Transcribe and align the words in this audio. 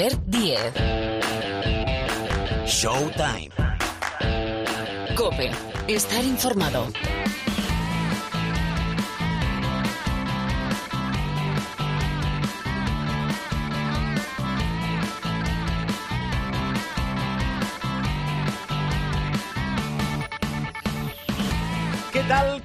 Albert 0.00 0.22
Diez. 0.28 0.72
Showtime. 2.64 3.50
Cope. 5.14 5.50
Estar 5.88 6.24
informado. 6.24 6.86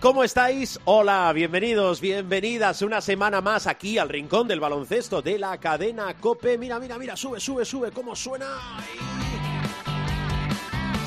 ¿Cómo 0.06 0.24
estáis? 0.24 0.80
Hola, 0.86 1.34
bienvenidos, 1.34 2.00
bienvenidas 2.00 2.84
una 2.84 3.02
semana 3.02 3.42
más 3.42 3.66
aquí 3.66 3.98
al 3.98 4.08
rincón 4.08 4.48
del 4.48 4.60
baloncesto 4.60 5.24
de 5.24 5.40
la 5.40 5.58
cadena 5.58 6.14
Cope. 6.14 6.59
Mira, 6.59 6.80
mira, 6.80 7.00
mira, 7.00 7.18
sube, 7.18 7.40
sube, 7.40 7.66
sube, 7.66 7.90
¿cómo 7.91 8.16
suena? 8.16 8.45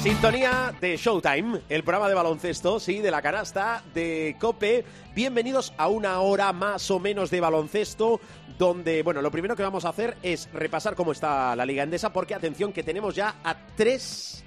Sintonía 0.03 0.75
de 0.81 0.97
Showtime, 0.97 1.61
el 1.69 1.85
programa 1.85 2.09
de 2.09 2.17
baloncesto, 2.17 2.81
sí, 2.81 2.99
de 2.99 3.13
la 3.13 3.23
canasta 3.23 3.85
de 3.95 4.35
Cope. 4.41 4.85
Bienvenidos 5.15 5.73
a 5.79 5.87
una 5.87 6.19
hora 6.19 6.53
más 6.53 6.91
o 6.91 6.99
menos 6.99 7.31
de 7.31 7.39
baloncesto, 7.39 8.21
donde, 8.59 9.05
bueno, 9.05 9.23
lo 9.23 9.31
primero 9.31 9.55
que 9.55 9.63
vamos 9.63 9.85
a 9.85 9.91
hacer 9.91 10.17
es 10.25 10.49
repasar 10.53 10.97
cómo 10.97 11.13
está 11.13 11.55
la 11.55 11.65
Liga 11.65 11.85
Endesa, 11.85 12.13
porque 12.13 12.35
atención 12.35 12.73
que 12.73 12.83
tenemos 12.83 13.15
ya 13.15 13.37
a 13.45 13.55
tres, 13.77 14.43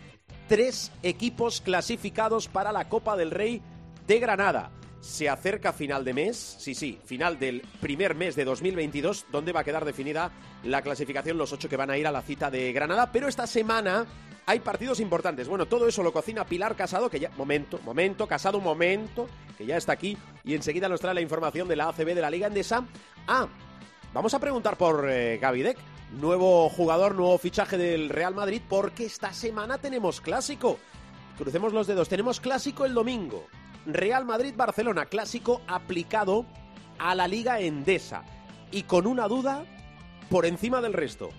tres 0.50 0.92
equipos 1.04 1.62
clasificados 1.62 2.50
para 2.50 2.74
la 2.74 2.90
Copa 2.90 3.16
del 3.16 3.32
Rey 3.32 3.62
de 4.08 4.20
Granada. 4.20 4.72
Se 5.00 5.28
acerca 5.30 5.74
final 5.74 6.06
de 6.06 6.14
mes, 6.14 6.38
sí, 6.60 6.76
sí, 6.76 7.00
final 7.04 7.40
del 7.40 7.62
primer 7.80 8.14
mes 8.14 8.36
de 8.36 8.46
2022, 8.46 9.26
donde 9.32 9.52
va 9.52 9.62
a 9.62 9.64
quedar 9.64 9.84
definida 9.84 10.32
la 10.64 10.84
clasificación, 10.84 11.38
los 11.38 11.52
ocho 11.54 11.68
que 11.68 11.78
van 11.78 11.90
a 11.90 11.98
ir 11.98 12.06
a 12.06 12.12
la 12.12 12.22
cita 12.22 12.52
de 12.52 12.72
Granada. 12.72 13.12
Pero 13.12 13.28
esta 13.28 13.48
semana 13.48 14.06
hay 14.46 14.60
partidos 14.60 15.00
importantes. 15.00 15.48
Bueno, 15.48 15.66
todo 15.66 15.88
eso 15.88 16.04
lo 16.04 16.14
cocina 16.14 16.46
Pilar 16.46 16.76
Casado, 16.76 17.10
que 17.10 17.20
ya. 17.20 17.32
Momento, 17.38 17.80
momento, 17.84 18.28
Casado, 18.28 18.60
momento, 18.60 19.28
que 19.58 19.66
ya 19.66 19.78
está 19.78 19.94
aquí. 19.94 20.18
Y 20.44 20.56
enseguida 20.56 20.90
nos 20.90 21.02
trae 21.02 21.14
la 21.14 21.22
información 21.22 21.68
de 21.68 21.76
la 21.76 21.90
ACB 21.90 22.14
de 22.14 22.22
la 22.22 22.30
Liga 22.30 22.48
Endesa. 22.48 22.86
Ah, 23.28 23.48
vamos 24.14 24.34
a 24.34 24.40
preguntar 24.40 24.78
por 24.78 25.10
eh, 25.10 25.38
Gavidec, 25.40 25.78
nuevo 26.20 26.70
jugador, 26.70 27.16
nuevo 27.16 27.38
fichaje 27.38 27.78
del 27.78 28.10
Real 28.10 28.36
Madrid, 28.36 28.62
porque 28.68 29.06
esta 29.06 29.34
semana 29.34 29.78
tenemos 29.78 30.22
clásico. 30.22 30.78
Crucemos 31.38 31.74
los 31.74 31.88
dedos, 31.88 32.10
tenemos 32.10 32.40
clásico 32.40 32.86
el 32.86 32.94
domingo. 32.94 33.48
Real 33.86 34.26
Madrid-Barcelona, 34.26 35.06
clásico 35.06 35.62
aplicado 35.68 36.46
a 37.00 37.16
la 37.16 37.28
Liga 37.28 37.60
Endesa. 37.60 38.24
Y 38.72 38.84
con 38.84 39.08
una 39.08 39.28
duda 39.28 39.66
por 40.30 40.46
encima 40.46 40.82
del 40.82 40.94
resto. 40.94 41.30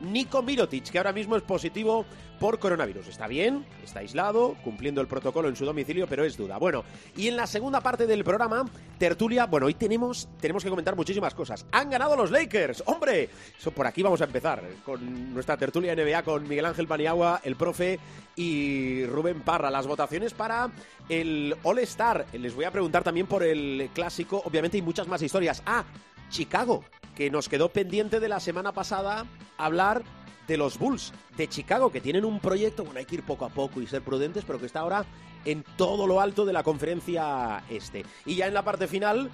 Nico 0.00 0.42
Mirotic, 0.42 0.90
que 0.90 0.98
ahora 0.98 1.12
mismo 1.12 1.36
es 1.36 1.42
positivo 1.42 2.04
por 2.40 2.58
coronavirus. 2.58 3.06
Está 3.06 3.26
bien, 3.26 3.66
está 3.84 4.00
aislado, 4.00 4.56
cumpliendo 4.64 5.00
el 5.02 5.06
protocolo 5.06 5.48
en 5.48 5.56
su 5.56 5.66
domicilio, 5.66 6.06
pero 6.08 6.24
es 6.24 6.36
duda. 6.36 6.56
Bueno, 6.56 6.84
y 7.16 7.28
en 7.28 7.36
la 7.36 7.46
segunda 7.46 7.82
parte 7.82 8.06
del 8.06 8.24
programa, 8.24 8.64
tertulia, 8.98 9.44
bueno, 9.44 9.66
hoy 9.66 9.74
tenemos, 9.74 10.28
tenemos 10.40 10.64
que 10.64 10.70
comentar 10.70 10.96
muchísimas 10.96 11.34
cosas. 11.34 11.66
Han 11.70 11.90
ganado 11.90 12.16
los 12.16 12.30
Lakers, 12.30 12.82
hombre. 12.86 13.28
Eso 13.58 13.70
por 13.72 13.86
aquí 13.86 14.02
vamos 14.02 14.22
a 14.22 14.24
empezar 14.24 14.62
con 14.84 15.34
nuestra 15.34 15.58
tertulia 15.58 15.94
NBA 15.94 16.22
con 16.22 16.48
Miguel 16.48 16.64
Ángel 16.64 16.86
Paniagua, 16.86 17.42
el 17.44 17.56
profe 17.56 18.00
y 18.36 19.04
Rubén 19.04 19.42
Parra. 19.42 19.70
Las 19.70 19.86
votaciones 19.86 20.32
para 20.32 20.70
el 21.10 21.54
All 21.62 21.78
Star. 21.80 22.24
Les 22.32 22.54
voy 22.54 22.64
a 22.64 22.70
preguntar 22.70 23.04
también 23.04 23.26
por 23.26 23.42
el 23.42 23.90
clásico, 23.92 24.42
obviamente, 24.46 24.78
y 24.78 24.82
muchas 24.82 25.06
más 25.08 25.20
historias. 25.20 25.62
Ah, 25.66 25.84
Chicago, 26.30 26.84
que 27.20 27.30
nos 27.30 27.50
quedó 27.50 27.68
pendiente 27.68 28.18
de 28.18 28.30
la 28.30 28.40
semana 28.40 28.72
pasada 28.72 29.26
hablar 29.58 30.02
de 30.48 30.56
los 30.56 30.78
Bulls 30.78 31.12
de 31.36 31.48
Chicago, 31.48 31.92
que 31.92 32.00
tienen 32.00 32.24
un 32.24 32.40
proyecto, 32.40 32.82
bueno, 32.82 32.98
hay 32.98 33.04
que 33.04 33.16
ir 33.16 33.24
poco 33.24 33.44
a 33.44 33.50
poco 33.50 33.82
y 33.82 33.86
ser 33.86 34.00
prudentes, 34.00 34.42
pero 34.46 34.58
que 34.58 34.64
está 34.64 34.80
ahora 34.80 35.04
en 35.44 35.62
todo 35.76 36.06
lo 36.06 36.22
alto 36.22 36.46
de 36.46 36.54
la 36.54 36.62
conferencia 36.62 37.62
este. 37.68 38.06
Y 38.24 38.36
ya 38.36 38.46
en 38.46 38.54
la 38.54 38.64
parte 38.64 38.88
final, 38.88 39.30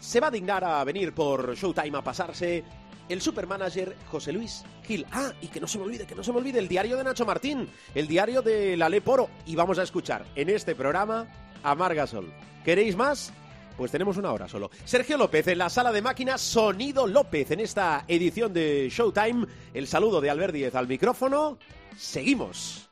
se 0.00 0.18
va 0.18 0.26
a 0.26 0.30
dignar 0.32 0.64
a 0.64 0.82
venir 0.82 1.14
por 1.14 1.54
Showtime 1.54 1.96
a 1.96 2.02
pasarse 2.02 2.64
el 3.08 3.20
supermanager 3.20 3.96
José 4.10 4.32
Luis 4.32 4.64
Gil. 4.82 5.06
Ah, 5.12 5.30
y 5.40 5.46
que 5.46 5.60
no 5.60 5.68
se 5.68 5.78
me 5.78 5.84
olvide, 5.84 6.08
que 6.08 6.16
no 6.16 6.24
se 6.24 6.32
me 6.32 6.38
olvide 6.38 6.58
el 6.58 6.66
diario 6.66 6.96
de 6.96 7.04
Nacho 7.04 7.24
Martín, 7.24 7.68
el 7.94 8.08
diario 8.08 8.42
de 8.42 8.76
la 8.76 8.88
Leporo. 8.88 9.30
Y 9.46 9.54
vamos 9.54 9.78
a 9.78 9.84
escuchar 9.84 10.26
en 10.34 10.48
este 10.50 10.74
programa 10.74 11.28
a 11.62 11.72
Margasol. 11.76 12.32
¿Queréis 12.64 12.96
más? 12.96 13.32
Pues 13.76 13.90
tenemos 13.90 14.16
una 14.16 14.32
hora 14.32 14.48
solo. 14.48 14.70
Sergio 14.84 15.16
López 15.16 15.46
en 15.48 15.58
la 15.58 15.70
sala 15.70 15.92
de 15.92 16.02
máquinas, 16.02 16.40
Sonido 16.40 17.06
López 17.06 17.50
en 17.50 17.60
esta 17.60 18.04
edición 18.08 18.52
de 18.52 18.88
Showtime. 18.90 19.46
El 19.72 19.86
saludo 19.86 20.20
de 20.20 20.30
Albert 20.30 20.54
Díez 20.54 20.74
al 20.74 20.86
micrófono. 20.88 21.58
Seguimos. 21.96 22.90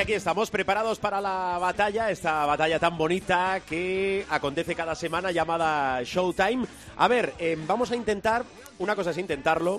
Que 0.00 0.04
aquí 0.04 0.14
estamos 0.14 0.50
preparados 0.50 0.98
para 0.98 1.20
la 1.20 1.58
batalla, 1.60 2.10
esta 2.10 2.46
batalla 2.46 2.78
tan 2.78 2.96
bonita 2.96 3.60
que 3.68 4.24
acontece 4.30 4.74
cada 4.74 4.94
semana 4.94 5.30
llamada 5.30 6.02
Showtime. 6.02 6.64
A 6.96 7.06
ver, 7.06 7.34
eh, 7.38 7.58
vamos 7.66 7.90
a 7.90 7.96
intentar, 7.96 8.46
una 8.78 8.96
cosa 8.96 9.10
es 9.10 9.18
intentarlo, 9.18 9.78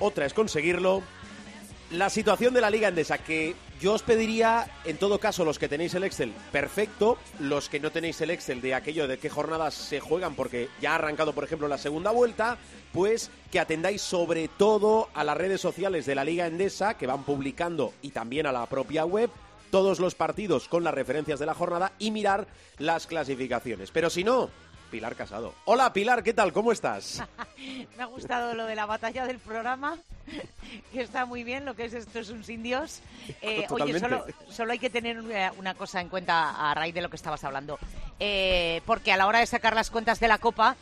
otra 0.00 0.26
es 0.26 0.34
conseguirlo. 0.34 1.00
La 1.92 2.10
situación 2.10 2.54
de 2.54 2.60
la 2.60 2.70
Liga 2.70 2.88
Endesa, 2.88 3.18
que 3.18 3.54
yo 3.80 3.92
os 3.92 4.02
pediría, 4.02 4.70
en 4.84 4.96
todo 4.96 5.18
caso, 5.18 5.44
los 5.44 5.58
que 5.58 5.68
tenéis 5.68 5.94
el 5.94 6.04
Excel, 6.04 6.32
perfecto. 6.50 7.18
Los 7.40 7.68
que 7.68 7.78
no 7.78 7.90
tenéis 7.90 8.20
el 8.20 8.30
Excel 8.30 8.60
de 8.62 8.74
aquello 8.74 9.06
de 9.06 9.18
qué 9.18 9.28
jornadas 9.28 9.74
se 9.74 10.00
juegan, 10.00 10.34
porque 10.34 10.68
ya 10.80 10.92
ha 10.92 10.94
arrancado, 10.94 11.34
por 11.34 11.44
ejemplo, 11.44 11.68
la 11.68 11.76
segunda 11.76 12.10
vuelta, 12.10 12.56
pues 12.92 13.30
que 13.50 13.60
atendáis 13.60 14.00
sobre 14.00 14.48
todo 14.48 15.08
a 15.12 15.24
las 15.24 15.36
redes 15.36 15.60
sociales 15.60 16.06
de 16.06 16.14
la 16.14 16.24
Liga 16.24 16.46
Endesa, 16.46 16.94
que 16.96 17.06
van 17.06 17.24
publicando, 17.24 17.92
y 18.00 18.10
también 18.10 18.46
a 18.46 18.52
la 18.52 18.66
propia 18.66 19.04
web, 19.04 19.30
todos 19.70 20.00
los 20.00 20.14
partidos 20.14 20.68
con 20.68 20.84
las 20.84 20.94
referencias 20.94 21.38
de 21.38 21.46
la 21.46 21.54
jornada 21.54 21.92
y 21.98 22.10
mirar 22.10 22.46
las 22.78 23.06
clasificaciones. 23.06 23.90
Pero 23.90 24.10
si 24.10 24.24
no, 24.24 24.48
Pilar 24.90 25.16
Casado. 25.16 25.54
Hola 25.64 25.92
Pilar, 25.92 26.22
¿qué 26.22 26.32
tal? 26.32 26.52
¿Cómo 26.52 26.72
estás? 26.72 27.22
Me 27.96 28.02
ha 28.02 28.06
gustado 28.06 28.54
lo 28.54 28.64
de 28.66 28.74
la 28.74 28.86
batalla 28.86 29.26
del 29.26 29.38
programa, 29.38 29.96
que 30.92 31.02
está 31.02 31.26
muy 31.26 31.44
bien, 31.44 31.64
lo 31.64 31.74
que 31.74 31.86
es 31.86 31.94
esto 31.94 32.18
es 32.18 32.30
un 32.30 32.44
sin 32.44 32.62
Dios. 32.62 33.00
Eh, 33.42 33.58
oye, 33.58 33.66
Totalmente. 33.66 34.00
solo, 34.00 34.24
solo 34.48 34.72
hay 34.72 34.78
que 34.78 34.88
tener 34.90 35.18
una, 35.18 35.52
una 35.58 35.74
cosa 35.74 36.00
en 36.00 36.08
cuenta 36.08 36.70
a 36.70 36.74
raíz 36.74 36.94
de 36.94 37.00
lo 37.02 37.10
que 37.10 37.16
estabas 37.16 37.42
hablando, 37.44 37.78
Eh, 38.20 38.80
porque 38.86 39.12
a 39.12 39.16
la 39.16 39.26
hora 39.26 39.40
de 39.40 39.46
sacar 39.46 39.74
las 39.74 39.90
cuentas 39.90 40.20
de 40.20 40.28
la 40.28 40.38
Copa 40.38 40.76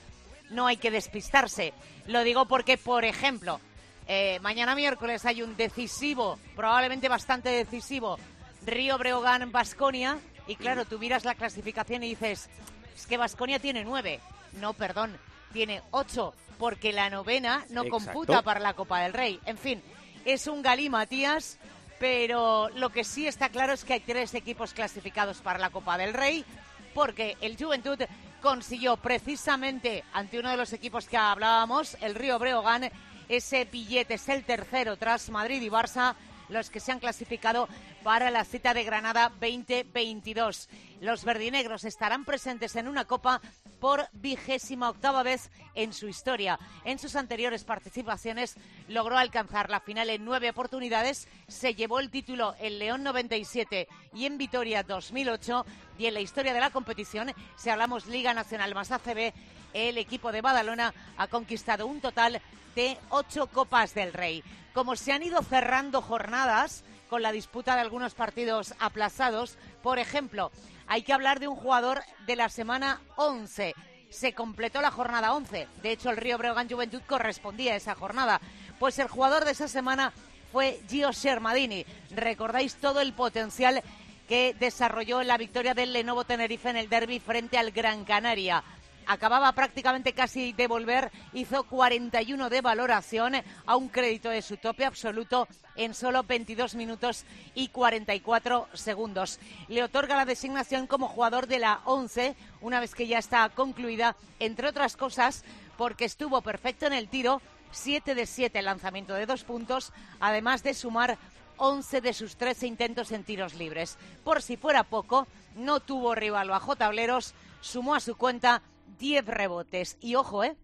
no 0.51 0.67
hay 0.67 0.77
que 0.77 0.91
despistarse. 0.91 1.73
Lo 2.07 2.23
digo 2.23 2.47
porque, 2.47 2.77
por 2.77 3.05
ejemplo, 3.05 3.61
eh, 4.07 4.39
mañana 4.43 4.75
miércoles 4.75 5.25
hay 5.25 5.43
un 5.43 5.57
decisivo, 5.57 6.39
probablemente 6.55 7.09
bastante 7.09 7.49
decisivo, 7.49 8.19
Río 8.67 8.99
Breogán 8.99 9.51
Basconia, 9.51 10.19
y 10.47 10.57
claro, 10.57 10.85
tú 10.85 10.99
miras 10.99 11.25
la 11.25 11.35
clasificación 11.35 12.03
y 12.03 12.11
dices, 12.11 12.49
es 12.95 13.07
que 13.07 13.17
Basconia 13.17 13.59
tiene 13.59 13.85
nueve. 13.85 14.21
No, 14.61 14.73
perdón, 14.73 15.17
tiene 15.53 15.83
ocho, 15.91 16.35
porque 16.59 16.93
la 16.93 17.11
novena 17.11 17.65
no 17.71 17.83
Exacto. 17.83 17.91
computa 17.91 18.43
para 18.43 18.61
la 18.61 18.75
Copa 18.75 19.01
del 19.01 19.13
Rey. 19.13 19.41
En 19.47 19.59
fin, 19.59 19.83
es 20.25 20.47
un 20.47 20.63
galí, 20.63 20.89
Matías, 20.89 21.59
pero 21.99 22.69
lo 22.71 22.91
que 22.91 23.05
sí 23.05 23.27
está 23.27 23.49
claro 23.49 23.73
es 23.73 23.85
que 23.85 23.95
hay 23.95 24.01
tres 24.01 24.35
equipos 24.35 24.73
clasificados 24.73 25.39
para 25.39 25.59
la 25.59 25.71
Copa 25.71 25.99
del 25.99 26.15
Rey, 26.15 26.45
porque 26.93 27.37
el 27.41 27.57
Juventud 27.57 27.99
consiguió 28.41 28.97
precisamente 28.97 30.05
ante 30.13 30.39
uno 30.39 30.51
de 30.51 30.57
los 30.57 30.73
equipos 30.73 31.09
que 31.09 31.17
hablábamos, 31.17 31.97
el 32.01 32.15
Río 32.15 32.39
Breogán, 32.39 32.91
ese 33.29 33.65
billete 33.65 34.15
es 34.15 34.29
el 34.29 34.45
tercero 34.45 34.97
tras 34.97 35.31
Madrid 35.31 35.63
y 35.63 35.71
Barça, 35.71 36.15
los 36.51 36.69
que 36.69 36.81
se 36.81 36.93
han 36.93 37.01
clasificado 37.01 37.69
para 38.05 38.31
la 38.31 38.45
cita 38.45 38.75
de 38.75 38.85
Granada 38.85 39.31
2022. 39.41 40.69
Los 41.01 41.25
verdinegros 41.25 41.85
estarán 41.85 42.27
presentes 42.27 42.77
en 42.77 42.87
una 42.87 43.07
copa 43.07 43.41
por 43.81 44.07
vigésima 44.13 44.91
octava 44.91 45.23
vez 45.23 45.51
en 45.75 45.95
su 45.95 46.07
historia. 46.07 46.59
En 46.85 46.99
sus 46.99 47.17
anteriores 47.17 47.65
participaciones 47.65 48.57
logró 48.89 49.17
alcanzar 49.17 49.71
la 49.71 49.81
final 49.81 50.11
en 50.11 50.23
nueve 50.23 50.51
oportunidades, 50.51 51.29
se 51.49 51.75
llevó 51.75 51.99
el 51.99 52.11
título 52.11 52.55
en 52.61 52.79
León 52.79 53.03
97 53.05 53.89
y 54.13 54.27
en 54.27 54.37
Vitoria 54.37 54.83
2008 54.83 55.65
y 55.99 56.05
en 56.05 56.15
la 56.15 56.21
historia 56.21 56.53
de 56.53 56.61
la 56.61 56.71
competición, 56.71 57.33
si 57.57 57.71
hablamos 57.71 58.07
Liga 58.07 58.35
Nacional 58.35 58.75
más 58.75 58.93
ACB, 58.93 59.33
el 59.73 59.97
equipo 59.97 60.31
de 60.31 60.43
Badalona 60.43 60.93
ha 61.17 61.27
conquistado 61.29 61.87
un 61.87 62.03
total 62.03 62.43
de 62.75 62.99
ocho 63.09 63.47
Copas 63.47 63.95
del 63.95 64.13
Rey. 64.13 64.45
Como 64.75 64.95
se 64.95 65.13
han 65.13 65.23
ido 65.23 65.43
cerrando 65.43 66.03
jornadas 66.03 66.85
con 67.09 67.23
la 67.23 67.33
disputa 67.33 67.75
de 67.75 67.81
algunos 67.81 68.15
partidos 68.15 68.75
aplazados, 68.79 69.59
por 69.83 69.99
ejemplo, 69.99 70.51
hay 70.87 71.03
que 71.03 71.13
hablar 71.13 71.41
de 71.41 71.49
un 71.49 71.57
jugador 71.57 72.03
de 72.27 72.37
la 72.37 72.49
semana 72.49 73.01
11. 73.17 73.75
Se 74.11 74.33
completó 74.33 74.81
la 74.81 74.91
jornada 74.91 75.35
11. 75.35 75.69
De 75.83 75.93
hecho, 75.93 76.11
el 76.11 76.17
Río 76.17 76.39
Breogán 76.39 76.69
Juventud 76.69 77.03
correspondía 77.07 77.73
a 77.73 77.77
esa 77.77 77.95
jornada. 77.95 78.41
Pues 78.79 78.99
el 78.99 79.09
jugador 79.09 79.45
de 79.45 79.53
esa 79.53 79.69
semana 79.69 80.13
fue 80.53 80.81
Gio 80.89 81.13
Shermadini. 81.13 81.85
Recordáis 82.11 82.77
todo 82.77 83.01
el 83.01 83.13
potencial 83.13 83.83
que 84.29 84.55
desarrolló 84.59 85.21
en 85.21 85.29
la 85.29 85.39
victoria 85.39 85.75
del 85.75 85.93
Lenovo 85.93 86.25
Tenerife 86.25 86.71
en 86.71 86.77
el 86.77 86.89
derby 86.89 87.19
frente 87.19 87.59
al 87.59 87.73
Gran 87.73 88.05
Canaria 88.05 88.63
acababa 89.07 89.53
prácticamente 89.53 90.13
casi 90.13 90.53
de 90.53 90.67
volver, 90.67 91.11
hizo 91.33 91.65
41 91.65 92.51
de 92.51 92.61
valoración 92.61 93.35
a 93.67 93.77
un 93.77 93.89
crédito 93.89 94.31
de 94.31 94.43
su 94.43 94.57
tope 94.57 94.85
absoluto 94.85 95.49
en 95.77 95.95
solo 95.95 96.23
22 96.23 96.75
minutos 96.75 97.25
y 97.55 97.69
44 97.69 98.69
segundos. 98.73 99.41
Le 99.69 99.83
otorga 99.83 100.17
la 100.17 100.25
designación 100.25 100.87
como 100.87 101.09
jugador 101.09 101.47
de 101.47 101.59
la 101.59 101.81
11 101.85 102.37
una 102.61 102.81
vez 102.81 102.95
que 102.95 103.07
ya 103.07 103.19
está 103.19 103.49
concluida, 103.51 104.17
entre 104.39 104.69
otras 104.69 104.97
cosas 104.97 105.45
porque 105.77 106.05
estuvo 106.05 106.41
perfecto 106.43 106.87
en 106.87 106.93
el 106.93 107.09
tiro, 107.09 107.41
7 107.73 108.15
de 108.15 108.27
7 108.27 108.63
lanzamiento 108.63 109.15
de 109.15 109.27
dos 109.27 109.45
puntos, 109.45 109.93
además 110.21 110.63
de 110.63 110.75
sumar 110.75 111.19
11 111.57 112.01
de 112.01 112.13
sus 112.13 112.37
13 112.37 112.67
intentos 112.67 113.13
en 113.13 113.25
tiros 113.25 113.55
libres. 113.55 113.99
Por 114.23 114.43
si 114.43 114.57
fuera 114.57 114.85
poco, 114.85 115.27
no 115.57 115.81
tuvo 115.81 116.15
rival 116.15 116.49
bajo 116.49 116.77
tableros, 116.77 117.35
sumó 117.61 117.95
a 117.95 118.01
su 118.01 118.17
cuenta 118.17 118.63
10 118.99 119.27
rebotes. 119.27 119.97
Y 120.01 120.15
ojo, 120.15 120.45
¿eh? 120.45 120.57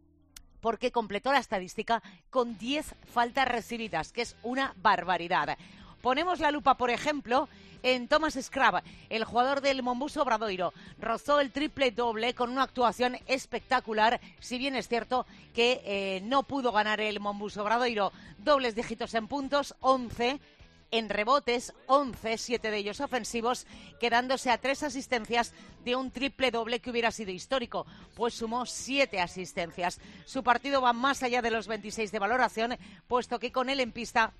Porque 0.60 0.92
completó 0.92 1.32
la 1.32 1.38
estadística 1.38 2.02
con 2.30 2.58
10 2.58 2.94
faltas 3.12 3.48
recibidas, 3.48 4.12
que 4.12 4.22
es 4.22 4.36
una 4.42 4.74
barbaridad. 4.82 5.56
Ponemos 6.02 6.40
la 6.40 6.50
lupa, 6.50 6.76
por 6.76 6.90
ejemplo, 6.90 7.48
en 7.82 8.08
Thomas 8.08 8.38
Scrab, 8.40 8.82
el 9.08 9.24
jugador 9.24 9.60
del 9.60 9.82
Mombuso 9.82 10.22
Obradoiro. 10.22 10.72
Rozó 10.98 11.40
el 11.40 11.50
triple 11.50 11.90
doble 11.90 12.34
con 12.34 12.50
una 12.50 12.62
actuación 12.62 13.16
espectacular, 13.26 14.20
si 14.38 14.58
bien 14.58 14.76
es 14.76 14.88
cierto 14.88 15.26
que 15.54 15.80
eh, 15.84 16.20
no 16.24 16.42
pudo 16.42 16.72
ganar 16.72 17.00
el 17.00 17.20
Mombuso 17.20 17.62
Obradoiro. 17.62 18.12
Dobles 18.38 18.74
dígitos 18.74 19.14
en 19.14 19.28
puntos, 19.28 19.74
11 19.80 20.40
en 20.90 21.08
rebotes, 21.08 21.72
11, 21.86 22.38
siete 22.38 22.70
de 22.70 22.78
ellos 22.78 23.00
ofensivos, 23.00 23.66
quedándose 24.00 24.50
a 24.50 24.58
tres 24.58 24.82
asistencias 24.82 25.52
de 25.84 25.96
un 25.96 26.10
triple 26.10 26.50
doble 26.50 26.80
que 26.80 26.90
hubiera 26.90 27.10
sido 27.10 27.30
histórico, 27.30 27.86
pues 28.14 28.34
sumó 28.34 28.66
siete 28.66 29.20
asistencias. 29.20 30.00
Su 30.24 30.42
partido 30.42 30.80
va 30.80 30.92
más 30.92 31.22
allá 31.22 31.42
de 31.42 31.50
los 31.50 31.66
26 31.66 32.12
de 32.12 32.18
valoración, 32.18 32.76
puesto 33.08 33.38
que 33.38 33.52
con 33.52 33.70
él 33.70 33.80
en 33.80 33.92
pista 33.92 34.32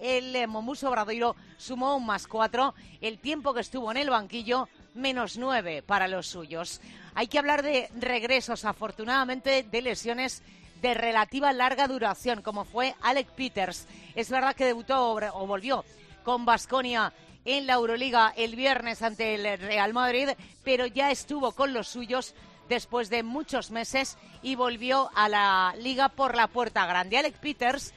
el 0.00 0.36
eh, 0.36 0.46
Momuso 0.46 0.88
Obradoiro 0.88 1.36
sumó 1.56 1.96
un 1.96 2.06
más 2.06 2.26
cuatro. 2.26 2.74
El 3.00 3.18
tiempo 3.18 3.54
que 3.54 3.60
estuvo 3.60 3.90
en 3.90 3.96
el 3.96 4.10
banquillo, 4.10 4.68
menos 4.94 5.38
nueve 5.38 5.82
para 5.82 6.08
los 6.08 6.26
suyos. 6.26 6.80
Hay 7.14 7.28
que 7.28 7.38
hablar 7.38 7.62
de 7.62 7.88
regresos, 7.98 8.64
afortunadamente, 8.64 9.62
de 9.62 9.82
lesiones 9.82 10.42
de 10.80 10.94
relativa 10.94 11.52
larga 11.52 11.88
duración, 11.88 12.42
como 12.42 12.64
fue 12.64 12.94
Alec 13.02 13.28
Peters. 13.28 13.86
Es 14.14 14.30
verdad 14.30 14.54
que 14.54 14.66
debutó 14.66 15.12
o 15.12 15.46
volvió 15.46 15.84
con 16.24 16.44
Basconia 16.44 17.12
en 17.44 17.66
la 17.66 17.74
Euroliga 17.74 18.32
el 18.36 18.56
viernes 18.56 19.02
ante 19.02 19.34
el 19.34 19.58
Real 19.58 19.92
Madrid, 19.92 20.30
pero 20.64 20.86
ya 20.86 21.10
estuvo 21.10 21.52
con 21.52 21.72
los 21.72 21.88
suyos 21.88 22.34
después 22.68 23.08
de 23.08 23.22
muchos 23.22 23.70
meses 23.70 24.18
y 24.42 24.56
volvió 24.56 25.10
a 25.14 25.28
la 25.28 25.74
liga 25.78 26.08
por 26.08 26.34
la 26.34 26.48
puerta 26.48 26.86
grande. 26.86 27.18
Alec 27.18 27.36
Peters, 27.36 27.94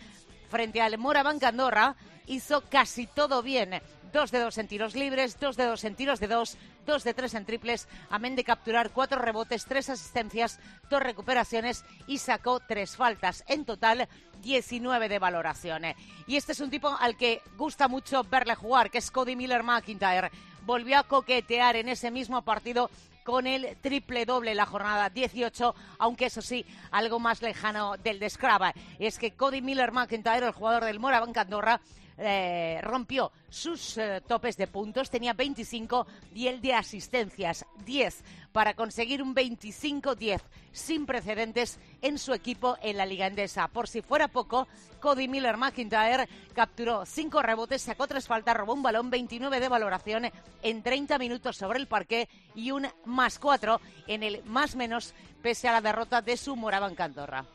frente 0.50 0.82
al 0.82 0.98
Morabanc 0.98 1.44
Andorra, 1.44 1.96
hizo 2.28 2.62
casi 2.70 3.08
todo 3.08 3.42
bien. 3.42 3.82
Dos 4.12 4.32
de 4.32 4.40
dos 4.40 4.58
en 4.58 4.68
tiros 4.68 4.96
libres, 4.96 5.40
dos 5.40 5.56
de 5.56 5.66
dos 5.66 5.84
en 5.84 5.94
tiros 5.94 6.20
de 6.20 6.28
dos, 6.28 6.58
dos 6.88 7.04
de 7.04 7.14
tres 7.14 7.36
en 7.36 7.46
triples, 7.46 7.88
amén 8.10 8.36
de 8.36 8.44
capturar 8.44 8.90
cuatro 8.90 9.22
rebotes, 9.22 9.66
tres 9.66 9.88
asistencias, 9.88 10.60
dos 10.90 11.04
recuperaciones 11.04 11.86
y 12.08 12.18
sacó 12.18 12.60
tres 12.60 12.96
faltas. 12.96 13.44
En 13.48 13.66
total, 13.66 14.10
19 14.42 15.10
de 15.10 15.20
valoración. 15.20 15.84
Y 16.26 16.38
este 16.38 16.54
es 16.54 16.60
un 16.60 16.72
tipo 16.72 16.90
al 17.00 17.18
que 17.18 17.44
gusta 17.56 17.88
mucho 17.88 18.24
verle 18.24 18.56
jugar, 18.56 18.90
que 18.90 18.98
es 18.98 19.12
Cody 19.12 19.36
Miller 19.36 19.62
McIntyre. 19.62 20.32
Volvió 20.66 20.98
a 20.98 21.04
coquetear 21.04 21.76
en 21.76 21.90
ese 21.90 22.10
mismo 22.10 22.42
partido 22.42 22.90
con 23.24 23.46
el 23.46 23.78
triple 23.80 24.26
doble 24.26 24.56
la 24.56 24.66
jornada 24.66 25.12
18, 25.12 25.76
aunque 26.00 26.26
eso 26.26 26.42
sí, 26.42 26.66
algo 26.90 27.20
más 27.20 27.44
lejano 27.44 27.96
del 27.98 28.18
de 28.18 28.28
Scraba. 28.28 28.74
Es 28.98 29.20
que 29.20 29.34
Cody 29.34 29.62
Miller 29.62 29.92
McIntyre, 29.92 30.48
el 30.48 30.54
jugador 30.54 30.86
del 30.86 31.00
Morabanc 31.00 31.38
Andorra, 31.38 31.80
eh, 32.20 32.80
rompió 32.84 33.32
sus 33.50 33.98
eh, 33.98 34.22
topes 34.28 34.58
de 34.58 34.68
puntos, 34.68 35.10
tenía 35.10 35.34
25 35.34 36.06
y 36.36 36.48
el 36.48 36.62
de 36.62 36.74
asistencias 36.74 37.66
10 37.86 38.24
para 38.52 38.74
conseguir 38.74 39.24
un 39.24 39.34
25-10 39.34 40.42
sin 40.72 41.06
precedentes 41.06 41.80
en 42.02 42.18
su 42.18 42.34
equipo 42.34 42.78
en 42.82 42.98
la 42.98 43.06
Liga 43.06 43.28
Endesa. 43.28 43.70
Por 43.70 43.88
si 43.88 44.02
fuera 44.02 44.28
poco, 44.28 44.68
Cody 45.00 45.28
Miller 45.28 45.56
McIntyre 45.56 46.28
capturó 46.54 47.06
5 47.06 47.42
rebotes, 47.42 47.82
sacó 47.82 48.06
3 48.06 48.28
faltas, 48.28 48.58
robó 48.58 48.74
un 48.74 48.84
balón, 48.84 49.10
29 49.10 49.60
de 49.60 49.70
valoración 49.70 50.30
en 50.62 50.84
30 50.84 51.18
minutos 51.18 51.56
sobre 51.56 51.80
el 51.80 51.88
parque 51.88 52.28
y 52.54 52.72
un 52.72 52.88
más 53.06 53.40
4 53.40 53.80
en 54.08 54.24
el 54.24 54.44
más 54.44 54.76
menos 54.76 55.14
pese 55.42 55.70
a 55.70 55.72
la 55.72 55.82
derrota 55.82 56.22
de 56.22 56.36
su 56.36 56.56
Moraban 56.56 56.96
Candorra. 56.96 57.46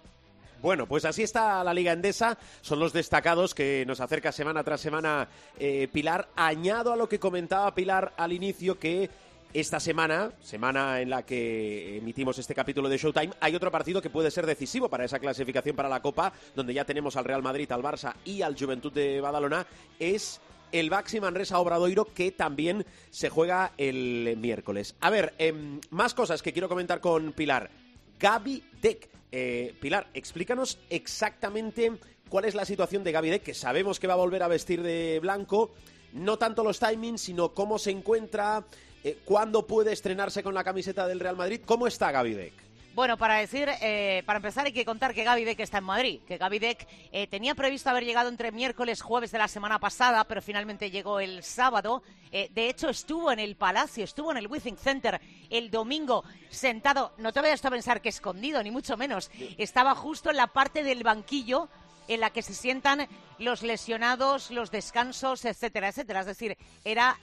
Bueno, 0.65 0.87
pues 0.87 1.05
así 1.05 1.23
está 1.23 1.63
la 1.63 1.75
Liga 1.75 1.93
Endesa. 1.93 2.39
Son 2.63 2.79
los 2.79 2.95
destacados 2.95 3.55
que 3.55 3.85
nos 3.87 4.01
acerca 4.01 4.33
semana 4.33 4.65
tras 4.65 4.81
semana 4.81 5.29
eh, 5.59 5.89
Pilar. 5.93 6.31
Añado 6.37 6.91
a 6.91 6.97
lo 6.97 7.07
que 7.07 7.19
comentaba 7.19 7.75
Pilar 7.75 8.15
al 8.17 8.33
inicio 8.33 8.79
que 8.79 9.11
esta 9.53 9.79
semana, 9.79 10.33
semana 10.41 11.03
en 11.03 11.11
la 11.11 11.23
que 11.23 11.99
emitimos 11.99 12.39
este 12.39 12.55
capítulo 12.55 12.89
de 12.89 12.97
Showtime, 12.97 13.35
hay 13.41 13.55
otro 13.55 13.71
partido 13.71 14.01
que 14.01 14.09
puede 14.09 14.31
ser 14.31 14.47
decisivo 14.47 14.89
para 14.89 15.05
esa 15.05 15.19
clasificación 15.19 15.77
para 15.77 15.91
la 15.91 16.01
Copa, 16.01 16.33
donde 16.57 16.73
ya 16.73 16.87
tenemos 16.87 17.15
al 17.17 17.27
Real 17.27 17.43
Madrid, 17.43 17.71
al 17.71 17.83
Barça 17.83 18.15
y 18.25 18.41
al 18.41 18.57
Juventud 18.59 18.91
de 18.91 19.21
Badalona. 19.21 19.67
Es 19.99 20.41
el 20.73 20.89
Baxi 20.89 21.21
Manresa 21.21 21.59
Obradoiro 21.59 22.07
que 22.07 22.33
también 22.33 22.87
se 23.11 23.29
juega 23.29 23.73
el 23.77 24.39
miércoles. 24.39 24.97
A 25.03 25.11
ver, 25.11 25.35
em, 25.37 25.79
más 25.91 26.15
cosas 26.15 26.41
que 26.41 26.55
quiero 26.55 26.71
comentar 26.71 27.03
con 27.03 27.33
Pilar. 27.33 27.71
Gaby 28.19 28.65
Deck 28.81 29.14
eh, 29.36 29.74
Pilar, 29.81 30.06
explícanos 30.14 30.79
exactamente 30.91 31.91
cuál 32.29 32.44
es 32.44 32.55
la 32.55 32.64
situación 32.64 33.03
de 33.03 33.10
Gaby 33.10 33.41
que 33.41 33.53
sabemos 33.53 33.98
que 33.98 34.06
va 34.06 34.12
a 34.12 34.17
volver 34.17 34.44
a 34.44 34.48
vestir 34.48 34.81
de 34.81 35.19
blanco. 35.20 35.72
No 36.12 36.38
tanto 36.38 36.62
los 36.62 36.79
timings, 36.79 37.22
sino 37.22 37.53
cómo 37.53 37.81
se 37.81 37.91
encuentra, 37.91 38.64
eh, 39.03 39.19
cuándo 39.24 39.67
puede 39.67 39.93
estrenarse 39.93 40.44
con 40.44 40.55
la 40.55 40.62
camiseta 40.62 41.08
del 41.08 41.19
Real 41.19 41.34
Madrid. 41.34 41.62
¿Cómo 41.67 41.88
está 41.88 42.12
Gaby? 42.12 42.53
Bueno, 42.94 43.17
para 43.17 43.39
decir, 43.39 43.69
eh, 43.81 44.22
para 44.24 44.36
empezar 44.36 44.67
hay 44.67 44.72
que 44.72 44.84
contar 44.84 45.15
que 45.15 45.24
Gaby 45.24 45.43
Deck 45.43 45.58
está 45.58 45.79
en 45.79 45.84
Madrid, 45.84 46.20
que 46.29 46.39
Gaby 46.39 46.60
Deck 46.60 46.86
eh, 47.10 47.27
tenía 47.27 47.56
previsto 47.56 47.91
haber 47.91 48.05
llegado 48.05 48.29
entre 48.29 48.53
miércoles, 48.53 49.03
jueves 49.03 49.32
de 49.32 49.39
la 49.39 49.48
semana 49.48 49.81
pasada, 49.81 50.22
pero 50.22 50.41
finalmente 50.41 50.93
llegó 50.93 51.19
el 51.19 51.43
sábado. 51.43 52.05
Eh, 52.31 52.51
de 52.55 52.69
hecho, 52.69 52.89
estuvo 52.89 53.32
en 53.32 53.41
el 53.41 53.56
Palacio, 53.56 54.05
estuvo 54.05 54.31
en 54.31 54.36
el 54.36 54.46
Withing 54.46 54.77
Center 54.77 55.20
el 55.51 55.72
domingo 55.72 56.22
sentado, 56.51 57.15
no 57.19 57.32
te 57.32 57.41
vayas 57.41 57.65
a 57.65 57.70
pensar 57.70 58.01
que 58.01 58.10
escondido, 58.10 58.63
ni 58.63 58.70
mucho 58.70 58.96
menos, 58.96 59.29
estaba 59.58 59.96
justo 59.96 60.31
en 60.31 60.36
la 60.36 60.46
parte 60.46 60.84
del 60.84 61.03
banquillo 61.03 61.69
en 62.06 62.20
la 62.20 62.31
que 62.31 62.43
se 62.43 62.55
sientan 62.55 63.08
los 63.41 63.65
lesionados, 63.65 64.53
los 64.53 64.70
descansos, 64.70 65.44
etcétera, 65.44 65.89
etcétera. 65.89 66.20
Es 66.20 66.27
decir, 66.27 66.56
era 66.84 67.19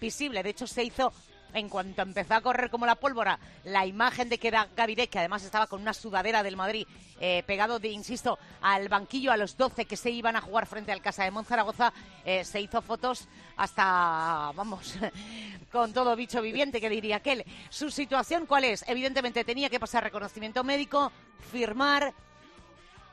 visible. 0.00 0.42
De 0.42 0.50
hecho, 0.50 0.66
se 0.66 0.82
hizo 0.82 1.12
en 1.54 1.68
cuanto 1.68 2.02
empezó 2.02 2.34
a 2.34 2.40
correr 2.40 2.70
como 2.70 2.86
la 2.86 2.94
pólvora, 2.94 3.38
la 3.64 3.86
imagen 3.86 4.28
de 4.28 4.38
que 4.38 4.48
era 4.48 4.68
Gaviré, 4.76 5.08
que 5.08 5.18
además 5.18 5.44
estaba 5.44 5.66
con 5.66 5.80
una 5.80 5.94
sudadera 5.94 6.42
del 6.42 6.56
Madrid, 6.56 6.86
eh, 7.20 7.42
pegado, 7.46 7.78
de, 7.78 7.88
insisto, 7.88 8.38
al 8.60 8.88
banquillo 8.88 9.32
a 9.32 9.36
los 9.36 9.56
12 9.56 9.86
que 9.86 9.96
se 9.96 10.10
iban 10.10 10.36
a 10.36 10.40
jugar 10.40 10.66
frente 10.66 10.92
al 10.92 11.02
Casa 11.02 11.24
de 11.24 11.30
Monzaragoza, 11.30 11.92
eh, 12.24 12.44
se 12.44 12.60
hizo 12.60 12.80
fotos 12.82 13.28
hasta, 13.56 14.52
vamos, 14.54 14.94
con 15.72 15.92
todo 15.92 16.14
bicho 16.16 16.40
viviente, 16.40 16.80
que 16.80 16.90
diría 16.90 17.16
aquel. 17.16 17.44
¿Su 17.70 17.90
situación 17.90 18.46
cuál 18.46 18.64
es? 18.64 18.84
Evidentemente 18.86 19.44
tenía 19.44 19.70
que 19.70 19.80
pasar 19.80 20.04
reconocimiento 20.04 20.62
médico, 20.62 21.10
firmar, 21.50 22.14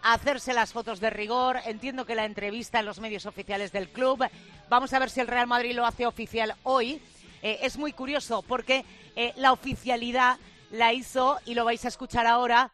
hacerse 0.05 0.53
las 0.53 0.71
fotos 0.71 0.99
de 0.99 1.09
rigor. 1.09 1.57
Entiendo 1.65 2.05
que 2.05 2.15
la 2.15 2.25
entrevista 2.25 2.79
en 2.79 2.85
los 2.85 2.99
medios 2.99 3.25
oficiales 3.25 3.71
del 3.71 3.89
club. 3.89 4.23
Vamos 4.69 4.93
a 4.93 4.99
ver 4.99 5.09
si 5.09 5.19
el 5.19 5.27
Real 5.27 5.47
Madrid 5.47 5.75
lo 5.75 5.85
hace 5.85 6.05
oficial 6.05 6.53
hoy. 6.63 7.01
Eh, 7.45 7.59
es 7.61 7.77
muy 7.77 7.93
curioso 7.93 8.41
porque 8.41 8.83
eh, 9.15 9.31
la 9.35 9.51
oficialidad 9.51 10.39
la 10.71 10.93
hizo, 10.93 11.37
y 11.45 11.53
lo 11.53 11.63
vais 11.63 11.85
a 11.85 11.89
escuchar 11.89 12.25
ahora, 12.25 12.71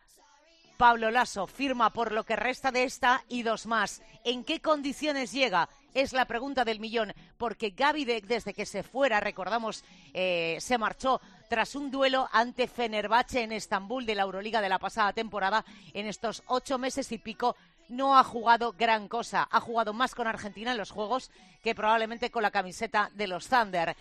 Pablo 0.78 1.12
Lasso. 1.12 1.46
Firma 1.46 1.90
por 1.90 2.14
lo 2.14 2.24
que 2.24 2.38
resta 2.38 2.72
de 2.72 2.86
esta 2.86 3.22
y 3.28 3.44
dos 3.44 3.66
más. 3.66 4.02
¿En 4.24 4.46
qué 4.46 4.62
condiciones 4.62 5.34
llega? 5.34 5.68
Es 5.94 6.14
la 6.14 6.24
pregunta 6.24 6.64
del 6.64 6.80
millón, 6.80 7.14
porque 7.38 7.72
Gaby 7.72 8.06
desde 8.22 8.54
que 8.54 8.66
se 8.66 8.82
fuera, 8.82 9.20
recordamos, 9.20 9.84
eh, 10.14 10.56
se 10.62 10.78
marchó 10.78 11.20
tras 11.50 11.76
un 11.76 11.92
duelo 11.92 12.30
ante 12.32 12.70
Fenerbahce 12.70 13.42
en 13.42 13.52
Estambul 13.52 14.06
de 14.06 14.16
la 14.16 14.24
Euroliga 14.24 14.62
de 14.62 14.70
la 14.70 14.80
pasada 14.80 15.12
temporada. 15.12 15.66
En 15.94 16.08
estos 16.08 16.44
ocho 16.48 16.78
meses 16.78 17.12
y 17.12 17.18
pico 17.18 17.58
no 17.90 18.18
ha 18.18 18.24
jugado 18.24 18.72
gran 18.72 19.10
cosa. 19.10 19.50
Ha 19.52 19.60
jugado 19.60 19.92
más 19.92 20.16
con 20.16 20.28
Argentina 20.28 20.72
en 20.72 20.78
los 20.78 20.92
Juegos 20.92 21.30
que 21.62 21.76
probablemente 21.76 22.32
con 22.32 22.42
la 22.42 22.52
camiseta 22.52 23.12
de 23.16 23.28
los 23.28 23.50
Thunder. 23.50 23.98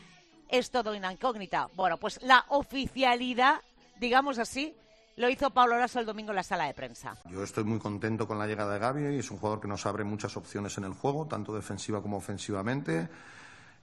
Es 0.51 0.71
todo 0.71 0.97
una 0.97 1.13
incógnita. 1.13 1.69
Bueno, 1.77 1.97
pues 1.97 2.21
la 2.23 2.45
oficialidad, 2.49 3.61
digamos 3.99 4.39
así, 4.39 4.75
lo 5.17 5.29
hizo 5.29 5.51
Pablo 5.51 5.79
Lasso 5.79 6.01
el 6.01 6.07
domingo 6.07 6.31
en 6.31 6.37
la 6.37 6.43
sala 6.43 6.67
de 6.67 6.75
prensa. 6.75 7.17
Yo 7.31 7.43
estoy 7.43 7.65
muy 7.65 7.79
contento 7.79 8.27
con 8.27 8.39
la 8.39 8.47
llegada 8.47 8.73
de 8.75 8.79
Gaby 8.79 9.15
y 9.15 9.19
es 9.19 9.31
un 9.31 9.39
jugador 9.39 9.61
que 9.61 9.69
nos 9.69 9.85
abre 9.87 10.03
muchas 10.03 10.37
opciones 10.37 10.77
en 10.79 10.85
el 10.85 10.93
juego, 10.93 11.27
tanto 11.27 11.55
defensiva 11.55 12.03
como 12.03 12.17
ofensivamente. 12.17 13.09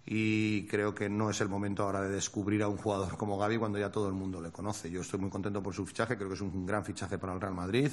Y 0.06 0.66
creo 0.68 0.96
que 0.96 1.10
no 1.10 1.30
es 1.30 1.42
el 1.42 1.50
momento 1.50 1.84
ahora 1.84 2.02
de 2.02 2.10
descubrir 2.10 2.64
a 2.64 2.68
un 2.68 2.78
jugador 2.78 3.18
como 3.18 3.38
Gaby 3.38 3.58
cuando 3.58 3.78
ya 3.78 3.92
todo 3.92 4.08
el 4.08 4.14
mundo 4.14 4.42
le 4.42 4.52
conoce. 4.52 4.90
Yo 4.90 5.02
estoy 5.02 5.20
muy 5.20 5.30
contento 5.30 5.62
por 5.62 5.74
su 5.74 5.86
fichaje, 5.86 6.16
creo 6.16 6.30
que 6.30 6.36
es 6.36 6.42
un 6.42 6.66
gran 6.66 6.84
fichaje 6.84 7.18
para 7.18 7.34
el 7.34 7.42
Real 7.42 7.54
Madrid 7.54 7.92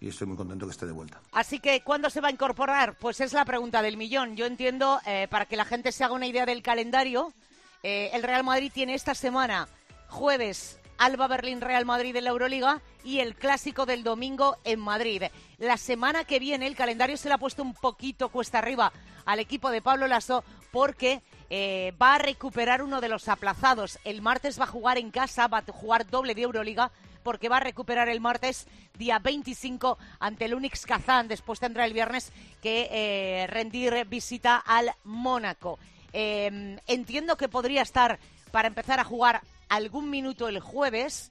y 0.00 0.08
estoy 0.08 0.26
muy 0.26 0.36
contento 0.36 0.66
que 0.66 0.72
esté 0.72 0.86
de 0.86 0.92
vuelta. 0.92 1.20
Así 1.32 1.60
que, 1.60 1.82
¿cuándo 1.82 2.10
se 2.10 2.20
va 2.20 2.28
a 2.28 2.32
incorporar? 2.32 2.96
Pues 2.98 3.20
es 3.20 3.32
la 3.32 3.44
pregunta 3.44 3.82
del 3.82 3.96
millón. 3.96 4.36
Yo 4.36 4.46
entiendo, 4.46 5.00
eh, 5.06 5.26
para 5.30 5.46
que 5.46 5.56
la 5.56 5.64
gente 5.64 5.92
se 5.92 6.04
haga 6.04 6.14
una 6.14 6.26
idea 6.26 6.46
del 6.46 6.62
calendario, 6.62 7.32
eh, 7.82 8.10
el 8.12 8.22
Real 8.22 8.44
Madrid 8.44 8.70
tiene 8.72 8.94
esta 8.94 9.14
semana, 9.14 9.68
jueves, 10.08 10.78
Alba 10.98 11.28
Berlín 11.28 11.60
Real 11.60 11.84
Madrid 11.84 12.16
en 12.16 12.24
la 12.24 12.30
Euroliga 12.30 12.82
y 13.04 13.20
el 13.20 13.36
clásico 13.36 13.86
del 13.86 14.02
domingo 14.02 14.56
en 14.64 14.80
Madrid. 14.80 15.22
La 15.58 15.76
semana 15.76 16.24
que 16.24 16.40
viene 16.40 16.66
el 16.66 16.74
calendario 16.74 17.16
se 17.16 17.28
le 17.28 17.34
ha 17.34 17.38
puesto 17.38 17.62
un 17.62 17.72
poquito 17.72 18.28
cuesta 18.30 18.58
arriba 18.58 18.92
al 19.24 19.38
equipo 19.38 19.70
de 19.70 19.80
Pablo 19.80 20.08
Lasso 20.08 20.42
porque 20.72 21.22
eh, 21.50 21.94
va 22.02 22.16
a 22.16 22.18
recuperar 22.18 22.82
uno 22.82 23.00
de 23.00 23.08
los 23.08 23.28
aplazados. 23.28 23.98
El 24.04 24.22
martes 24.22 24.58
va 24.58 24.64
a 24.64 24.68
jugar 24.68 24.98
en 24.98 25.12
casa, 25.12 25.46
va 25.46 25.58
a 25.58 25.72
jugar 25.72 26.10
doble 26.10 26.34
de 26.34 26.42
Euroliga 26.42 26.90
porque 27.22 27.48
va 27.48 27.58
a 27.58 27.60
recuperar 27.60 28.08
el 28.08 28.20
martes 28.20 28.66
día 28.96 29.18
25 29.18 29.98
ante 30.18 30.46
el 30.46 30.54
Unix 30.54 30.84
Kazán. 30.84 31.28
Después 31.28 31.60
tendrá 31.60 31.84
el 31.86 31.92
viernes 31.92 32.32
que 32.60 32.88
eh, 32.90 33.46
rendir 33.46 34.04
visita 34.06 34.56
al 34.56 34.90
Mónaco. 35.04 35.78
Eh, 36.12 36.78
entiendo 36.86 37.36
que 37.36 37.48
podría 37.48 37.82
estar 37.82 38.18
para 38.50 38.68
empezar 38.68 39.00
a 39.00 39.04
jugar 39.04 39.42
algún 39.68 40.10
minuto 40.10 40.48
el 40.48 40.60
jueves. 40.60 41.30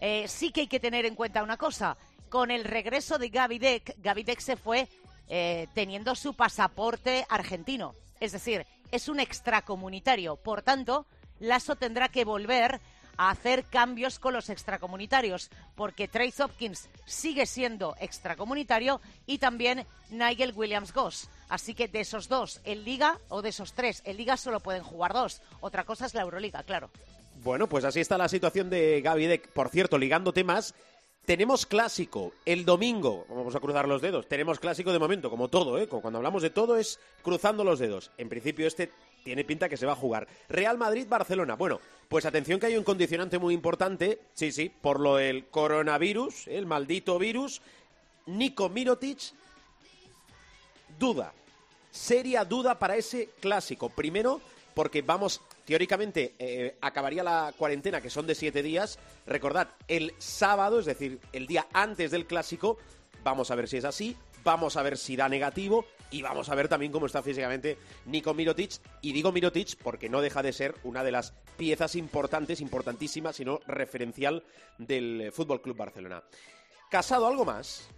Eh, 0.00 0.26
sí 0.28 0.50
que 0.50 0.62
hay 0.62 0.66
que 0.66 0.80
tener 0.80 1.06
en 1.06 1.14
cuenta 1.14 1.42
una 1.42 1.56
cosa. 1.56 1.96
Con 2.28 2.50
el 2.50 2.64
regreso 2.64 3.18
de 3.18 3.30
Gavidec, 3.30 3.96
Gavidec 3.98 4.40
se 4.40 4.56
fue 4.56 4.88
eh, 5.28 5.66
teniendo 5.74 6.14
su 6.14 6.34
pasaporte 6.34 7.26
argentino. 7.28 7.94
Es 8.20 8.32
decir, 8.32 8.66
es 8.90 9.08
un 9.08 9.20
extracomunitario. 9.20 10.36
Por 10.36 10.62
tanto, 10.62 11.06
Lasso 11.40 11.76
tendrá 11.76 12.08
que 12.08 12.24
volver 12.24 12.80
a 13.18 13.30
hacer 13.30 13.64
cambios 13.64 14.18
con 14.18 14.32
los 14.32 14.48
extracomunitarios, 14.48 15.50
porque 15.74 16.08
Trace 16.08 16.42
Hopkins 16.42 16.88
sigue 17.04 17.44
siendo 17.44 17.94
extracomunitario 18.00 19.02
y 19.26 19.36
también 19.38 19.86
Nigel 20.08 20.54
Williams 20.54 20.94
Goss. 20.94 21.28
Así 21.48 21.74
que 21.74 21.88
de 21.88 22.00
esos 22.00 22.28
dos 22.28 22.60
en 22.64 22.84
Liga, 22.84 23.18
o 23.28 23.42
de 23.42 23.50
esos 23.50 23.74
tres 23.74 24.02
en 24.06 24.16
Liga, 24.16 24.36
solo 24.36 24.60
pueden 24.60 24.82
jugar 24.82 25.12
dos. 25.12 25.42
Otra 25.60 25.84
cosa 25.84 26.06
es 26.06 26.14
la 26.14 26.22
Euroliga, 26.22 26.62
claro. 26.62 26.90
Bueno, 27.42 27.68
pues 27.68 27.84
así 27.84 28.00
está 28.00 28.16
la 28.18 28.28
situación 28.28 28.70
de 28.70 29.00
Gaby 29.00 29.26
Deck. 29.26 29.48
Por 29.48 29.68
cierto, 29.68 29.98
ligando 29.98 30.32
temas, 30.32 30.74
tenemos 31.24 31.66
clásico 31.66 32.32
el 32.46 32.64
domingo. 32.64 33.26
Vamos 33.28 33.54
a 33.54 33.60
cruzar 33.60 33.86
los 33.86 34.00
dedos. 34.00 34.28
Tenemos 34.28 34.58
clásico 34.58 34.92
de 34.92 34.98
momento, 34.98 35.28
como 35.28 35.48
todo, 35.48 35.78
¿eh? 35.78 35.86
Cuando 35.86 36.18
hablamos 36.18 36.42
de 36.42 36.50
todo 36.50 36.76
es 36.76 36.98
cruzando 37.22 37.64
los 37.64 37.78
dedos. 37.78 38.10
En 38.16 38.28
principio 38.28 38.66
este 38.66 38.90
tiene 39.24 39.44
pinta 39.44 39.68
que 39.68 39.76
se 39.76 39.86
va 39.86 39.92
a 39.92 39.96
jugar. 39.96 40.26
Real 40.48 40.78
Madrid-Barcelona. 40.78 41.54
Bueno, 41.54 41.80
pues 42.08 42.24
atención 42.24 42.58
que 42.58 42.66
hay 42.66 42.76
un 42.76 42.84
condicionante 42.84 43.38
muy 43.38 43.54
importante. 43.54 44.18
Sí, 44.34 44.52
sí, 44.52 44.70
por 44.70 45.00
lo 45.00 45.16
del 45.16 45.46
coronavirus, 45.46 46.48
el 46.48 46.66
maldito 46.66 47.18
virus. 47.18 47.60
Nico 48.26 48.68
Mirotic, 48.68 49.18
duda. 50.98 51.32
Seria 51.90 52.44
duda 52.44 52.78
para 52.78 52.96
ese 52.96 53.30
clásico. 53.40 53.88
Primero, 53.88 54.40
porque 54.74 55.02
vamos, 55.02 55.40
teóricamente, 55.64 56.34
eh, 56.38 56.76
acabaría 56.80 57.22
la 57.24 57.52
cuarentena, 57.56 58.00
que 58.00 58.10
son 58.10 58.26
de 58.26 58.34
siete 58.34 58.62
días. 58.62 58.98
Recordad, 59.26 59.68
el 59.88 60.14
sábado, 60.18 60.78
es 60.78 60.86
decir, 60.86 61.18
el 61.32 61.46
día 61.46 61.66
antes 61.72 62.10
del 62.10 62.26
clásico, 62.26 62.78
vamos 63.24 63.50
a 63.50 63.54
ver 63.54 63.66
si 63.66 63.78
es 63.78 63.84
así, 63.84 64.16
vamos 64.48 64.78
a 64.78 64.82
ver 64.82 64.96
si 64.96 65.14
da 65.14 65.28
negativo 65.28 65.84
y 66.10 66.22
vamos 66.22 66.48
a 66.48 66.54
ver 66.54 66.68
también 66.68 66.90
cómo 66.90 67.04
está 67.04 67.22
físicamente 67.22 67.76
Nico 68.06 68.32
Mirotic. 68.32 68.80
Y 69.02 69.12
digo 69.12 69.30
Mirotic 69.30 69.76
porque 69.82 70.08
no 70.08 70.22
deja 70.22 70.42
de 70.42 70.54
ser 70.54 70.74
una 70.84 71.04
de 71.04 71.12
las 71.12 71.34
piezas 71.58 71.94
importantes, 71.96 72.62
importantísimas, 72.62 73.36
sino 73.36 73.60
referencial 73.66 74.42
del 74.78 75.32
Fútbol 75.32 75.60
Club 75.60 75.76
Barcelona. 75.76 76.22
¿Casado 76.90 77.26
algo 77.26 77.44
más? 77.44 77.90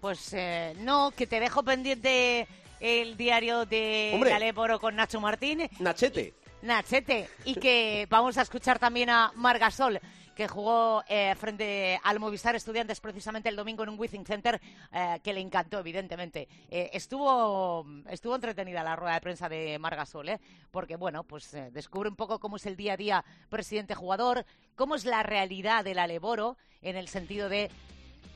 Pues 0.00 0.32
eh, 0.32 0.76
no, 0.78 1.10
que 1.10 1.26
te 1.26 1.40
dejo 1.40 1.64
pendiente 1.64 2.46
el 2.78 3.16
diario 3.16 3.66
de 3.66 4.12
Hombre. 4.14 4.32
Aleporo 4.32 4.78
con 4.78 4.94
Nacho 4.94 5.20
Martín. 5.20 5.68
Nachete. 5.80 6.34
Nachete. 6.62 7.28
Y 7.44 7.56
que 7.56 8.06
vamos 8.08 8.38
a 8.38 8.42
escuchar 8.42 8.78
también 8.78 9.10
a 9.10 9.32
Margasol, 9.34 9.98
que 10.40 10.48
jugó 10.48 11.04
eh, 11.06 11.34
frente 11.34 12.00
al 12.02 12.18
Movistar 12.18 12.56
Estudiantes 12.56 12.98
precisamente 12.98 13.50
el 13.50 13.56
domingo 13.56 13.82
en 13.82 13.90
un 13.90 14.00
Withing 14.00 14.24
Center, 14.24 14.58
eh, 14.90 15.20
que 15.22 15.34
le 15.34 15.40
encantó, 15.40 15.78
evidentemente. 15.78 16.48
Eh, 16.70 16.88
estuvo, 16.94 17.84
estuvo 18.08 18.36
entretenida 18.36 18.82
la 18.82 18.96
rueda 18.96 19.16
de 19.16 19.20
prensa 19.20 19.50
de 19.50 19.78
Margasol, 19.78 20.30
porque, 20.70 20.96
bueno, 20.96 21.24
pues 21.24 21.54
descubre 21.72 22.08
un 22.08 22.16
poco 22.16 22.38
cómo 22.38 22.56
es 22.56 22.64
el 22.64 22.74
día 22.74 22.94
a 22.94 22.96
día 22.96 23.24
presidente-jugador, 23.50 24.46
cómo 24.76 24.94
es 24.94 25.04
la 25.04 25.22
realidad 25.22 25.84
del 25.84 25.98
Aleboro, 25.98 26.56
en 26.80 26.96
el 26.96 27.08
sentido 27.08 27.50
de 27.50 27.70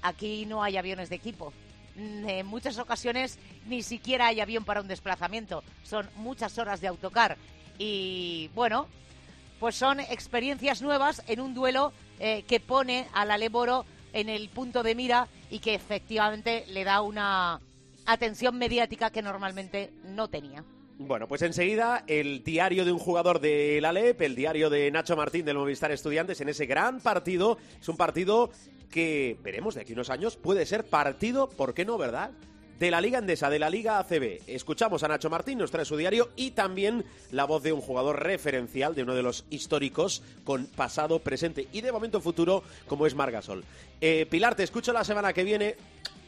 aquí 0.02 0.44
no 0.44 0.62
hay 0.62 0.76
aviones 0.76 1.08
de 1.08 1.16
equipo. 1.16 1.54
Mm, 1.96 2.28
En 2.28 2.46
muchas 2.46 2.76
ocasiones 2.76 3.38
ni 3.64 3.82
siquiera 3.82 4.26
hay 4.26 4.40
avión 4.40 4.66
para 4.66 4.82
un 4.82 4.88
desplazamiento. 4.88 5.64
Son 5.84 6.06
muchas 6.16 6.58
horas 6.58 6.82
de 6.82 6.88
autocar. 6.88 7.38
Y 7.78 8.50
bueno, 8.54 8.88
pues 9.64 9.76
son 9.76 9.98
experiencias 9.98 10.82
nuevas 10.82 11.22
en 11.26 11.40
un 11.40 11.54
duelo 11.54 11.94
eh, 12.20 12.44
que 12.46 12.60
pone 12.60 13.06
al 13.14 13.30
Aleboro 13.30 13.86
en 14.12 14.28
el 14.28 14.50
punto 14.50 14.82
de 14.82 14.94
mira 14.94 15.26
y 15.48 15.60
que 15.60 15.74
efectivamente 15.74 16.66
le 16.68 16.84
da 16.84 17.00
una 17.00 17.62
atención 18.04 18.58
mediática 18.58 19.08
que 19.08 19.22
normalmente 19.22 19.90
no 20.04 20.28
tenía. 20.28 20.62
Bueno, 20.98 21.26
pues 21.26 21.40
enseguida 21.40 22.04
el 22.06 22.44
diario 22.44 22.84
de 22.84 22.92
un 22.92 22.98
jugador 22.98 23.40
del 23.40 23.86
Alep, 23.86 24.20
el 24.20 24.34
diario 24.34 24.68
de 24.68 24.90
Nacho 24.90 25.16
Martín 25.16 25.46
del 25.46 25.56
Movistar 25.56 25.90
Estudiantes 25.92 26.42
en 26.42 26.50
ese 26.50 26.66
gran 26.66 27.00
partido. 27.00 27.56
Es 27.80 27.88
un 27.88 27.96
partido 27.96 28.50
que 28.90 29.38
veremos 29.42 29.76
de 29.76 29.80
aquí 29.80 29.94
unos 29.94 30.10
años 30.10 30.36
puede 30.36 30.66
ser 30.66 30.84
partido, 30.84 31.48
¿por 31.48 31.72
qué 31.72 31.86
no, 31.86 31.96
verdad? 31.96 32.32
De 32.78 32.90
la 32.90 33.00
Liga 33.00 33.18
Endesa, 33.20 33.48
de 33.48 33.58
la 33.58 33.70
Liga 33.70 33.98
ACB. 33.98 34.40
Escuchamos 34.48 35.02
a 35.02 35.08
Nacho 35.08 35.30
Martín, 35.30 35.58
nos 35.58 35.70
trae 35.70 35.84
su 35.84 35.96
diario 35.96 36.30
y 36.36 36.50
también 36.50 37.04
la 37.30 37.44
voz 37.44 37.62
de 37.62 37.72
un 37.72 37.80
jugador 37.80 38.22
referencial, 38.22 38.94
de 38.94 39.04
uno 39.04 39.14
de 39.14 39.22
los 39.22 39.44
históricos 39.50 40.22
con 40.44 40.66
pasado, 40.66 41.20
presente 41.20 41.68
y 41.72 41.80
de 41.80 41.92
momento 41.92 42.20
futuro, 42.20 42.64
como 42.88 43.06
es 43.06 43.14
Margasol. 43.14 43.64
Eh, 44.00 44.26
Pilar, 44.28 44.54
te 44.56 44.64
escucho 44.64 44.92
la 44.92 45.04
semana 45.04 45.32
que 45.32 45.44
viene. 45.44 45.76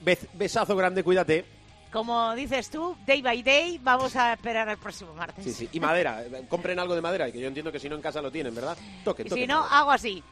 Bes- 0.04 0.28
besazo 0.34 0.76
grande, 0.76 1.02
cuídate. 1.02 1.44
Como 1.92 2.34
dices 2.34 2.70
tú, 2.70 2.96
day 3.06 3.22
by 3.22 3.42
day, 3.42 3.80
vamos 3.82 4.14
a 4.16 4.34
esperar 4.34 4.68
al 4.68 4.76
próximo 4.78 5.14
martes. 5.14 5.44
Sí, 5.44 5.52
sí. 5.52 5.68
Y 5.72 5.80
madera, 5.80 6.22
eh, 6.24 6.44
compren 6.48 6.78
algo 6.78 6.94
de 6.94 7.00
madera, 7.00 7.30
que 7.32 7.40
yo 7.40 7.48
entiendo 7.48 7.72
que 7.72 7.78
si 7.80 7.88
no 7.88 7.96
en 7.96 8.02
casa 8.02 8.20
lo 8.22 8.30
tienen, 8.30 8.54
¿verdad? 8.54 8.76
Toque, 9.04 9.22
Y 9.22 9.28
toque. 9.28 9.40
si 9.40 9.46
no, 9.46 9.64
hago 9.64 9.90
así. 9.90 10.22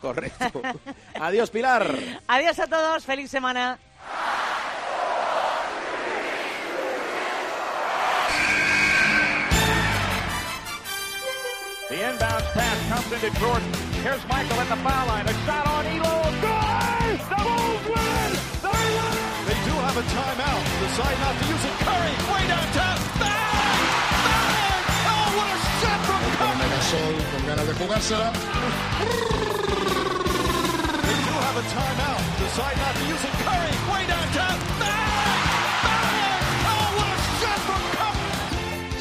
Correcto. 0.00 0.60
Adiós, 1.20 1.50
Pilar. 1.50 1.94
Adiós 2.28 2.58
a 2.60 2.66
todos, 2.66 3.04
feliz 3.04 3.30
semana. 3.30 3.78
The 11.88 12.04
inbound 12.04 12.44
pass 12.52 12.76
comes 12.92 13.08
into 13.16 13.32
Jordan. 13.40 13.64
Here's 14.04 14.20
Michael 14.28 14.60
at 14.60 14.68
the 14.68 14.76
foul 14.84 15.08
line. 15.08 15.24
A 15.24 15.32
shot 15.48 15.64
on 15.72 15.88
Elo. 15.88 16.20
Good! 16.36 17.16
The 17.16 17.40
Bulls 17.40 17.80
win! 17.88 18.30
They 18.60 18.84
win! 18.92 19.16
They 19.48 19.56
do 19.64 19.72
have 19.72 19.96
a 19.96 20.04
timeout. 20.04 20.62
Decide 20.84 21.16
not 21.16 21.32
to 21.40 21.44
use 21.48 21.64
it. 21.64 21.72
Curry, 21.80 22.12
way 22.28 22.44
downtown. 22.44 23.00
Bang! 23.16 23.88
Bang! 24.20 24.84
Oh, 25.08 25.32
what 25.32 25.48
a 25.48 25.56
shot 25.80 26.00
from 26.04 26.20
Curry! 26.36 26.68
Gasol 26.76 27.24
con 27.32 27.40
ganas 27.48 27.64
de 27.64 27.72
jugársela. 27.80 28.36
They 31.08 31.18
do 31.24 31.34
have 31.40 31.56
a 31.56 31.64
timeout. 31.72 32.20
Decide 32.36 32.76
not 32.84 32.92
to 33.00 33.04
use 33.08 33.24
it. 33.24 33.32
Curry, 33.48 33.72
way 33.88 34.04
downtown. 34.04 34.77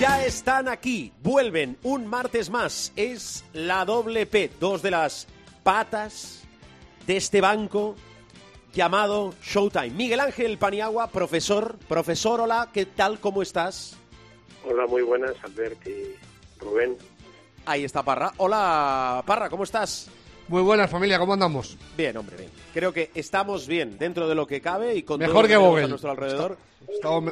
Están 0.05 0.67
aquí, 0.67 1.11
vuelven 1.23 1.77
un 1.81 2.05
martes 2.05 2.49
más. 2.51 2.93
Es 2.95 3.43
la 3.53 3.83
doble 3.83 4.27
P, 4.27 4.51
dos 4.59 4.81
de 4.83 4.91
las 4.91 5.27
patas 5.63 6.43
de 7.07 7.17
este 7.17 7.41
banco 7.41 7.95
llamado 8.73 9.33
Showtime. 9.41 9.89
Miguel 9.89 10.19
Ángel 10.19 10.57
Paniagua, 10.59 11.07
profesor. 11.07 11.77
Profesor, 11.87 12.41
hola, 12.41 12.69
¿qué 12.71 12.85
tal? 12.85 13.19
¿Cómo 13.19 13.41
estás? 13.41 13.95
Hola, 14.63 14.85
muy 14.85 15.01
buenas, 15.01 15.35
Albert 15.43 15.87
y 15.87 16.15
Rubén. 16.59 16.95
Ahí 17.65 17.83
está 17.83 18.03
Parra. 18.03 18.33
Hola, 18.37 19.23
Parra, 19.25 19.49
¿cómo 19.49 19.63
estás? 19.63 20.09
Muy 20.47 20.61
buenas, 20.61 20.89
familia, 20.89 21.19
¿cómo 21.19 21.33
andamos? 21.33 21.77
Bien, 21.97 22.15
hombre, 22.15 22.37
bien. 22.37 22.49
Creo 22.73 22.93
que 22.93 23.11
estamos 23.13 23.67
bien 23.67 23.97
dentro 23.97 24.29
de 24.29 24.35
lo 24.35 24.47
que 24.47 24.61
cabe 24.61 24.95
y 24.95 25.03
con 25.03 25.19
todo 25.19 25.27
Mejor 25.27 25.43
lo 25.43 25.47
que 25.49 25.57
Vogel. 25.57 25.85
a 25.85 25.87
nuestro 25.89 26.11
alrededor. 26.11 26.57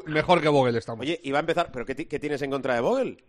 Mejor 0.06 0.42
que 0.42 0.50
Vogel 0.50 0.76
estamos. 0.76 1.02
Oye, 1.04 1.20
iba 1.24 1.38
a 1.38 1.42
empezar, 1.42 1.72
¿pero 1.72 1.86
qué, 1.86 1.96
qué 1.96 2.20
tienes 2.20 2.42
en 2.42 2.52
contra 2.52 2.76
de 2.76 2.82
Vogel? 2.82 3.24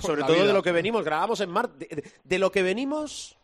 Sobre 0.00 0.20
la 0.20 0.26
todo 0.28 0.46
de 0.46 0.52
lo 0.52 0.62
que 0.62 0.70
venimos, 0.72 1.04
grabamos 1.04 1.40
en 1.40 1.50
Mar... 1.50 1.70
De, 1.70 1.86
de- 1.86 2.04
de 2.22 2.38
lo 2.38 2.52
que 2.52 2.62
venimos, 2.62 3.36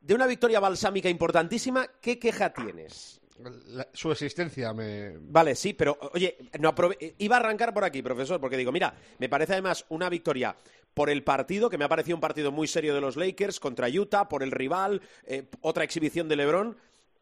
de 0.00 0.14
una 0.14 0.26
victoria 0.26 0.58
balsámica 0.58 1.10
importantísima, 1.10 1.86
¿qué 2.00 2.18
queja 2.18 2.52
tienes? 2.54 3.20
La- 3.66 3.86
su 3.92 4.10
existencia 4.10 4.72
me... 4.72 5.18
Vale, 5.18 5.54
sí, 5.54 5.74
pero 5.74 5.98
oye, 6.14 6.38
no 6.60 6.74
aprove- 6.74 7.14
iba 7.18 7.36
a 7.36 7.40
arrancar 7.40 7.74
por 7.74 7.84
aquí, 7.84 8.00
profesor, 8.00 8.40
porque 8.40 8.56
digo, 8.56 8.72
mira, 8.72 8.94
me 9.18 9.28
parece 9.28 9.52
además 9.52 9.84
una 9.90 10.08
victoria 10.08 10.56
por 10.94 11.10
el 11.10 11.22
partido, 11.22 11.70
que 11.70 11.78
me 11.78 11.84
ha 11.84 11.88
parecido 11.88 12.16
un 12.16 12.20
partido 12.20 12.52
muy 12.52 12.66
serio 12.66 12.94
de 12.94 13.00
los 13.00 13.16
Lakers 13.16 13.60
contra 13.60 13.88
Utah, 13.88 14.28
por 14.28 14.42
el 14.42 14.50
rival, 14.50 15.02
eh, 15.24 15.44
otra 15.60 15.84
exhibición 15.84 16.28
de 16.28 16.36
LeBron, 16.36 16.76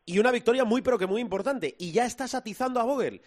y 0.07 0.19
una 0.19 0.31
victoria 0.31 0.65
muy, 0.65 0.83
pero 0.83 0.99
que 0.99 1.07
muy 1.07 1.21
importante. 1.21 1.75
Y 1.79 1.93
ya 1.93 2.07
estás 2.07 2.35
atizando 2.35 2.81
a 2.81 2.85
Vogel. 2.85 3.21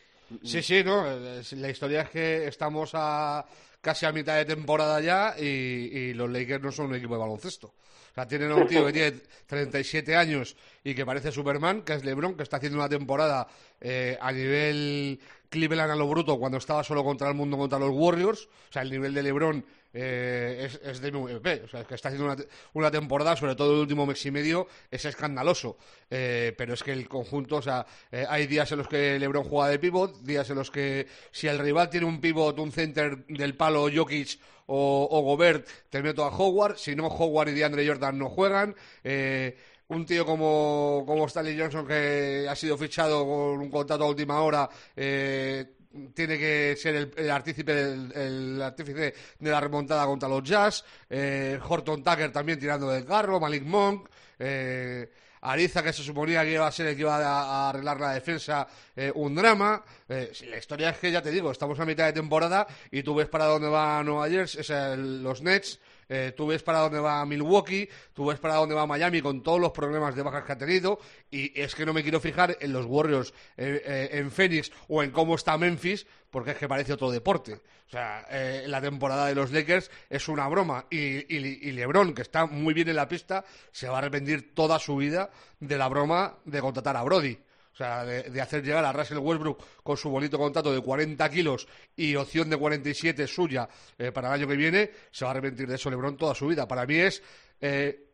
Sí, 0.44 0.62
sí, 0.62 0.84
¿no? 0.84 1.06
La 1.06 1.70
historia 1.70 2.02
es 2.02 2.10
que 2.10 2.48
estamos 2.48 2.92
a 2.94 3.46
casi 3.82 4.06
a 4.06 4.12
mitad 4.12 4.38
de 4.38 4.46
temporada 4.46 5.00
ya 5.02 5.36
y, 5.38 5.44
y 5.44 6.14
los 6.14 6.30
Lakers 6.30 6.64
no 6.64 6.72
son 6.72 6.88
un 6.88 6.96
equipo 6.96 7.14
de 7.16 7.20
baloncesto. 7.20 7.68
O 7.68 8.16
sea, 8.16 8.28
tienen 8.28 8.52
a 8.52 8.56
un 8.56 8.68
tío 8.68 8.86
que 8.86 8.94
tiene 8.94 9.20
37 9.48 10.16
años 10.16 10.56
y 10.84 10.94
que 10.94 11.04
parece 11.04 11.32
Superman, 11.32 11.82
que 11.82 11.94
es 11.94 12.06
LeBron, 12.06 12.36
que 12.36 12.44
está 12.44 12.58
haciendo 12.58 12.78
una 12.78 12.88
temporada 12.88 13.48
eh, 13.82 14.18
a 14.22 14.32
nivel 14.32 15.20
Cleveland 15.50 15.92
a 15.92 15.96
lo 15.96 16.08
bruto 16.08 16.38
cuando 16.38 16.60
estaba 16.60 16.84
solo 16.84 17.04
contra 17.04 17.28
el 17.28 17.34
mundo, 17.34 17.58
contra 17.58 17.80
los 17.80 17.90
Warriors. 17.92 18.46
O 18.70 18.72
sea, 18.72 18.84
el 18.84 18.92
nivel 18.92 19.16
de 19.16 19.24
LeBron 19.24 19.66
eh, 19.94 20.66
es, 20.66 20.80
es 20.84 21.02
de 21.02 21.12
MVP. 21.12 21.62
O 21.64 21.68
sea, 21.68 21.84
que 21.86 21.96
está 21.96 22.10
haciendo 22.10 22.26
una, 22.26 22.44
una 22.74 22.92
temporada, 22.92 23.36
sobre 23.36 23.56
todo 23.56 23.74
el 23.74 23.80
último 23.82 24.06
mes 24.06 24.26
y 24.26 24.32
medio, 24.32 24.68
es 24.90 25.06
escandaloso. 25.06 25.78
Eh, 26.10 26.54
pero 26.58 26.74
es 26.74 26.84
que 26.84 26.92
el 26.92 27.08
conjunto, 27.08 27.58
o 27.58 27.62
sea, 27.62 27.86
eh, 28.12 28.26
hay 28.28 28.48
días 28.48 28.72
en 28.72 28.80
los 28.80 28.88
que 28.88 29.20
LeBron 29.20 29.44
juega 29.44 29.70
de 29.70 29.80
pivot, 29.80 30.22
días 30.24 30.50
en 30.50 30.56
los 30.56 30.72
que 30.72 31.08
si 31.32 31.48
el 31.48 31.60
rival 31.60 31.90
tiene 31.90 32.06
un 32.06 32.20
pivot, 32.20 32.58
un 32.60 32.72
center 32.72 33.26
del 33.28 33.56
palo 33.56 33.88
Jokic 33.94 34.40
o, 34.66 35.08
o 35.12 35.22
Gobert, 35.22 35.68
te 35.90 36.02
meto 36.02 36.24
a 36.24 36.36
Howard. 36.36 36.78
Si 36.78 36.96
no, 36.96 37.08
Howard 37.08 37.50
y 37.50 37.54
DeAndre 37.54 37.88
Jordan 37.88 38.18
no 38.18 38.30
juegan. 38.30 38.76
Eh, 39.04 39.58
un 39.90 40.06
tío 40.06 40.26
como, 40.26 41.04
como 41.06 41.26
Stanley 41.28 41.60
Johnson 41.60 41.86
que 41.86 42.48
ha 42.50 42.56
sido 42.56 42.78
fichado 42.78 43.26
con 43.26 43.60
un 43.60 43.70
contrato 43.70 44.06
a 44.06 44.10
última 44.10 44.42
hora 44.42 44.70
eh, 44.96 45.66
tiene 46.14 46.38
que 46.38 46.76
ser 46.78 46.96
el, 46.96 47.12
el 47.16 47.30
artífice 47.30 47.74
del, 47.74 48.12
el 48.14 48.62
artífice 48.62 49.14
de 49.40 49.52
la 49.52 49.60
remontada 49.60 50.06
contra 50.06 50.28
los 50.28 50.44
Jazz 50.44 50.84
eh, 51.10 51.60
Horton 51.62 52.04
Tucker 52.04 52.32
también 52.32 52.60
tirando 52.60 52.90
del 52.90 53.06
carro 53.06 53.40
Malik 53.40 53.64
Monk 53.64 54.10
eh, 54.40 55.10
Ariza, 55.44 55.84
que 55.84 55.92
se 55.92 56.04
suponía 56.04 56.44
que 56.44 56.54
iba 56.54 56.66
a 56.66 56.72
ser 56.72 56.88
el 56.88 56.96
que 56.96 57.02
iba 57.02 57.18
a, 57.18 57.70
arreglar 57.70 58.00
la 58.00 58.14
defensa, 58.14 58.66
eh, 58.96 59.12
un 59.14 59.36
drama. 59.36 59.84
Eh, 60.08 60.32
la 60.50 60.58
historia 60.58 60.90
es 60.92 60.98
que, 60.98 61.12
ya 61.12 61.22
te 61.22 61.32
digo, 61.32 61.52
estamos 61.52 61.78
a 61.80 61.86
mitad 61.86 62.06
de 62.06 62.14
temporada 62.14 62.66
y 62.90 63.04
tú 63.04 63.16
ves 63.16 63.28
para 63.28 63.46
dónde 63.46 63.68
va 63.68 64.02
Nueva 64.04 64.30
Jersey, 64.30 64.64
o 64.64 64.96
los 64.96 65.42
Nets, 65.42 65.80
eh, 66.14 66.34
tú 66.38 66.48
ves 66.48 66.62
para 66.64 66.80
dónde 66.80 67.00
va 67.00 67.26
Milwaukee, 67.26 67.90
tú 68.14 68.26
ves 68.28 68.40
para 68.40 68.56
dónde 68.56 68.76
va 68.76 68.86
Miami 68.86 69.22
con 69.22 69.42
todos 69.42 69.60
los 69.60 69.72
problemas 69.72 70.16
de 70.16 70.22
bajas 70.22 70.44
que 70.44 70.52
ha 70.52 70.58
tenido 70.58 71.00
y 71.32 71.60
es 71.60 71.74
que 71.76 71.86
no 71.86 71.94
me 71.94 72.04
quiero 72.04 72.20
fijar 72.20 72.58
en 72.60 72.72
los 72.72 72.86
Warriors, 72.86 73.34
eh, 73.58 73.82
eh, 73.86 74.10
en 74.14 74.30
Phoenix 74.32 74.72
o 74.88 75.02
en 75.02 75.12
cómo 75.12 75.36
está 75.36 75.58
Memphis 75.58 76.06
porque 76.30 76.52
es 76.52 76.58
que 76.58 76.68
parece 76.68 76.94
otro 76.94 77.12
deporte. 77.12 77.54
O 77.88 77.90
sea, 77.94 78.26
eh, 78.30 78.64
la 78.68 78.82
temporada 78.82 79.28
de 79.28 79.36
los 79.36 79.52
Lakers 79.52 79.92
es 80.10 80.28
una 80.28 80.48
broma 80.48 80.86
y, 80.90 80.98
y- 80.98 81.60
y 81.62 81.72
LeBron, 81.74 82.14
que 82.14 82.24
está 82.24 82.46
muy 82.48 82.74
bien 82.74 82.90
en 82.90 82.96
la 82.96 83.08
pista, 83.08 83.46
se 83.72 83.88
va 83.88 83.96
a 83.96 83.98
arrepentir 84.00 84.54
toda 84.56 84.80
su 84.80 84.96
vida 84.96 85.30
de 85.60 85.78
la 85.78 85.88
broma 85.90 86.38
de 86.46 86.60
contratar 86.60 86.98
a 86.98 87.04
Brody. 87.04 87.38
O 87.74 87.76
sea, 87.76 88.06
de, 88.06 88.24
de 88.24 88.42
hacer 88.42 88.64
llegar 88.64 88.86
a 88.86 88.94
Russell 88.94 89.18
Westbrook 89.18 89.64
con 89.82 89.98
su 89.98 90.10
bonito 90.10 90.38
contrato 90.38 90.72
de 90.72 90.80
40 90.80 91.28
kilos 91.32 91.68
y 91.96 92.16
opción 92.16 92.50
de 92.50 92.58
47 92.58 93.26
suya 93.26 93.68
eh, 93.98 94.12
para 94.12 94.28
el 94.28 94.36
año 94.36 94.48
que 94.48 94.56
viene, 94.56 94.92
se 95.12 95.26
va 95.26 95.32
a 95.32 95.34
arrepentir 95.34 95.68
de 95.68 95.76
eso 95.76 95.90
LeBron 95.90 96.16
toda 96.16 96.36
su 96.36 96.48
vida. 96.48 96.68
Para 96.68 96.86
mí 96.86 96.96
es 96.96 97.24
eh, 97.62 98.12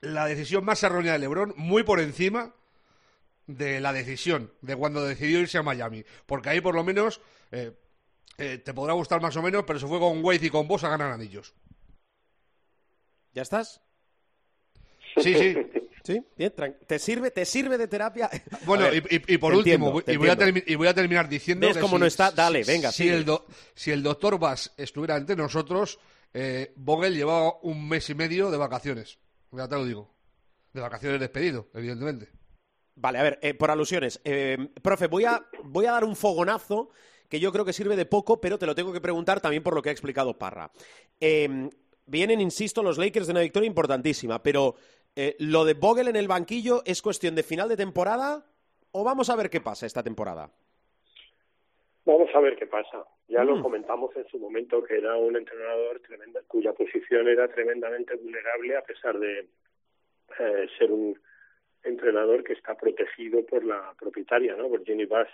la 0.00 0.26
decisión 0.26 0.64
más 0.64 0.82
errónea 0.82 1.12
de 1.12 1.18
LeBron, 1.18 1.54
muy 1.56 1.82
por 1.82 2.00
encima 2.00 2.54
de 3.46 3.80
la 3.80 3.92
decisión 3.92 4.52
de 4.60 4.76
cuando 4.76 5.04
decidió 5.04 5.40
irse 5.40 5.58
a 5.58 5.62
Miami. 5.62 6.04
Porque 6.26 6.50
ahí 6.50 6.60
por 6.60 6.74
lo 6.74 6.84
menos 6.84 7.20
eh, 7.50 7.72
eh, 8.38 8.58
te 8.58 8.72
podrá 8.72 8.94
gustar 8.94 9.20
más 9.20 9.36
o 9.36 9.42
menos, 9.42 9.64
pero 9.66 9.78
se 9.78 9.86
fue 9.86 9.98
con 9.98 10.24
Wade 10.24 10.46
y 10.46 10.50
con 10.50 10.68
Boss 10.68 10.84
a 10.84 10.88
ganar 10.88 11.12
anillos. 11.12 11.54
¿Ya 13.34 13.42
estás? 13.42 13.80
Sí, 15.16 15.34
sí. 15.34 15.56
¿Sí? 16.02 16.22
Bien, 16.36 16.52
¿Te 16.86 16.98
sirve, 16.98 17.30
¿Te 17.30 17.44
sirve 17.44 17.76
de 17.78 17.86
terapia? 17.88 18.30
Bueno, 18.64 18.84
ver, 18.84 19.04
y, 19.10 19.16
y- 19.16 19.34
y 19.34 19.38
por 19.38 19.54
último, 19.54 19.88
entiendo, 19.98 20.12
y, 20.12 20.16
voy 20.16 20.28
a 20.28 20.32
entiendo. 20.32 20.60
termi- 20.60 20.64
y 20.66 20.74
voy 20.76 20.88
a 20.88 20.94
terminar 20.94 21.28
diciendo 21.28 21.66
¿Ves 21.66 21.76
que 21.76 21.80
cómo 21.82 21.96
si- 21.96 22.00
no 22.00 22.06
está? 22.06 22.30
Dale, 22.30 22.62
venga, 22.64 22.90
si 22.92 23.08
el, 23.08 23.24
do- 23.24 23.46
si 23.74 23.90
el 23.90 24.02
doctor 24.02 24.38
Bass 24.38 24.72
estuviera 24.76 25.16
entre 25.16 25.36
nosotros, 25.36 25.98
eh, 26.32 26.72
Vogel 26.76 27.14
llevaba 27.14 27.54
un 27.62 27.88
mes 27.88 28.08
y 28.10 28.14
medio 28.14 28.50
de 28.50 28.56
vacaciones. 28.56 29.18
Ya 29.52 29.68
te 29.68 29.74
lo 29.74 29.84
digo. 29.84 30.14
De 30.72 30.80
vacaciones 30.80 31.18
despedido, 31.20 31.68
evidentemente. 31.74 32.28
Vale, 32.94 33.18
a 33.18 33.22
ver, 33.22 33.38
eh, 33.42 33.54
por 33.54 33.70
alusiones. 33.70 34.20
Eh, 34.24 34.56
profe, 34.82 35.06
voy 35.08 35.24
a, 35.24 35.44
voy 35.64 35.86
a 35.86 35.92
dar 35.92 36.04
un 36.04 36.14
fogonazo 36.16 36.90
que 37.28 37.40
yo 37.40 37.50
creo 37.52 37.64
que 37.64 37.72
sirve 37.72 37.96
de 37.96 38.06
poco, 38.06 38.40
pero 38.40 38.58
te 38.58 38.66
lo 38.66 38.74
tengo 38.74 38.92
que 38.92 39.00
preguntar 39.00 39.40
también 39.40 39.62
por 39.62 39.74
lo 39.74 39.82
que 39.82 39.88
ha 39.88 39.92
explicado 39.92 40.38
Parra. 40.38 40.70
Eh, 41.20 41.68
vienen, 42.06 42.40
insisto, 42.40 42.82
los 42.82 42.98
Lakers 42.98 43.26
de 43.26 43.32
una 43.32 43.40
victoria 43.40 43.66
importantísima, 43.66 44.42
pero 44.42 44.74
eh, 45.16 45.36
lo 45.38 45.64
de 45.64 45.74
Vogel 45.74 46.08
en 46.08 46.16
el 46.16 46.28
banquillo 46.28 46.82
es 46.84 47.02
cuestión 47.02 47.34
de 47.34 47.42
final 47.42 47.68
de 47.68 47.76
temporada 47.76 48.44
o 48.92 49.04
vamos 49.04 49.30
a 49.30 49.36
ver 49.36 49.50
qué 49.50 49.60
pasa 49.60 49.86
esta 49.86 50.02
temporada. 50.02 50.50
Vamos 52.04 52.30
a 52.34 52.40
ver 52.40 52.56
qué 52.56 52.66
pasa. 52.66 53.04
Ya 53.28 53.44
Mm. 53.44 53.48
lo 53.48 53.62
comentamos 53.62 54.14
en 54.16 54.26
su 54.28 54.38
momento 54.38 54.82
que 54.82 54.96
era 54.98 55.16
un 55.16 55.36
entrenador 55.36 56.00
tremenda, 56.00 56.40
cuya 56.48 56.72
posición 56.72 57.28
era 57.28 57.46
tremendamente 57.48 58.14
vulnerable 58.16 58.76
a 58.76 58.82
pesar 58.82 59.18
de 59.18 59.46
eh, 60.38 60.66
ser 60.78 60.90
un 60.90 61.18
entrenador 61.84 62.42
que 62.44 62.52
está 62.54 62.74
protegido 62.76 63.44
por 63.46 63.64
la 63.64 63.94
propietaria, 63.98 64.54
¿no? 64.56 64.68
Por 64.68 64.84
Jenny 64.84 65.06
Bass 65.06 65.28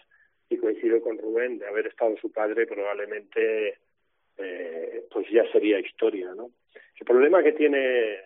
y 0.48 0.56
coincido 0.58 1.00
con 1.00 1.18
Rubén 1.18 1.58
de 1.58 1.66
haber 1.66 1.86
estado 1.86 2.16
su 2.18 2.30
padre 2.32 2.66
probablemente 2.66 3.78
eh, 4.38 5.06
pues 5.10 5.26
ya 5.30 5.50
sería 5.52 5.78
historia, 5.80 6.34
¿no? 6.34 6.50
El 6.98 7.06
problema 7.06 7.42
que 7.42 7.52
tiene 7.52 8.18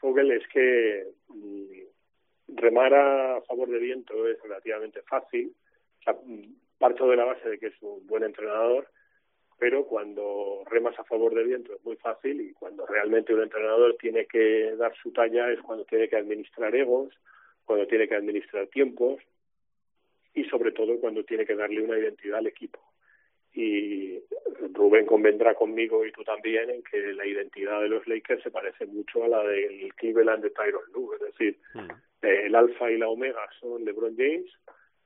Vogel 0.00 0.32
es 0.32 0.46
que 0.48 1.06
mm, 1.28 2.56
remar 2.56 2.94
a 2.94 3.40
favor 3.42 3.68
de 3.68 3.78
viento 3.78 4.28
es 4.28 4.40
relativamente 4.42 5.02
fácil. 5.02 5.54
Mm, 6.06 6.52
parto 6.78 7.08
de 7.08 7.16
la 7.16 7.24
base 7.24 7.48
de 7.48 7.58
que 7.58 7.68
es 7.68 7.82
un 7.82 8.06
buen 8.06 8.24
entrenador, 8.24 8.88
pero 9.58 9.86
cuando 9.86 10.62
remas 10.66 10.98
a 10.98 11.04
favor 11.04 11.34
de 11.34 11.44
viento 11.44 11.74
es 11.74 11.84
muy 11.84 11.96
fácil 11.96 12.40
y 12.40 12.52
cuando 12.52 12.84
realmente 12.86 13.32
un 13.32 13.42
entrenador 13.42 13.96
tiene 13.98 14.26
que 14.26 14.74
dar 14.76 14.94
su 14.96 15.12
talla 15.12 15.50
es 15.50 15.60
cuando 15.62 15.84
tiene 15.84 16.08
que 16.08 16.16
administrar 16.16 16.74
egos, 16.74 17.14
cuando 17.64 17.86
tiene 17.86 18.06
que 18.08 18.16
administrar 18.16 18.66
tiempos 18.66 19.22
y 20.34 20.44
sobre 20.44 20.72
todo 20.72 21.00
cuando 21.00 21.24
tiene 21.24 21.46
que 21.46 21.54
darle 21.54 21.82
una 21.82 21.98
identidad 21.98 22.38
al 22.38 22.48
equipo. 22.48 22.80
Y 23.54 24.18
Rubén 24.72 25.06
convendrá 25.06 25.54
conmigo 25.54 26.04
y 26.04 26.12
tú 26.12 26.24
también 26.24 26.70
en 26.70 26.82
que 26.82 26.98
la 27.12 27.26
identidad 27.26 27.80
de 27.80 27.88
los 27.88 28.06
Lakers 28.06 28.42
se 28.42 28.50
parece 28.50 28.86
mucho 28.86 29.24
a 29.24 29.28
la 29.28 29.42
del 29.44 29.94
Cleveland 29.94 30.42
de 30.42 30.50
Tyron 30.50 30.82
Lue, 30.92 31.16
es 31.16 31.20
decir, 31.20 31.58
eh, 32.22 32.42
el 32.46 32.54
alfa 32.54 32.90
y 32.90 32.98
la 32.98 33.08
omega 33.08 33.48
son 33.60 33.84
LeBron 33.84 34.16
James, 34.16 34.50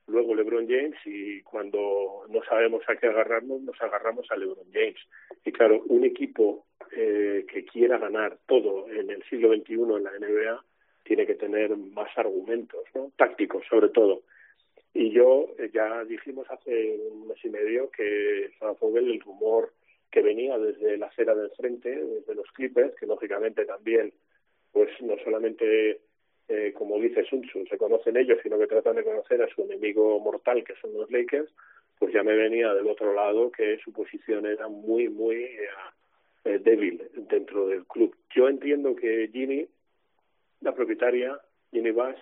luego 0.07 0.35
LeBron 0.35 0.67
James 0.67 0.97
y 1.05 1.43
cuando 1.43 2.25
no 2.29 2.43
sabemos 2.45 2.83
a 2.89 2.97
qué 2.97 3.07
agarrarnos, 3.07 3.61
nos 3.61 3.81
agarramos 3.83 4.27
a 4.31 4.37
LeBron 4.37 4.73
James. 4.73 5.01
Y 5.45 5.53
claro, 5.53 5.83
un 5.89 6.05
equipo 6.05 6.67
eh, 6.93 7.45
que 7.53 7.65
quiera 7.65 7.99
ganar 7.99 8.39
todo 8.47 8.89
en 8.91 9.11
el 9.11 9.23
siglo 9.25 9.55
XXI 9.55 9.75
en 9.75 10.05
la 10.05 10.13
NBA 10.19 10.65
tiene 11.05 11.27
que 11.27 11.35
tener 11.35 11.77
más 11.77 12.11
argumentos, 12.17 12.83
¿no? 12.95 13.13
tácticos 13.17 13.65
sobre 13.69 13.89
todo. 13.89 14.23
Y 14.95 15.11
yo 15.11 15.49
eh, 15.59 15.71
ya 15.73 16.05
dijimos 16.05 16.47
hace 16.51 16.99
un 17.11 17.29
mes 17.29 17.39
y 17.45 17.51
medio 17.51 17.91
que 17.91 18.51
Sam 18.59 18.75
Vogel, 18.81 19.11
el 19.11 19.21
rumor 19.21 19.73
que 20.11 20.23
venía 20.23 20.59
desde 20.59 20.97
la 20.97 21.07
acera 21.07 21.35
del 21.35 21.51
frente, 21.51 21.91
desde 21.91 22.35
los 22.35 22.51
Clippers, 22.53 22.95
que 22.97 23.07
lógicamente 23.07 23.65
también, 23.65 24.13
pues 24.73 24.91
no 25.03 25.17
solamente, 25.23 26.01
eh, 26.49 26.73
como 26.75 26.99
dice 26.99 27.25
Sun 27.25 27.43
Tzu, 27.43 27.67
se 27.67 27.77
conocen 27.77 28.17
ellos, 28.17 28.39
sino 28.43 28.59
que 28.59 28.67
tratan 28.67 28.97
de 28.97 29.05
conocer 29.05 29.43
a 29.43 29.49
su 29.49 29.63
enemigo 29.63 30.19
mortal, 30.21 30.65
que 30.65 30.75
son 30.77 30.95
los 30.95 31.11
Lakers, 31.11 31.53
pues 31.99 32.13
ya 32.15 32.23
me 32.23 32.35
venía 32.35 32.73
del 32.75 32.87
otro 32.87 33.13
lado 33.13 33.51
que 33.51 33.79
su 33.79 33.93
posición 33.93 34.47
era 34.47 34.69
muy, 34.69 35.09
muy 35.09 35.45
eh, 36.45 36.59
débil 36.59 37.03
dentro 37.15 37.69
del 37.69 37.85
club. 37.85 38.15
Yo 38.35 38.49
entiendo 38.49 38.95
que 38.97 39.29
Ginny, 39.33 39.69
la 40.61 40.75
propietaria, 40.75 41.39
Ginny 41.73 41.91
Bass, 41.91 42.17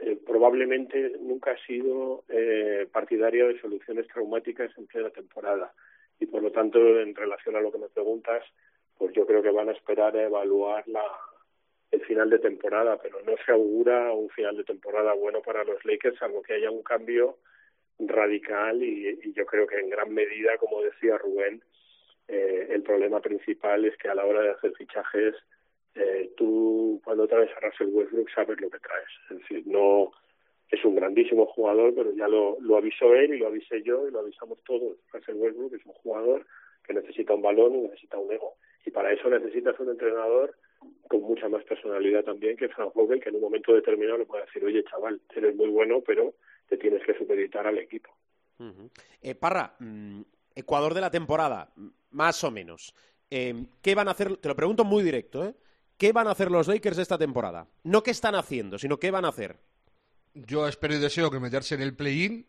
eh, 0.00 0.18
probablemente 0.26 1.16
nunca 1.20 1.52
ha 1.52 1.66
sido 1.66 2.24
eh, 2.28 2.88
partidaria 2.90 3.46
de 3.46 3.60
soluciones 3.60 4.06
traumáticas 4.08 4.70
en 4.78 4.86
plena 4.86 5.10
temporada. 5.10 5.72
Y 6.18 6.26
por 6.26 6.42
lo 6.42 6.52
tanto 6.52 6.78
en 7.00 7.14
relación 7.14 7.56
a 7.56 7.60
lo 7.60 7.70
que 7.72 7.78
me 7.78 7.88
preguntas 7.88 8.44
pues 9.00 9.14
yo 9.14 9.26
creo 9.26 9.42
que 9.42 9.50
van 9.50 9.70
a 9.70 9.72
esperar 9.72 10.14
a 10.14 10.24
evaluar 10.24 10.86
la, 10.86 11.02
el 11.90 12.02
final 12.02 12.28
de 12.28 12.38
temporada 12.38 12.98
pero 13.02 13.22
no 13.22 13.32
se 13.44 13.50
augura 13.50 14.12
un 14.12 14.28
final 14.28 14.58
de 14.58 14.64
temporada 14.64 15.14
bueno 15.14 15.40
para 15.40 15.64
los 15.64 15.82
Lakers 15.86 16.18
salvo 16.18 16.42
que 16.42 16.52
haya 16.52 16.70
un 16.70 16.82
cambio 16.82 17.38
radical 17.98 18.82
y, 18.82 19.32
yo 19.32 19.46
creo 19.46 19.66
que 19.66 19.78
en 19.78 19.88
gran 19.88 20.12
medida 20.12 20.58
como 20.58 20.82
decía 20.82 21.16
Rubén 21.16 21.62
eh, 22.28 22.68
el 22.70 22.82
problema 22.82 23.20
principal 23.20 23.86
es 23.86 23.96
que 23.96 24.08
a 24.08 24.14
la 24.14 24.26
hora 24.26 24.42
de 24.42 24.50
hacer 24.50 24.72
fichajes 24.74 25.34
eh, 25.94 26.32
tú 26.36 27.00
cuando 27.04 27.26
traes 27.26 27.50
a 27.56 27.60
Russell 27.60 27.94
Westbrook 27.94 28.30
sabes 28.30 28.60
lo 28.60 28.70
que 28.70 28.78
traes. 28.78 29.08
Es 29.30 29.38
decir, 29.38 29.66
no 29.66 30.12
es 30.70 30.84
un 30.84 30.94
grandísimo 30.94 31.46
jugador, 31.46 31.94
pero 31.94 32.12
ya 32.14 32.28
lo, 32.28 32.56
lo 32.60 32.76
avisó 32.76 33.14
él 33.14 33.34
y 33.34 33.38
lo 33.38 33.48
avisé 33.48 33.82
yo 33.82 34.06
y 34.06 34.10
lo 34.10 34.20
avisamos 34.20 34.62
todos. 34.64 34.96
Russell 35.12 35.36
Westbrook 35.36 35.74
es 35.74 35.84
un 35.84 35.92
jugador 35.94 36.46
que 36.84 36.94
necesita 36.94 37.34
un 37.34 37.42
balón 37.42 37.74
y 37.74 37.80
necesita 37.82 38.18
un 38.18 38.32
ego. 38.32 38.54
Y 38.84 38.90
para 38.90 39.12
eso 39.12 39.28
necesitas 39.28 39.78
un 39.80 39.90
entrenador 39.90 40.54
con 41.08 41.22
mucha 41.22 41.48
más 41.48 41.64
personalidad 41.64 42.24
también 42.24 42.56
que 42.56 42.68
Frank 42.68 42.94
Vogel, 42.94 43.20
que 43.20 43.28
en 43.28 43.36
un 43.36 43.42
momento 43.42 43.74
determinado 43.74 44.18
le 44.18 44.26
puede 44.26 44.46
decir, 44.46 44.64
oye, 44.64 44.84
chaval, 44.84 45.20
eres 45.34 45.54
muy 45.56 45.68
bueno, 45.68 46.00
pero 46.06 46.34
te 46.68 46.78
tienes 46.78 47.04
que 47.04 47.14
supeditar 47.18 47.66
al 47.66 47.78
equipo. 47.78 48.10
Ujú. 48.58 48.90
Eh, 49.20 49.34
Parra, 49.34 49.74
mm, 49.78 50.20
Ecuador 50.54 50.94
de 50.94 51.00
la 51.00 51.10
temporada, 51.10 51.72
más 52.10 52.42
o 52.44 52.50
menos. 52.50 52.94
Eh, 53.30 53.54
¿Qué 53.82 53.94
van 53.94 54.08
a 54.08 54.12
hacer? 54.12 54.36
Te 54.36 54.48
lo 54.48 54.56
pregunto 54.56 54.84
muy 54.84 55.02
directo, 55.02 55.44
¿eh? 55.44 55.54
¿Qué 56.00 56.12
van 56.12 56.28
a 56.28 56.30
hacer 56.30 56.50
los 56.50 56.66
Lakers 56.66 56.96
esta 56.96 57.18
temporada? 57.18 57.68
No 57.84 58.02
qué 58.02 58.10
están 58.10 58.34
haciendo, 58.34 58.78
sino 58.78 58.98
qué 58.98 59.10
van 59.10 59.26
a 59.26 59.28
hacer. 59.28 59.60
Yo 60.32 60.66
espero 60.66 60.94
y 60.94 60.98
deseo 60.98 61.30
que 61.30 61.38
meterse 61.38 61.74
en 61.74 61.82
el 61.82 61.94
play-in. 61.94 62.46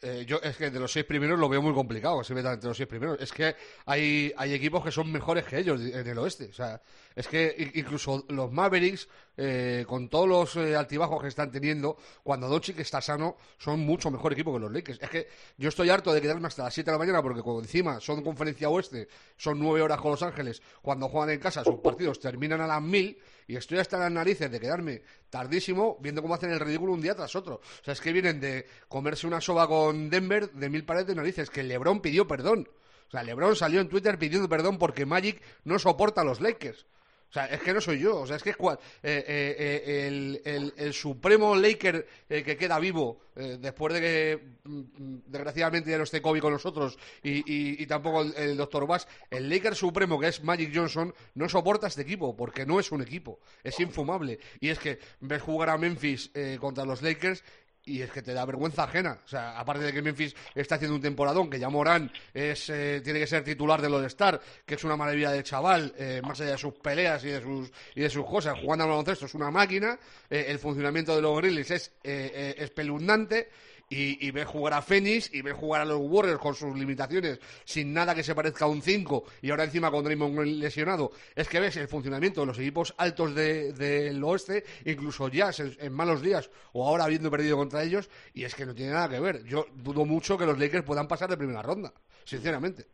Eh, 0.00 0.24
yo 0.28 0.40
es 0.40 0.56
que 0.56 0.70
de 0.70 0.78
los 0.78 0.92
seis 0.92 1.04
primeros 1.04 1.36
lo 1.40 1.48
veo 1.48 1.60
muy 1.60 1.74
complicado 1.74 2.22
se 2.22 2.32
metan 2.32 2.54
entre 2.54 2.68
los 2.68 2.76
seis 2.76 2.88
primeros. 2.88 3.18
Es 3.20 3.32
que 3.32 3.56
hay, 3.84 4.32
hay 4.36 4.54
equipos 4.54 4.84
que 4.84 4.92
son 4.92 5.10
mejores 5.10 5.44
que 5.44 5.58
ellos 5.58 5.80
en 5.80 6.06
el 6.06 6.18
oeste. 6.18 6.50
O 6.50 6.52
sea, 6.52 6.80
es 7.16 7.26
que 7.26 7.72
incluso 7.74 8.24
los 8.28 8.52
Mavericks, 8.52 9.08
eh, 9.36 9.84
con 9.88 10.08
todos 10.08 10.28
los 10.28 10.56
eh, 10.56 10.76
altibajos 10.76 11.20
que 11.20 11.26
están 11.26 11.50
teniendo, 11.50 11.96
cuando 12.22 12.46
Doncic 12.48 12.78
está 12.78 13.00
sano, 13.00 13.38
son 13.58 13.80
mucho 13.80 14.08
mejor 14.12 14.32
equipo 14.32 14.52
que 14.52 14.60
los 14.60 14.70
Lakers. 14.70 15.02
Es 15.02 15.10
que 15.10 15.28
yo 15.56 15.68
estoy 15.68 15.90
harto 15.90 16.12
de 16.12 16.20
quedarme 16.20 16.46
hasta 16.46 16.62
las 16.62 16.74
7 16.74 16.88
de 16.88 16.94
la 16.94 16.98
mañana 16.98 17.20
porque 17.20 17.42
cuando 17.42 17.62
encima 17.62 17.98
son 18.00 18.22
conferencia 18.22 18.68
oeste, 18.68 19.08
son 19.36 19.58
nueve 19.58 19.82
horas 19.82 20.00
con 20.00 20.12
Los 20.12 20.22
Ángeles, 20.22 20.62
cuando 20.80 21.08
juegan 21.08 21.30
en 21.30 21.40
casa 21.40 21.64
sus 21.64 21.80
partidos 21.80 22.20
terminan 22.20 22.60
a 22.60 22.68
las 22.68 22.82
mil 22.82 23.18
y 23.48 23.56
estoy 23.56 23.78
hasta 23.78 23.98
las 23.98 24.12
narices 24.12 24.50
de 24.50 24.60
quedarme 24.60 25.02
tardísimo 25.30 25.96
viendo 26.00 26.20
cómo 26.20 26.34
hacen 26.34 26.50
el 26.50 26.60
ridículo 26.60 26.92
un 26.92 27.00
día 27.00 27.14
tras 27.14 27.34
otro. 27.34 27.54
O 27.54 27.84
sea, 27.84 27.94
es 27.94 28.00
que 28.00 28.12
vienen 28.12 28.40
de 28.40 28.66
comerse 28.88 29.26
una 29.26 29.40
soba 29.40 29.66
con 29.66 30.10
Denver 30.10 30.52
de 30.52 30.68
mil 30.68 30.84
pares 30.84 31.06
de 31.06 31.14
narices, 31.14 31.48
que 31.48 31.62
LeBron 31.62 32.00
pidió 32.00 32.28
perdón. 32.28 32.68
O 33.08 33.10
sea, 33.10 33.22
LeBron 33.22 33.56
salió 33.56 33.80
en 33.80 33.88
Twitter 33.88 34.18
pidiendo 34.18 34.50
perdón 34.50 34.76
porque 34.76 35.06
Magic 35.06 35.40
no 35.64 35.78
soporta 35.78 36.20
a 36.20 36.24
los 36.24 36.42
Lakers. 36.42 36.84
O 37.28 37.32
sea, 37.32 37.44
es 37.46 37.60
que 37.60 37.74
no 37.74 37.80
soy 37.80 37.98
yo. 37.98 38.20
O 38.20 38.26
sea, 38.26 38.36
es 38.36 38.42
que 38.42 38.50
es 38.50 38.56
cua- 38.56 38.78
eh, 39.02 39.24
eh, 39.28 39.56
eh, 39.86 40.06
el, 40.08 40.40
el- 40.44 40.74
el 40.76 40.92
supremo 40.94 41.54
Laker 41.54 42.06
eh, 42.28 42.42
que 42.42 42.56
queda 42.56 42.78
vivo 42.78 43.20
eh, 43.36 43.58
después 43.60 43.92
de 43.94 44.00
que, 44.00 44.40
mm, 44.64 44.78
mm, 44.78 45.22
desgraciadamente, 45.26 45.90
ya 45.90 45.98
no 45.98 46.04
esté 46.04 46.22
Kobe 46.22 46.40
con 46.40 46.52
nosotros 46.52 46.98
y, 47.22 47.82
y- 47.82 47.86
tampoco 47.86 48.22
el, 48.22 48.34
el 48.36 48.56
Dr. 48.56 48.86
Bass, 48.86 49.06
el 49.30 49.48
Laker 49.50 49.74
supremo, 49.74 50.18
que 50.18 50.28
es 50.28 50.42
Magic 50.42 50.70
Johnson, 50.74 51.14
no 51.34 51.48
soporta 51.48 51.86
este 51.86 52.02
equipo 52.02 52.34
porque 52.34 52.64
no 52.64 52.80
es 52.80 52.90
un 52.92 53.02
equipo. 53.02 53.40
Es 53.62 53.78
infumable. 53.78 54.38
Y 54.60 54.70
es 54.70 54.78
que 54.78 54.98
ves 55.20 55.42
jugar 55.42 55.68
a 55.70 55.78
Memphis 55.78 56.30
contra 56.58 56.84
los 56.84 57.02
Lakers 57.02 57.44
y 57.88 58.02
es 58.02 58.10
que 58.10 58.22
te 58.22 58.34
da 58.34 58.44
vergüenza 58.44 58.84
ajena. 58.84 59.18
O 59.24 59.28
sea, 59.28 59.58
aparte 59.58 59.84
de 59.84 59.92
que 59.92 60.02
Memphis 60.02 60.34
está 60.54 60.76
haciendo 60.76 60.96
un 60.96 61.02
temporadón, 61.02 61.48
que 61.48 61.58
ya 61.58 61.68
Morán 61.68 62.10
es, 62.34 62.68
eh, 62.70 63.00
tiene 63.02 63.18
que 63.18 63.26
ser 63.26 63.42
titular 63.42 63.80
del 63.80 63.94
All-Star, 63.94 64.40
que 64.64 64.74
es 64.74 64.84
una 64.84 64.96
maravilla 64.96 65.30
de 65.30 65.42
chaval, 65.42 65.94
eh, 65.98 66.20
más 66.22 66.40
allá 66.40 66.52
de 66.52 66.58
sus 66.58 66.74
peleas 66.74 67.24
y 67.24 67.28
de 67.28 67.42
sus, 67.42 67.70
y 67.94 68.02
de 68.02 68.10
sus 68.10 68.26
cosas, 68.26 68.58
jugando 68.60 68.84
al 68.84 68.90
baloncesto 68.90 69.26
es 69.26 69.34
una 69.34 69.50
máquina, 69.50 69.98
eh, 70.30 70.46
el 70.48 70.58
funcionamiento 70.58 71.14
de 71.16 71.22
los 71.22 71.36
Grizzlies 71.38 71.70
es 71.70 71.88
eh, 72.02 72.30
eh, 72.34 72.54
espeluznante. 72.58 73.48
Y, 73.90 74.26
y 74.26 74.30
jugar 74.44 74.74
a 74.74 74.82
Phoenix 74.82 75.30
y 75.32 75.40
ves 75.40 75.54
jugar 75.54 75.80
a 75.80 75.84
los 75.86 75.98
Warriors 76.00 76.38
con 76.38 76.54
sus 76.54 76.76
limitaciones 76.78 77.38
sin 77.64 77.94
nada 77.94 78.14
que 78.14 78.22
se 78.22 78.34
parezca 78.34 78.66
a 78.66 78.68
un 78.68 78.82
5 78.82 79.24
y 79.40 79.50
ahora 79.50 79.64
encima 79.64 79.90
con 79.90 80.04
Draymond 80.04 80.38
lesionado. 80.60 81.12
Es 81.34 81.48
que 81.48 81.58
ves 81.58 81.76
el 81.78 81.88
funcionamiento 81.88 82.42
de 82.42 82.46
los 82.48 82.58
equipos 82.58 82.94
altos 82.98 83.34
de- 83.34 83.72
del 83.72 84.22
oeste 84.24 84.64
incluso 84.84 85.28
Jazz 85.28 85.60
en, 85.60 85.92
malos 85.92 86.20
días 86.20 86.50
o 86.72 86.86
ahora 86.86 87.04
habiendo 87.04 87.30
perdido 87.30 87.56
contra 87.56 87.82
ellos 87.82 88.10
y 88.34 88.44
es 88.44 88.54
que 88.54 88.66
no 88.66 88.74
tiene 88.74 88.92
nada 88.92 89.08
que 89.08 89.20
ver. 89.20 89.44
Yo 89.44 89.66
dudo 89.74 90.04
mucho 90.04 90.36
que 90.36 90.44
los 90.44 90.58
Lakers 90.58 90.84
puedan 90.84 91.08
pasar 91.08 91.30
de 91.30 91.36
primera 91.38 91.62
ronda 91.62 91.92
sinceramente. 92.24 92.86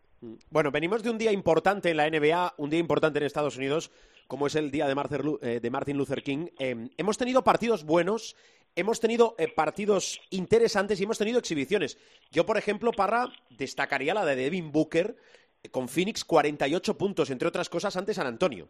Bueno, 0.50 0.70
venimos 0.70 1.02
de 1.02 1.11
un 1.11 1.18
día 1.18 1.33
importante 1.33 1.90
en 1.90 1.96
la 1.96 2.09
NBA, 2.09 2.54
un 2.59 2.70
día 2.70 2.78
importante 2.78 3.18
en 3.18 3.24
Estados 3.26 3.57
Unidos, 3.57 3.90
como 4.26 4.46
es 4.46 4.54
el 4.54 4.70
día 4.70 4.87
de 4.87 4.94
eh, 5.42 5.61
de 5.61 5.70
Martin 5.70 5.98
Luther 5.98 6.22
King. 6.22 6.46
Eh, 6.59 6.88
hemos 6.96 7.18
tenido 7.18 7.44
partidos 7.44 7.85
buenos, 7.85 8.37
hemos 8.76 9.00
tenido 9.00 9.34
eh, 9.38 9.48
partidos 9.48 10.20
interesantes 10.30 11.00
y 11.00 11.04
hemos 11.04 11.18
tenido 11.18 11.38
exhibiciones. 11.38 11.98
Yo, 12.30 12.46
por 12.46 12.56
ejemplo, 12.56 12.92
Parra, 12.92 13.32
destacaría 13.50 14.14
la 14.14 14.24
de 14.24 14.37
Devin 14.37 14.72
Booker 14.72 15.16
eh, 15.62 15.68
con 15.70 15.88
Phoenix 15.88 16.24
48 16.24 16.98
puntos, 16.98 17.30
entre 17.30 17.48
otras 17.48 17.68
cosas, 17.68 17.96
ante 17.96 18.14
San 18.14 18.26
Antonio. 18.26 18.68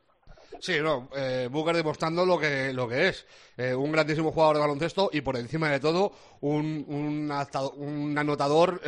Sí, 0.60 0.74
no, 0.80 1.10
eh, 1.16 1.48
Booker 1.50 1.74
demostrando 1.74 2.24
lo 2.24 2.38
que, 2.38 2.72
lo 2.72 2.88
que 2.88 3.08
es. 3.08 3.26
Un 3.76 3.90
grandísimo 3.90 4.30
jugador 4.30 4.56
de 4.56 4.60
baloncesto 4.60 5.10
y 5.12 5.20
por 5.20 5.36
encima 5.36 5.68
de 5.68 5.80
todo 5.80 6.12
un, 6.40 6.84
un, 6.86 8.18
anotador 8.18 8.80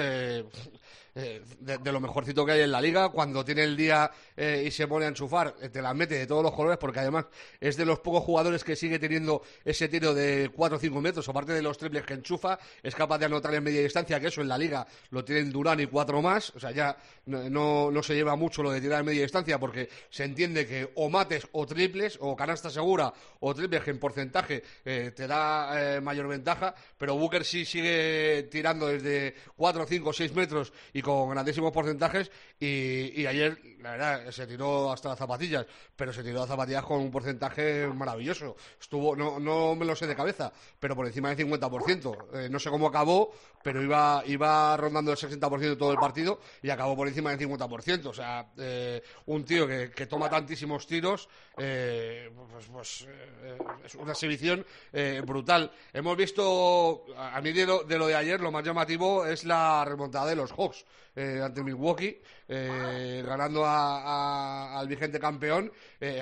eh, 1.19 1.43
de, 1.61 1.93
lo 1.93 1.99
mejorcito 1.99 2.45
que 2.45 2.53
hay 2.53 2.61
en 2.61 2.71
la 2.71 2.81
liga. 2.81 3.09
Cuando 3.09 3.43
tiene 3.43 3.65
el 3.65 3.75
día 3.75 4.11
eh, 4.37 4.65
y 4.67 4.71
se 4.71 4.87
pone 4.87 5.07
a 5.07 5.09
enchufar, 5.09 5.57
eh, 5.63 5.71
te 5.71 5.81
la 5.81 5.95
mete 5.95 6.19
de 6.19 6.27
todos 6.27 6.43
los 6.43 6.53
colores 6.53 6.77
porque 6.77 7.01
además 7.01 7.25
es 7.59 7.79
de 7.79 7.87
los 7.87 8.01
pocos 8.01 8.23
jugadores 8.23 8.63
que 8.63 8.77
sigue 8.77 8.99
teniendo 8.99 9.41
ese 9.65 9.89
tiro 9.89 10.13
de 10.13 10.51
4 10.55 10.77
o 10.77 10.79
5 10.79 11.01
metros, 11.01 11.27
aparte 11.27 11.55
de 11.55 11.63
los 11.63 11.79
triples 11.79 12.05
que 12.05 12.13
enchufa, 12.13 12.59
es 12.83 12.95
capaz 12.95 13.17
de 13.17 13.25
anotar 13.25 13.55
en 13.55 13.65
media 13.65 13.81
distancia, 13.81 14.21
que 14.21 14.27
eso 14.27 14.43
en 14.43 14.49
la 14.49 14.59
liga 14.59 14.87
lo 15.09 15.25
tienen 15.25 15.51
Durán 15.51 15.81
y 15.81 15.87
cuatro 15.87 16.21
más. 16.21 16.51
O 16.51 16.61
sea, 16.61 16.71
ya 16.71 16.95
no, 17.25 17.91
no, 17.91 18.03
se 18.03 18.15
lleva 18.15 18.37
mucho 18.37 18.63
lo 18.63 18.71
de 18.71 18.83
tirar 18.83 19.01
en 19.01 19.07
media 19.07 19.23
distancia 19.23 19.59
porque 19.59 19.89
se 20.11 20.25
entiende 20.25 20.67
que 20.67 20.91
o 20.97 21.09
mates 21.09 21.49
o 21.53 21.65
triples, 21.65 22.19
o 22.21 22.37
canasta 22.37 22.69
segura 22.69 23.11
o 23.41 23.55
triples 23.55 23.83
que 23.83 23.91
en 23.91 23.99
porcentaje 23.99 24.63
eh, 24.85 25.13
te 25.17 25.27
da 25.27 25.99
mayor 26.03 26.29
ventaja, 26.29 26.75
pero 26.99 27.17
Booker 27.17 27.43
sí 27.43 27.65
sigue 27.65 28.49
tirando 28.51 28.89
desde 28.89 29.35
4, 29.57 29.87
5, 29.87 30.13
6 30.13 30.35
metros 30.35 30.73
y 30.93 31.06
con 31.07 31.31
grandísimos 31.31 31.71
porcentajes 31.71 32.33
y, 32.59 33.21
y 33.21 33.27
ayer, 33.27 33.59
la 33.81 33.93
verdad, 33.93 34.31
se 34.33 34.47
tiró 34.47 34.91
hasta 34.93 35.11
las 35.11 35.19
zapatillas, 35.19 35.65
pero 35.95 36.13
se 36.13 36.25
tiró 36.25 36.41
las 36.41 36.49
zapatillas 36.49 36.83
con 36.83 37.01
un 37.01 37.13
porcentaje 37.13 37.87
maravilloso. 37.87 38.57
Estuvo, 38.81 39.15
no, 39.15 39.39
no 39.39 39.77
me 39.77 39.85
lo 39.85 39.95
sé 39.95 40.09
de 40.09 40.17
cabeza, 40.17 40.53
pero 40.81 40.97
por 40.97 41.07
encima 41.07 41.33
del 41.33 41.47
50%. 41.47 42.27
Eh, 42.35 42.49
no 42.51 42.59
sé 42.59 42.71
cómo 42.71 42.89
acabó, 42.89 43.33
pero 43.63 43.81
iba, 43.81 44.23
iba 44.27 44.77
rondando 44.77 45.13
el 45.13 45.17
60% 45.17 45.79
todo 45.79 45.93
el 45.93 45.99
partido 45.99 46.41
y 46.61 46.71
acabó 46.71 46.97
por 46.97 47.07
encima 47.07 47.31
del 47.31 47.49
50%. 47.49 48.07
O 48.07 48.15
sea, 48.15 48.51
eh, 48.59 49.01
un 49.27 49.45
tío 49.45 49.69
que, 49.69 49.93
que 49.93 50.07
toma 50.07 50.29
tantísimos 50.29 50.89
tiros, 50.89 51.29
eh, 51.59 52.31
pues, 52.53 52.67
pues, 52.73 53.07
eh, 53.09 53.59
es 53.85 53.95
una 53.95 54.13
exhibición 54.13 54.65
eh, 54.93 55.23
brutal. 55.27 55.71
Hemos 55.93 56.17
visto, 56.17 57.05
a 57.17 57.41
mí 57.41 57.53
de 57.53 57.67
lo, 57.67 57.85
de 57.85 57.99
lo 57.99 58.07
de 58.07 58.15
ayer, 58.15 58.41
lo 58.41 58.51
más 58.53 58.65
llamativo 58.65 59.25
es 59.27 59.45
la 59.45 59.85
remontada 59.85 60.27
de 60.27 60.37
los 60.37 60.53
Hawks 60.53 60.85
eh, 61.15 61.41
ante 61.43 61.63
Milwaukee, 61.63 62.21
eh, 62.49 63.23
ganando 63.27 63.65
a- 63.65 64.79
al 64.79 64.87
vigente 64.89 65.19
campeón, 65.19 65.73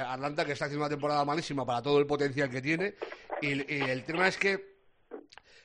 Atlanta, 0.07 0.45
que 0.45 0.53
está 0.53 0.67
haciendo 0.67 0.85
una 0.85 0.91
temporada 0.91 1.25
malísima 1.25 1.65
para 1.67 1.83
todo 1.83 1.99
el 1.99 2.07
potencial 2.07 2.49
que 2.49 2.63
tiene. 2.63 2.95
Y 3.43 3.51
el 3.71 4.05
tema 4.05 4.29
es 4.29 4.37
que 4.39 4.74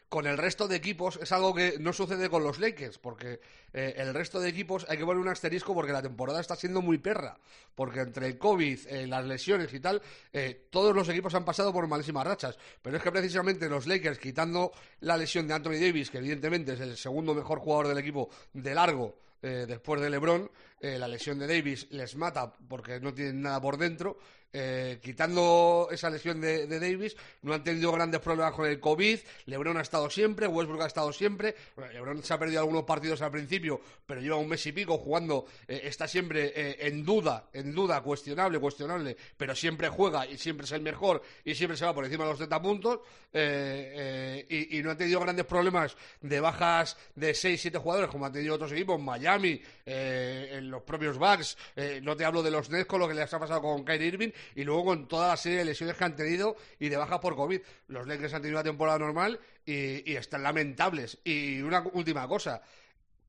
con 0.09 0.25
el 0.25 0.37
resto 0.37 0.67
de 0.67 0.75
equipos 0.75 1.19
es 1.21 1.31
algo 1.31 1.53
que 1.53 1.77
no 1.79 1.93
sucede 1.93 2.29
con 2.29 2.43
los 2.43 2.59
Lakers, 2.59 2.97
porque 2.97 3.39
eh, 3.71 3.93
el 3.97 4.13
resto 4.13 4.39
de 4.39 4.49
equipos 4.49 4.85
hay 4.89 4.97
que 4.97 5.05
poner 5.05 5.21
un 5.21 5.29
asterisco 5.29 5.73
porque 5.75 5.93
la 5.93 6.01
temporada 6.01 6.41
está 6.41 6.55
siendo 6.55 6.81
muy 6.81 6.97
perra, 6.97 7.37
porque 7.75 8.01
entre 8.01 8.25
el 8.25 8.37
COVID, 8.39 8.87
eh, 8.87 9.07
las 9.07 9.23
lesiones 9.25 9.71
y 9.73 9.79
tal, 9.79 10.01
eh, 10.33 10.67
todos 10.71 10.95
los 10.95 11.07
equipos 11.09 11.35
han 11.35 11.45
pasado 11.45 11.71
por 11.71 11.87
malísimas 11.87 12.25
rachas, 12.25 12.57
pero 12.81 12.97
es 12.97 13.03
que 13.03 13.11
precisamente 13.11 13.69
los 13.69 13.85
Lakers, 13.85 14.17
quitando 14.17 14.71
la 15.01 15.15
lesión 15.15 15.47
de 15.47 15.53
Anthony 15.53 15.79
Davis, 15.79 16.09
que 16.09 16.17
evidentemente 16.17 16.73
es 16.73 16.79
el 16.79 16.97
segundo 16.97 17.35
mejor 17.35 17.59
jugador 17.59 17.87
del 17.87 17.99
equipo 17.99 18.29
de 18.53 18.73
largo, 18.73 19.15
eh, 19.41 19.65
después 19.65 20.01
de 20.01 20.09
LeBron, 20.09 20.51
eh, 20.81 20.97
la 20.97 21.07
lesión 21.07 21.39
de 21.39 21.47
Davis 21.47 21.87
les 21.91 22.15
mata 22.15 22.53
porque 22.67 22.99
no 22.99 23.13
tienen 23.13 23.41
nada 23.41 23.61
por 23.61 23.77
dentro. 23.77 24.17
Eh, 24.51 24.99
quitando 25.03 25.89
esa 25.91 26.09
lesión 26.09 26.41
de, 26.41 26.65
Davis, 26.67 27.15
no 27.43 27.53
han 27.53 27.63
tenido 27.63 27.91
grandes 27.91 28.19
problemas 28.19 28.53
con 28.53 28.67
el 28.67 28.79
COVID. 28.79 29.19
LeBron 29.45 29.77
ha 29.77 29.81
estado 29.81 30.09
siempre, 30.09 30.47
Westbrook 30.47 30.81
ha 30.81 30.87
estado 30.87 31.13
siempre. 31.13 31.55
Bueno, 31.75 31.91
LeBron 31.93 32.23
se 32.23 32.33
ha 32.33 32.39
perdido 32.39 32.61
algunos 32.61 32.83
partidos 32.83 33.21
al 33.21 33.31
principio, 33.31 33.79
pero 34.05 34.21
lleva 34.21 34.37
un 34.37 34.47
mes 34.47 34.65
y 34.65 34.71
pico 34.71 34.97
jugando. 34.97 35.45
eh, 35.67 35.81
está 35.83 36.07
siempre 36.07 36.51
eh, 36.55 36.77
en 36.87 37.05
duda, 37.05 37.49
en 37.53 37.73
duda, 37.73 38.01
cuestionable, 38.01 38.59
cuestionable, 38.59 39.15
pero 39.37 39.53
siempre 39.55 39.89
juega 39.89 40.25
y 40.25 40.37
siempre 40.37 40.65
es 40.65 40.71
el 40.71 40.81
mejor 40.81 41.21
y 41.45 41.53
siempre 41.53 41.77
se 41.77 41.85
va 41.85 41.93
por 41.93 42.05
encima 42.05 42.23
de 42.23 42.29
los 42.31 42.37
30 42.37 42.61
puntos. 42.61 42.99
y, 43.33 44.77
y 44.77 44.81
no 44.81 44.91
ha 44.91 44.97
tenido 44.97 45.19
grandes 45.19 45.45
problemas 45.45 45.95
de 46.21 46.39
bajas 46.39 46.97
de 47.15 47.33
6, 47.35 47.61
7 47.61 47.77
jugadores 47.77 48.09
como 48.09 48.25
han 48.25 48.33
tenido 48.33 48.55
otros 48.55 48.71
equipos, 48.71 48.99
Miami, 48.99 49.61
en 49.85 50.68
los 50.69 50.83
propios 50.83 51.17
Bucks. 51.17 51.57
eh, 51.75 51.99
no 52.03 52.15
te 52.15 52.25
hablo 52.25 52.43
de 52.43 52.51
los 52.51 52.69
Nets 52.69 52.85
con 52.85 52.99
lo 52.99 53.07
que 53.07 53.13
les 53.13 53.33
ha 53.33 53.39
pasado 53.39 53.61
con 53.61 53.83
Kyrie 53.83 54.07
Irving 54.07 54.31
y 54.55 54.63
luego 54.63 54.85
con 54.85 55.07
toda 55.07 55.29
la 55.29 55.37
serie 55.37 55.59
de 55.59 55.65
lesiones 55.65 55.95
que 55.95 56.03
han 56.03 56.15
tenido 56.15 56.55
y 56.79 56.89
de 56.89 56.97
bajas 56.97 57.19
por 57.19 57.35
COVID. 57.35 57.61
Los 57.87 58.07
Lakers 58.07 58.33
han 58.33 58.41
tenido 58.41 58.59
una 58.59 58.63
temporada 58.63 58.99
normal 58.99 59.39
y, 59.65 60.11
y 60.11 60.15
están 60.15 60.43
lamentables. 60.43 61.17
Y 61.23 61.61
una 61.61 61.81
última 61.93 62.27
cosa, 62.27 62.61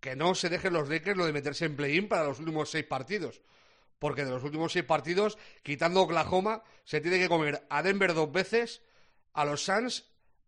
que 0.01 0.17
no 0.17 0.35
se 0.35 0.49
dejen 0.49 0.73
los 0.73 0.89
Lakers 0.89 1.17
lo 1.17 1.27
de 1.27 1.33
meterse 1.33 1.67
en 1.67 1.77
play-in 1.77 2.09
para 2.09 2.25
los 2.25 2.39
últimos 2.39 2.71
seis 2.71 2.85
partidos. 2.85 3.43
Porque 3.99 4.25
de 4.25 4.31
los 4.31 4.43
últimos 4.43 4.73
seis 4.73 4.85
partidos, 4.85 5.37
quitando 5.63 6.01
Oklahoma, 6.01 6.63
se 6.85 7.01
tiene 7.03 7.19
que 7.19 7.29
comer 7.29 7.67
a 7.69 7.83
Denver 7.83 8.15
dos 8.15 8.33
veces, 8.33 8.81
a 9.35 9.45
los 9.45 9.63
Suns 9.63 10.07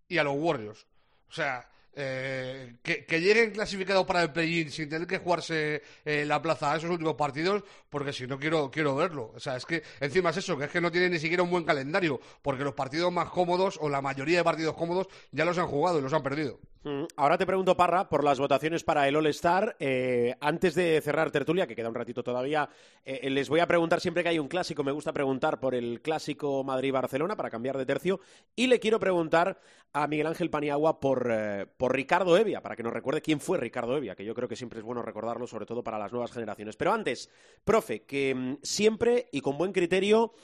y 0.09 0.17
a 0.19 0.25
los 0.25 0.35
Warriors. 0.37 0.87
O 1.29 1.33
sea, 1.33 1.69
eh, 1.95 2.77
que, 2.83 3.21
lleguen 3.21 3.51
clasificados 3.51 4.07
para 4.07 4.23
el 4.23 4.33
play-in 4.33 4.71
sin 4.71 4.89
tener 4.89 5.07
que 5.07 5.19
jugarse 5.19 5.83
eh, 6.05 6.25
la 6.25 6.41
plaza 6.41 6.73
a 6.73 6.77
esos 6.77 6.91
últimos 6.91 7.15
partidos, 7.15 7.63
porque 7.91 8.13
si 8.13 8.27
no 8.27 8.39
quiero, 8.39 8.71
quiero 8.71 8.97
verlo. 8.97 9.33
O 9.35 9.41
sea, 9.41 9.57
es 9.57 9.67
que 9.67 9.83
encima 10.01 10.31
es 10.31 10.39
eso, 10.39 10.57
que 10.57 10.65
es 10.65 10.71
que 10.71 10.81
no 10.81 10.91
tienen 10.91 11.13
ni 11.13 11.19
siquiera 11.19 11.43
un 11.43 11.51
buen 11.51 11.65
calendario, 11.65 12.21
porque 12.41 12.65
los 12.65 12.75
partidos 12.75 13.13
más 13.13 13.29
cómodos, 13.29 13.79
o 13.81 13.89
la 13.89 14.01
mayoría 14.01 14.39
de 14.39 14.45
partidos 14.45 14.75
cómodos, 14.75 15.09
ya 15.31 15.45
los 15.45 15.59
han 15.59 15.67
jugado 15.67 15.99
y 15.99 16.03
los 16.03 16.13
han 16.13 16.23
perdido. 16.23 16.59
Mm, 16.85 17.05
Ahora 17.15 17.39
te 17.39 17.47
pregunto, 17.47 17.77
Parra, 17.77 18.09
por 18.09 18.25
las 18.25 18.41
votaciones 18.41 18.83
para 18.83 19.07
el 19.07 19.15
All-Star. 19.15 19.77
Eh, 19.79 20.35
antes 20.41 20.75
de 20.75 21.01
cerrar 21.01 21.31
tertulia, 21.31 21.67
que 21.67 21.77
queda 21.77 21.89
un 21.89 21.95
ratito 21.95 22.25
todavía, 22.25 22.69
eh, 23.05 23.31
les 23.31 23.49
voy 23.49 23.61
a 23.61 23.69
preguntar 23.69 24.01
siempre 24.01 24.25
que 24.25 24.31
hay 24.31 24.41
un 24.41 24.49
clásico. 24.49 24.83
Me 24.83 24.91
gusta 24.91 25.13
preguntar 25.13 25.61
por 25.61 25.77
el 25.77 26.01
clásico 26.03 26.65
Madrid-Barcelona 26.65 27.37
para 27.37 27.51
cambiar 27.51 27.79
de 27.79 27.87
tercio. 27.87 28.21
Y 28.57 28.67
le 28.67 28.81
quiero 28.81 28.99
preguntar 28.99 29.61
a 29.93 30.09
Miguel 30.09 30.27
Ángel 30.27 30.51
Paniagua 30.51 30.99
por, 30.99 31.29
eh, 31.31 31.67
por 31.77 31.95
Ricardo 31.95 32.37
Evia, 32.37 32.63
para 32.63 32.75
que 32.75 32.83
nos 32.83 32.93
recuerde 32.93 33.23
quién 33.23 33.39
fue 33.41 33.59
Ricardo 33.59 33.97
Evia, 33.97 34.17
que 34.17 34.25
yo 34.25 34.35
creo 34.35 34.49
que 34.49 34.57
siempre 34.57 34.81
es 34.81 34.85
bueno 34.85 35.03
recordarlo, 35.03 35.47
sobre 35.47 35.67
todo 35.67 35.85
para 35.85 36.01
las 36.01 36.11
nuevas 36.11 36.33
generaciones. 36.33 36.77
Pero 36.77 36.93
antes, 36.93 37.31
profe, 37.65 38.03
que 38.03 38.35
mm, 38.35 38.57
siempre 38.63 39.29
y 39.31 39.41
con 39.41 39.57
buen 39.57 39.73
criterio 39.73 40.35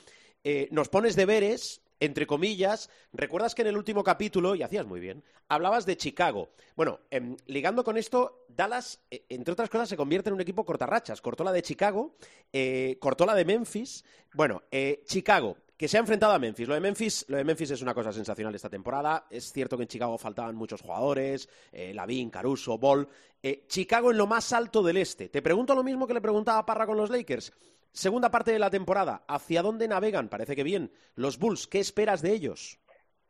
eh, 0.45 0.69
nos 0.71 0.87
pones 0.87 1.17
deberes 1.17 1.81
entre 1.99 2.27
comillas, 2.27 2.89
recuerdas 3.13 3.55
que 3.55 3.61
en 3.61 3.69
el 3.69 3.77
último 3.77 4.03
capítulo, 4.03 4.55
y 4.55 4.63
hacías 4.63 4.85
muy 4.85 4.99
bien, 4.99 5.23
hablabas 5.47 5.85
de 5.85 5.97
Chicago. 5.97 6.49
Bueno, 6.75 6.99
em, 7.09 7.35
ligando 7.47 7.83
con 7.83 7.97
esto, 7.97 8.45
Dallas, 8.47 9.01
eh, 9.11 9.25
entre 9.29 9.53
otras 9.53 9.69
cosas, 9.69 9.89
se 9.89 9.97
convierte 9.97 10.29
en 10.29 10.35
un 10.35 10.41
equipo 10.41 10.65
cortarrachas. 10.65 11.21
Cortó 11.21 11.43
la 11.43 11.51
de 11.51 11.61
Chicago, 11.61 12.15
eh, 12.53 12.97
cortó 12.99 13.25
la 13.25 13.35
de 13.35 13.45
Memphis. 13.45 14.03
Bueno, 14.33 14.63
eh, 14.71 15.03
Chicago, 15.05 15.57
que 15.79 15.87
se 15.87 15.95
ha 15.95 16.01
enfrentado 16.01 16.33
a 16.33 16.39
Memphis. 16.39 16.67
Lo 16.67 16.73
de 16.73 16.81
Memphis, 16.81 17.23
lo 17.29 17.37
de 17.37 17.45
Memphis 17.45 17.71
es 17.71 17.81
una 17.81 17.93
cosa 17.93 18.11
sensacional 18.11 18.53
esta 18.53 18.69
temporada. 18.69 19.27
Es 19.29 19.53
cierto 19.53 19.77
que 19.77 19.83
en 19.83 19.87
Chicago 19.87 20.17
faltaban 20.17 20.53
muchos 20.53 20.81
jugadores, 20.81 21.47
eh, 21.71 21.93
Lavín, 21.93 22.29
Caruso, 22.29 22.77
Ball. 22.77 23.07
Eh, 23.41 23.63
Chicago 23.65 24.11
en 24.11 24.17
lo 24.17 24.27
más 24.27 24.51
alto 24.51 24.83
del 24.83 24.97
este. 24.97 25.29
Te 25.29 25.41
pregunto 25.41 25.73
lo 25.73 25.81
mismo 25.81 26.05
que 26.05 26.13
le 26.13 26.19
preguntaba 26.19 26.59
a 26.59 26.65
Parra 26.65 26.85
con 26.85 26.97
los 26.97 27.09
Lakers. 27.09 27.53
Segunda 27.91 28.29
parte 28.29 28.51
de 28.51 28.59
la 28.59 28.69
temporada, 28.69 29.23
¿hacia 29.27 29.61
dónde 29.61 29.87
navegan? 29.87 30.29
Parece 30.29 30.55
que 30.55 30.63
bien. 30.63 30.91
Los 31.15 31.39
Bulls, 31.39 31.67
¿qué 31.67 31.79
esperas 31.79 32.21
de 32.21 32.33
ellos? 32.33 32.79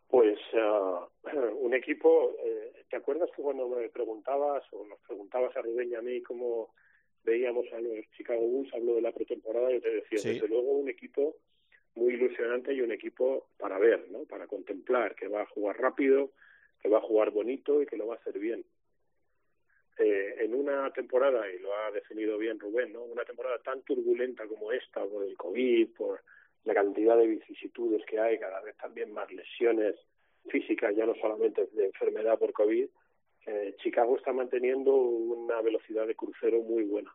Pues 0.07 0.37
ah, 0.55 1.07
un 1.59 1.73
equipo, 1.73 2.35
eh, 2.43 2.83
¿te 2.89 2.97
acuerdas 2.97 3.29
que 3.35 3.41
cuando 3.41 3.67
me 3.69 3.89
preguntabas 3.89 4.63
o 4.73 4.85
nos 4.85 4.99
preguntabas 4.99 5.55
a 5.55 5.61
Rubén 5.61 5.89
y 5.91 5.95
a 5.95 6.01
mí 6.01 6.21
cómo 6.21 6.73
veíamos 7.23 7.65
a 7.73 7.79
los 7.79 8.05
Chicago 8.17 8.41
Bulls, 8.41 8.73
hablo 8.73 8.95
de 8.95 9.01
la 9.01 9.11
pretemporada, 9.11 9.71
yo 9.71 9.81
te 9.81 9.89
decía, 9.91 10.19
Sí. 10.19 10.29
desde 10.33 10.47
luego 10.47 10.71
un 10.71 10.89
equipo 10.89 11.35
muy 11.95 12.13
ilusionante 12.13 12.73
y 12.73 12.81
un 12.81 12.91
equipo 12.91 13.47
para 13.57 13.77
ver, 13.77 14.09
¿no? 14.09 14.23
Para 14.23 14.47
contemplar, 14.47 15.15
que 15.15 15.27
va 15.27 15.41
a 15.41 15.47
jugar 15.47 15.79
rápido, 15.79 16.31
que 16.81 16.89
va 16.89 16.99
a 16.99 17.01
jugar 17.01 17.31
bonito 17.31 17.81
y 17.81 17.85
que 17.85 17.97
lo 17.97 18.07
va 18.07 18.15
a 18.15 18.17
hacer 18.17 18.39
bien. 18.39 18.63
Eh, 20.01 20.45
en 20.45 20.53
una 20.55 20.89
temporada, 20.93 21.45
y 21.51 21.59
lo 21.59 21.75
ha 21.75 21.91
definido 21.91 22.38
bien 22.38 22.57
Rubén, 22.57 22.93
¿no? 22.93 23.03
Una 23.03 23.25
temporada 23.25 23.59
tan 23.59 23.81
turbulenta 23.81 24.47
como 24.47 24.71
esta, 24.71 25.05
por 25.05 25.25
el 25.25 25.35
COVID, 25.35 25.89
por 25.89 26.21
la 26.63 26.73
cantidad 26.73 27.17
de 27.17 27.27
vicisitudes 27.27 28.05
que 28.05 28.17
hay, 28.17 28.39
cada 28.39 28.62
vez 28.62 28.77
también 28.77 29.12
más 29.12 29.29
lesiones 29.31 29.95
físicas, 30.47 30.95
ya 30.95 31.05
no 31.05 31.15
solamente 31.15 31.67
de 31.73 31.88
enfermedad 31.88 32.39
por 32.39 32.53
COVID, 32.53 32.88
eh, 33.47 33.75
Chicago 33.77 34.15
está 34.17 34.31
manteniendo 34.31 34.95
una 34.95 35.62
velocidad 35.62 36.07
de 36.07 36.15
crucero 36.15 36.62
muy 36.62 36.83
buena. 36.83 37.13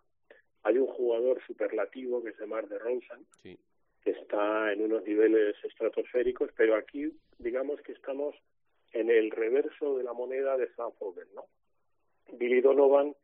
Hay 0.62 0.76
un 0.76 0.86
jugador 0.86 1.42
superlativo 1.46 2.22
que 2.22 2.30
es 2.30 2.38
Demar 2.38 2.68
de 2.68 2.78
Rosen, 2.78 3.24
Sí. 3.42 3.56
que 4.02 4.10
está 4.10 4.72
en 4.74 4.82
unos 4.82 5.04
niveles 5.04 5.56
estratosféricos, 5.64 6.50
pero 6.54 6.74
aquí 6.74 7.10
digamos 7.38 7.80
que 7.80 7.92
estamos 7.92 8.36
en 8.92 9.08
el 9.08 9.30
reverso 9.30 9.96
de 9.96 10.04
la 10.04 10.12
moneda 10.12 10.58
de 10.58 10.68
Sam 10.74 10.92
Vogel, 11.00 11.28
¿no? 11.34 11.46
Billy 12.32 12.60
Donovan 12.60 13.14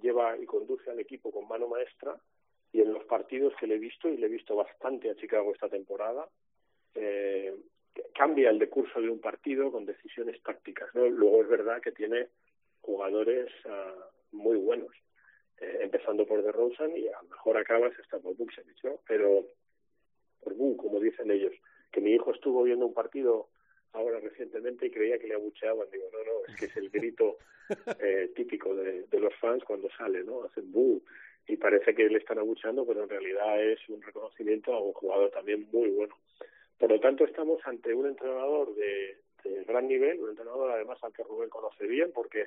lleva 0.00 0.36
y 0.38 0.46
conduce 0.46 0.90
al 0.90 1.00
equipo 1.00 1.30
con 1.30 1.48
mano 1.48 1.68
maestra 1.68 2.16
y 2.72 2.80
en 2.80 2.92
los 2.92 3.04
partidos 3.04 3.54
que 3.58 3.66
le 3.66 3.76
he 3.76 3.78
visto, 3.78 4.08
y 4.08 4.16
le 4.16 4.26
he 4.26 4.30
visto 4.30 4.54
bastante 4.56 5.10
a 5.10 5.16
Chicago 5.16 5.52
esta 5.52 5.68
temporada, 5.68 6.28
eh, 6.94 7.54
cambia 8.14 8.50
el 8.50 8.58
decurso 8.58 9.00
de 9.00 9.08
un 9.08 9.20
partido 9.20 9.70
con 9.70 9.86
decisiones 9.86 10.42
tácticas. 10.42 10.94
¿no? 10.94 11.06
Luego 11.06 11.42
es 11.42 11.48
verdad 11.48 11.80
que 11.80 11.92
tiene 11.92 12.28
jugadores 12.80 13.50
ah, 13.66 13.94
muy 14.32 14.56
buenos, 14.56 14.92
eh, 15.58 15.78
empezando 15.80 16.26
por 16.26 16.42
DeRozan 16.42 16.96
y 16.96 17.08
a 17.08 17.22
lo 17.22 17.28
mejor 17.28 17.56
acabas 17.56 17.92
hasta 17.98 18.18
por 18.18 18.36
Buksevich, 18.36 18.84
¿no? 18.84 19.00
Pero 19.08 19.46
por 20.42 20.54
Bu, 20.54 20.76
como 20.76 21.00
dicen 21.00 21.30
ellos, 21.30 21.54
que 21.90 22.00
mi 22.00 22.12
hijo 22.12 22.32
estuvo 22.32 22.62
viendo 22.62 22.86
un 22.86 22.94
partido 22.94 23.48
ahora 23.96 24.20
recientemente 24.20 24.86
y 24.86 24.90
creía 24.90 25.18
que 25.18 25.26
le 25.28 25.34
abucheaban. 25.34 25.88
Digo, 25.90 26.04
no, 26.12 26.18
no, 26.24 26.46
es 26.46 26.56
que 26.56 26.66
es 26.66 26.76
el 26.76 26.90
grito 26.90 27.38
eh, 27.98 28.30
típico 28.34 28.74
de, 28.74 29.04
de 29.04 29.20
los 29.20 29.34
fans 29.36 29.64
cuando 29.64 29.88
sale, 29.90 30.22
¿no? 30.24 30.44
Hacen 30.44 30.70
bu 30.70 31.02
y 31.48 31.56
parece 31.56 31.94
que 31.94 32.08
le 32.08 32.18
están 32.18 32.38
abucheando, 32.38 32.84
pero 32.86 33.04
en 33.04 33.08
realidad 33.08 33.62
es 33.62 33.78
un 33.88 34.02
reconocimiento 34.02 34.72
a 34.74 34.80
un 34.80 34.92
jugador 34.92 35.30
también 35.30 35.66
muy 35.72 35.90
bueno. 35.90 36.14
Por 36.78 36.90
lo 36.90 37.00
tanto, 37.00 37.24
estamos 37.24 37.60
ante 37.64 37.94
un 37.94 38.06
entrenador 38.06 38.74
de, 38.74 39.18
de 39.44 39.64
gran 39.64 39.86
nivel, 39.86 40.20
un 40.20 40.30
entrenador 40.30 40.70
además 40.72 40.98
al 41.02 41.12
que 41.12 41.22
Rubén 41.22 41.48
conoce 41.48 41.86
bien 41.86 42.10
porque 42.12 42.46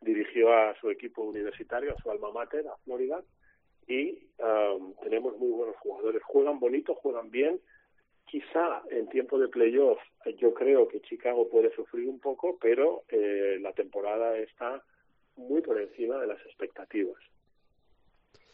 dirigió 0.00 0.52
a 0.52 0.74
su 0.80 0.90
equipo 0.90 1.22
universitario, 1.22 1.92
a 1.92 2.02
su 2.02 2.10
alma 2.10 2.32
mater, 2.32 2.66
a 2.66 2.76
Florida, 2.84 3.22
y 3.86 4.18
um, 4.38 4.94
tenemos 5.02 5.36
muy 5.38 5.50
buenos 5.50 5.76
jugadores. 5.76 6.22
Juegan 6.22 6.60
bonito, 6.60 6.94
juegan 6.94 7.30
bien. 7.30 7.60
Quizá 8.30 8.82
en 8.90 9.08
tiempo 9.08 9.38
de 9.38 9.48
playoff 9.48 9.98
yo 10.38 10.54
creo 10.54 10.86
que 10.86 11.00
Chicago 11.00 11.48
puede 11.50 11.74
sufrir 11.74 12.08
un 12.08 12.20
poco, 12.20 12.56
pero 12.60 13.02
eh, 13.08 13.58
la 13.60 13.72
temporada 13.72 14.36
está 14.38 14.82
muy 15.36 15.60
por 15.62 15.80
encima 15.80 16.18
de 16.18 16.28
las 16.28 16.40
expectativas. 16.46 17.20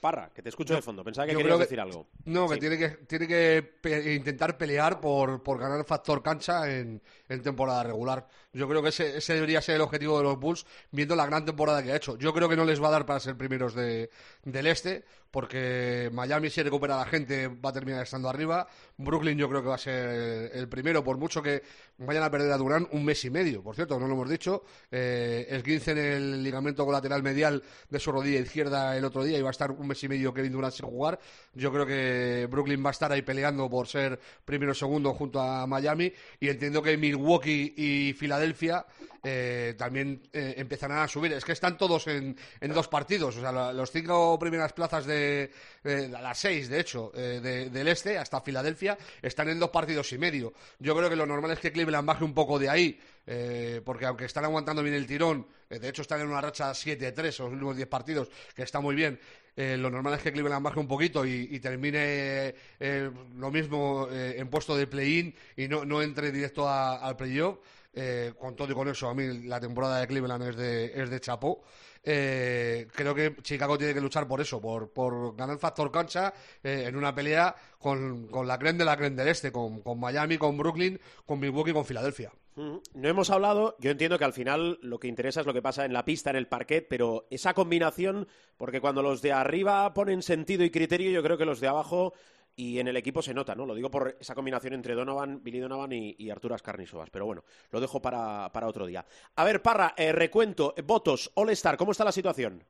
Parra, 0.00 0.30
que 0.32 0.42
te 0.42 0.50
escucho 0.50 0.74
de 0.74 0.82
fondo. 0.82 1.02
Pensaba 1.02 1.26
que 1.26 1.32
Yo 1.32 1.38
querías 1.38 1.56
que- 1.56 1.64
decir 1.64 1.80
algo. 1.80 2.06
No, 2.26 2.48
que 2.48 2.58
tiene 2.58 2.78
que, 2.78 2.88
tiene 3.06 3.26
que 3.26 3.62
pe- 3.80 4.14
intentar 4.14 4.56
pelear 4.56 5.00
por, 5.00 5.42
por 5.42 5.58
ganar 5.58 5.84
factor 5.86 6.22
cancha 6.22 6.70
en, 6.70 7.00
en 7.28 7.42
temporada 7.42 7.82
regular. 7.82 8.26
Yo 8.52 8.68
creo 8.68 8.82
que 8.82 8.90
ese, 8.90 9.16
ese 9.16 9.34
debería 9.34 9.60
ser 9.62 9.76
el 9.76 9.80
objetivo 9.80 10.18
de 10.18 10.24
los 10.24 10.38
Bulls, 10.38 10.66
viendo 10.92 11.16
la 11.16 11.26
gran 11.26 11.44
temporada 11.44 11.82
que 11.82 11.92
ha 11.92 11.96
hecho. 11.96 12.16
Yo 12.18 12.32
creo 12.34 12.48
que 12.48 12.56
no 12.56 12.64
les 12.64 12.80
va 12.80 12.88
a 12.88 12.92
dar 12.92 13.06
para 13.06 13.20
ser 13.20 13.36
primeros 13.36 13.74
de, 13.74 14.10
del 14.44 14.66
este, 14.68 15.04
porque 15.36 16.08
Miami, 16.14 16.48
si 16.48 16.62
recupera 16.62 16.96
la 16.96 17.04
gente, 17.04 17.48
va 17.48 17.68
a 17.68 17.72
terminar 17.74 18.02
estando 18.02 18.30
arriba. 18.30 18.66
Brooklyn, 18.96 19.36
yo 19.36 19.50
creo 19.50 19.60
que 19.60 19.68
va 19.68 19.74
a 19.74 19.78
ser 19.78 20.50
el 20.54 20.66
primero, 20.66 21.04
por 21.04 21.18
mucho 21.18 21.42
que 21.42 21.62
vayan 21.98 22.22
a 22.22 22.30
perder 22.30 22.50
a 22.52 22.56
Durán 22.56 22.88
un 22.92 23.04
mes 23.04 23.22
y 23.26 23.28
medio. 23.28 23.62
Por 23.62 23.74
cierto, 23.74 24.00
no 24.00 24.08
lo 24.08 24.14
hemos 24.14 24.30
dicho. 24.30 24.64
Eh, 24.90 25.46
esguince 25.50 25.90
en 25.90 25.98
el 25.98 26.42
ligamento 26.42 26.86
colateral 26.86 27.22
medial 27.22 27.62
de 27.90 28.00
su 28.00 28.12
rodilla 28.12 28.40
izquierda 28.40 28.96
el 28.96 29.04
otro 29.04 29.24
día 29.24 29.36
y 29.36 29.42
va 29.42 29.48
a 29.48 29.50
estar 29.50 29.72
un 29.72 29.86
mes 29.86 30.02
y 30.02 30.08
medio 30.08 30.32
Kevin 30.32 30.52
Durant 30.52 30.72
sin 30.72 30.86
jugar. 30.86 31.18
Yo 31.52 31.70
creo 31.70 31.84
que 31.84 32.48
Brooklyn 32.50 32.82
va 32.82 32.88
a 32.88 32.92
estar 32.92 33.12
ahí 33.12 33.20
peleando 33.20 33.68
por 33.68 33.88
ser 33.88 34.18
primero 34.42 34.72
o 34.72 34.74
segundo 34.74 35.12
junto 35.12 35.38
a 35.38 35.66
Miami 35.66 36.10
y 36.40 36.48
entiendo 36.48 36.82
que 36.82 36.96
Milwaukee 36.96 37.74
y 37.76 38.14
Filadelfia 38.14 38.86
eh, 39.28 39.74
también 39.76 40.22
eh, 40.32 40.54
empezarán 40.56 40.98
a 40.98 41.08
subir. 41.08 41.32
Es 41.32 41.44
que 41.44 41.50
están 41.52 41.76
todos 41.76 42.06
en, 42.06 42.36
en 42.60 42.72
dos 42.72 42.86
partidos. 42.86 43.36
O 43.36 43.40
sea, 43.40 43.50
la- 43.50 43.72
los 43.72 43.90
cinco 43.90 44.38
primeras 44.38 44.72
plazas 44.72 45.04
de, 45.04 45.50
de- 45.82 46.08
las 46.08 46.38
seis, 46.38 46.68
de 46.68 46.78
hecho, 46.78 47.10
eh, 47.14 47.40
de- 47.42 47.70
del 47.70 47.88
este 47.88 48.18
hasta 48.18 48.40
Filadelfia 48.40 48.96
están 49.20 49.48
en 49.48 49.58
dos 49.58 49.70
partidos 49.70 50.12
y 50.12 50.18
medio. 50.18 50.52
Yo 50.78 50.96
creo 50.96 51.10
que 51.10 51.16
lo 51.16 51.26
normal 51.26 51.50
es 51.50 51.58
que 51.58 51.72
Cleveland 51.72 52.06
baje 52.06 52.22
un 52.22 52.34
poco 52.34 52.58
de 52.58 52.68
ahí, 52.70 53.00
eh, 53.26 53.82
porque 53.84 54.06
aunque 54.06 54.26
están 54.26 54.44
aguantando 54.44 54.82
bien 54.84 54.94
el 54.94 55.06
tirón, 55.06 55.46
eh, 55.68 55.80
de 55.80 55.88
hecho 55.88 56.02
están 56.02 56.20
en 56.20 56.28
una 56.28 56.40
racha 56.40 56.70
7-3 56.72 57.40
los 57.40 57.52
últimos 57.52 57.74
10 57.76 57.88
partidos, 57.88 58.30
que 58.54 58.62
está 58.62 58.78
muy 58.80 58.94
bien. 58.94 59.18
eh, 59.58 59.76
lo 59.78 59.88
normal 59.90 60.12
es 60.14 60.20
que 60.20 60.32
Cleveland 60.32 60.62
baje 60.62 60.78
un 60.78 60.86
poquito 60.86 61.24
y, 61.24 61.58
termine 61.60 62.54
eh, 62.78 63.10
lo 63.36 63.50
mismo 63.50 64.06
eh, 64.10 64.34
en 64.38 64.48
puesto 64.48 64.76
de 64.76 64.86
play-in 64.86 65.34
y 65.56 65.66
no, 65.66 65.84
no 65.86 66.02
entre 66.02 66.30
directo 66.30 66.68
a- 66.68 66.96
al 66.98 67.16
playoff. 67.16 67.56
Eh, 67.98 68.34
con 68.38 68.54
todo 68.54 68.70
y 68.70 68.74
con 68.74 68.88
eso, 68.88 69.08
a 69.08 69.14
mí 69.14 69.48
la 69.48 69.58
temporada 69.58 70.00
de 70.00 70.06
Cleveland 70.06 70.48
es 70.48 70.56
de, 70.56 71.02
es 71.02 71.08
de 71.08 71.18
chapó. 71.18 71.62
Eh, 72.04 72.86
creo 72.94 73.14
que 73.14 73.36
Chicago 73.40 73.78
tiene 73.78 73.94
que 73.94 74.02
luchar 74.02 74.28
por 74.28 74.38
eso, 74.38 74.60
por, 74.60 74.92
por 74.92 75.34
ganar 75.34 75.58
factor 75.58 75.90
cancha 75.90 76.32
eh, 76.62 76.84
en 76.86 76.94
una 76.94 77.14
pelea 77.14 77.56
con, 77.78 78.28
con 78.28 78.46
la 78.46 78.58
creen 78.58 78.76
de 78.76 78.84
la 78.84 78.98
creen 78.98 79.16
del 79.16 79.28
este, 79.28 79.50
con, 79.50 79.80
con 79.80 79.98
Miami, 79.98 80.36
con 80.36 80.58
Brooklyn, 80.58 81.00
con 81.24 81.40
Milwaukee 81.40 81.72
con 81.72 81.86
Filadelfia. 81.86 82.32
No 82.56 82.80
hemos 82.94 83.28
hablado, 83.28 83.76
yo 83.80 83.90
entiendo 83.90 84.18
que 84.18 84.24
al 84.24 84.32
final 84.32 84.78
lo 84.80 84.98
que 84.98 85.08
interesa 85.08 85.40
es 85.40 85.46
lo 85.46 85.52
que 85.52 85.60
pasa 85.60 85.84
en 85.84 85.92
la 85.92 86.06
pista, 86.06 86.30
en 86.30 86.36
el 86.36 86.48
parquet, 86.48 86.86
pero 86.88 87.26
esa 87.30 87.52
combinación, 87.52 88.28
porque 88.56 88.80
cuando 88.80 89.02
los 89.02 89.20
de 89.20 89.32
arriba 89.32 89.92
ponen 89.92 90.22
sentido 90.22 90.64
y 90.64 90.70
criterio, 90.70 91.10
yo 91.10 91.22
creo 91.22 91.36
que 91.36 91.44
los 91.44 91.60
de 91.60 91.68
abajo 91.68 92.14
y 92.56 92.78
en 92.78 92.88
el 92.88 92.96
equipo 92.96 93.20
se 93.20 93.34
nota, 93.34 93.54
¿no? 93.54 93.66
Lo 93.66 93.74
digo 93.74 93.90
por 93.90 94.16
esa 94.18 94.34
combinación 94.34 94.72
entre 94.72 94.94
Donovan, 94.94 95.42
Billy 95.44 95.60
Donovan 95.60 95.92
y, 95.92 96.30
Arturas 96.30 96.62
Carnisovas, 96.62 97.10
pero 97.10 97.26
bueno, 97.26 97.44
lo 97.70 97.80
dejo 97.80 98.00
para, 98.00 98.50
para 98.52 98.66
otro 98.66 98.86
día. 98.86 99.04
A 99.36 99.44
ver, 99.44 99.62
Parra, 99.62 99.94
eh, 99.96 100.12
recuento, 100.12 100.74
votos, 100.84 101.30
All-Star, 101.34 101.76
¿cómo 101.76 101.92
está 101.92 102.04
la 102.04 102.12
situación? 102.12 102.64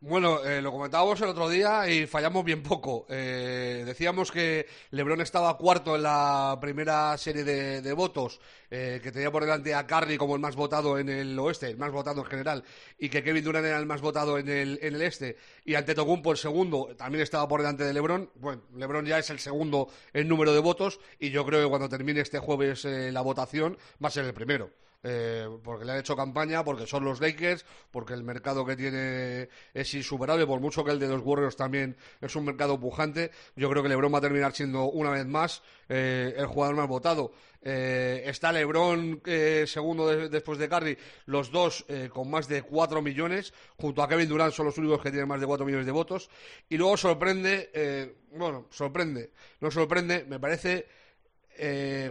Bueno, 0.00 0.44
eh, 0.44 0.60
lo 0.60 0.72
comentábamos 0.72 1.18
el 1.22 1.28
otro 1.28 1.48
día 1.48 1.88
y 1.88 2.06
fallamos 2.06 2.44
bien 2.44 2.62
poco. 2.62 3.06
Eh, 3.08 3.82
decíamos 3.86 4.30
que 4.30 4.66
LeBron 4.90 5.22
estaba 5.22 5.56
cuarto 5.56 5.96
en 5.96 6.02
la 6.02 6.58
primera 6.60 7.16
serie 7.16 7.44
de, 7.44 7.80
de 7.80 7.92
votos, 7.94 8.38
eh, 8.70 9.00
que 9.02 9.10
tenía 9.10 9.32
por 9.32 9.42
delante 9.44 9.74
a 9.74 9.86
Curry 9.86 10.18
como 10.18 10.34
el 10.34 10.40
más 10.40 10.54
votado 10.54 10.98
en 10.98 11.08
el 11.08 11.36
oeste, 11.38 11.70
el 11.70 11.78
más 11.78 11.92
votado 11.92 12.20
en 12.20 12.26
general, 12.26 12.64
y 12.98 13.08
que 13.08 13.22
Kevin 13.22 13.42
Durant 13.42 13.66
era 13.66 13.78
el 13.78 13.86
más 13.86 14.02
votado 14.02 14.38
en 14.38 14.50
el, 14.50 14.78
en 14.82 14.96
el 14.96 15.02
este, 15.02 15.38
y 15.64 15.74
Antetokounmpo 15.74 16.30
el 16.30 16.38
segundo, 16.38 16.94
también 16.96 17.22
estaba 17.22 17.48
por 17.48 17.60
delante 17.62 17.84
de 17.84 17.94
LeBron. 17.94 18.30
Bueno, 18.34 18.62
LeBron 18.74 19.06
ya 19.06 19.18
es 19.18 19.30
el 19.30 19.38
segundo 19.38 19.88
en 20.12 20.28
número 20.28 20.52
de 20.52 20.60
votos 20.60 21.00
y 21.18 21.30
yo 21.30 21.46
creo 21.46 21.62
que 21.62 21.70
cuando 21.70 21.88
termine 21.88 22.20
este 22.20 22.38
jueves 22.38 22.84
eh, 22.84 23.10
la 23.12 23.22
votación 23.22 23.78
va 24.04 24.08
a 24.08 24.12
ser 24.12 24.26
el 24.26 24.34
primero. 24.34 24.70
Eh, 25.08 25.46
porque 25.62 25.84
le 25.84 25.92
han 25.92 25.98
hecho 25.98 26.16
campaña, 26.16 26.64
porque 26.64 26.84
son 26.84 27.04
los 27.04 27.20
Lakers, 27.20 27.64
porque 27.92 28.12
el 28.12 28.24
mercado 28.24 28.66
que 28.66 28.74
tiene 28.74 29.48
es 29.72 29.94
insuperable, 29.94 30.44
por 30.46 30.58
mucho 30.58 30.84
que 30.84 30.90
el 30.90 30.98
de 30.98 31.06
los 31.06 31.22
Warriors 31.22 31.54
también 31.54 31.96
es 32.20 32.34
un 32.34 32.44
mercado 32.44 32.80
pujante. 32.80 33.30
Yo 33.54 33.70
creo 33.70 33.84
que 33.84 33.88
LeBron 33.88 34.12
va 34.12 34.18
a 34.18 34.22
terminar 34.22 34.52
siendo 34.52 34.86
una 34.86 35.10
vez 35.10 35.24
más 35.26 35.62
eh, 35.88 36.34
el 36.36 36.46
jugador 36.46 36.74
más 36.74 36.88
votado. 36.88 37.32
Eh, 37.62 38.24
está 38.26 38.50
LeBron 38.50 39.20
eh, 39.26 39.64
segundo 39.68 40.08
de- 40.08 40.28
después 40.28 40.58
de 40.58 40.68
Curry, 40.68 40.98
los 41.26 41.52
dos 41.52 41.84
eh, 41.88 42.08
con 42.12 42.28
más 42.28 42.48
de 42.48 42.62
4 42.62 43.00
millones, 43.00 43.52
junto 43.76 44.02
a 44.02 44.08
Kevin 44.08 44.28
Durant 44.28 44.52
son 44.52 44.66
los 44.66 44.78
únicos 44.78 45.00
que 45.02 45.10
tienen 45.10 45.28
más 45.28 45.40
de 45.40 45.46
4 45.46 45.64
millones 45.64 45.86
de 45.86 45.92
votos. 45.92 46.28
Y 46.68 46.76
luego 46.76 46.96
sorprende, 46.96 47.70
eh, 47.72 48.12
bueno, 48.32 48.66
sorprende, 48.70 49.30
no 49.60 49.70
sorprende, 49.70 50.24
me 50.24 50.40
parece 50.40 50.86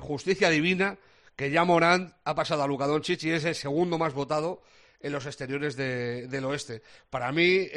justicia 0.01 0.49
divina 0.49 0.97
que 1.35 1.51
ya 1.51 1.63
Morant 1.65 2.13
ha 2.23 2.35
pasado 2.35 2.63
a 2.63 2.67
Luka 2.67 2.87
Doncic 2.87 3.23
y 3.23 3.31
es 3.31 3.43
el 3.45 3.55
segundo 3.55 3.97
más 3.97 4.13
votado 4.13 4.61
en 5.01 5.11
los 5.11 5.25
exteriores 5.25 5.75
de- 5.75 6.27
del 6.27 6.45
oeste. 6.45 6.81
Para 7.09 7.31
mí, 7.31 7.43
eh, 7.43 7.69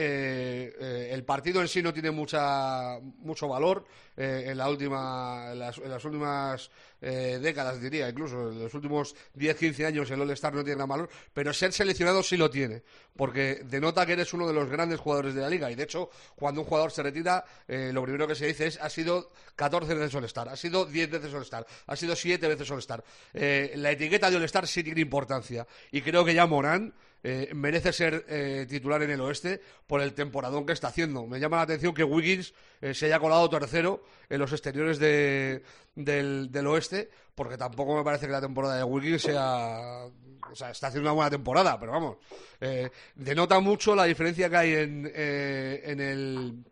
eh, 0.81 1.11
el 1.13 1.25
partido 1.25 1.61
en 1.61 1.69
sí 1.69 1.83
no 1.83 1.93
tiene 1.93 2.11
mucha, 2.11 2.99
mucho 3.19 3.49
valor 3.49 3.85
eh, 4.17 4.45
en, 4.47 4.57
la 4.57 4.71
última, 4.71 5.49
en, 5.53 5.59
las, 5.59 5.77
en 5.79 5.91
las 5.91 6.05
últimas 6.05 6.71
eh, 7.01 7.39
décadas, 7.41 7.81
diría, 7.81 8.09
incluso 8.09 8.51
en 8.51 8.59
los 8.61 8.75
últimos 8.75 9.15
10-15 9.37 9.87
años 9.87 10.11
el 10.11 10.21
All-Star 10.21 10.55
no 10.55 10.63
tiene 10.63 10.77
gran 10.77 10.89
valor, 10.89 11.09
pero 11.33 11.53
ser 11.53 11.73
seleccionado 11.73 12.23
sí 12.23 12.37
lo 12.37 12.51
tiene, 12.51 12.83
porque 13.17 13.63
denota 13.65 14.05
que 14.07 14.13
eres 14.15 14.33
uno 14.35 14.47
de 14.47 14.55
los 14.55 14.69
grandes 14.69 14.99
jugadores 15.01 15.35
de 15.35 15.41
la 15.41 15.51
liga 15.51 15.71
y 15.71 15.75
de 15.75 15.85
hecho, 15.85 16.11
cuando 16.37 16.63
un 16.63 16.67
jugador 16.67 16.91
se 16.91 17.03
retira, 17.03 17.45
eh, 17.67 17.91
lo 17.93 18.03
primero 18.03 18.27
que 18.27 18.35
se 18.35 18.47
dice 18.47 18.67
es 18.67 18.81
ha 18.81 18.91
sido 18.91 19.33
14 19.57 19.95
veces 19.95 20.15
All-Star, 20.15 20.49
ha 20.49 20.57
sido 20.57 20.87
10 20.87 21.11
veces 21.11 21.35
All-Star, 21.35 21.67
ha 21.87 21.97
sido 21.97 22.17
7 22.17 22.49
veces 22.49 22.71
All-Star. 22.71 23.05
Eh, 23.35 23.73
la 23.77 23.93
etiqueta 23.93 24.31
de 24.31 24.37
All-Star 24.37 24.67
sí 24.67 24.83
tiene 24.83 25.01
importancia 25.01 25.67
y 25.91 26.03
creo 26.03 26.25
que 26.25 26.35
ya 26.35 26.47
Morán 26.47 26.95
eh, 27.23 27.51
merece 27.55 27.93
ser 27.93 28.25
eh, 28.29 28.67
titular 28.69 29.03
en 29.03 29.11
el 29.11 29.21
oeste 29.21 29.61
por 29.87 30.01
el 30.01 30.13
temporadón 30.15 30.65
que 30.67 30.73
está 30.73 30.89
haciendo. 30.89 31.27
Me 31.27 31.41
llama 31.41 31.57
la 31.57 31.63
atención 31.65 31.93
que 31.95 32.05
Wiggins 32.05 32.55
eh, 32.81 32.95
se 32.95 33.07
haya 33.07 33.19
colado 33.19 33.49
tercero 33.51 34.05
en 34.29 34.39
los 34.39 34.53
exteriores 34.53 34.99
de- 34.99 35.63
del, 35.95 36.67
oeste, 36.67 37.11
porque 37.35 37.57
tampoco 37.57 37.97
me 37.97 38.05
parece 38.05 38.27
que 38.27 38.33
la 38.33 38.41
temporada 38.41 38.77
de 38.77 38.85
Wiggins 38.85 39.23
sea. 39.23 40.05
O 40.51 40.55
sea, 40.55 40.71
está 40.71 40.87
haciendo 40.87 41.11
una 41.11 41.15
buena 41.15 41.31
temporada, 41.31 41.79
pero 41.79 41.93
vamos. 41.93 42.17
eh, 42.61 42.89
denota 43.15 43.61
mucho 43.61 43.95
la 43.95 44.05
diferencia 44.05 44.49
que 44.49 44.57
hay 44.57 44.73
en, 44.75 45.11
eh, 45.15 45.83
en, 45.85 46.01
el, 46.01 46.65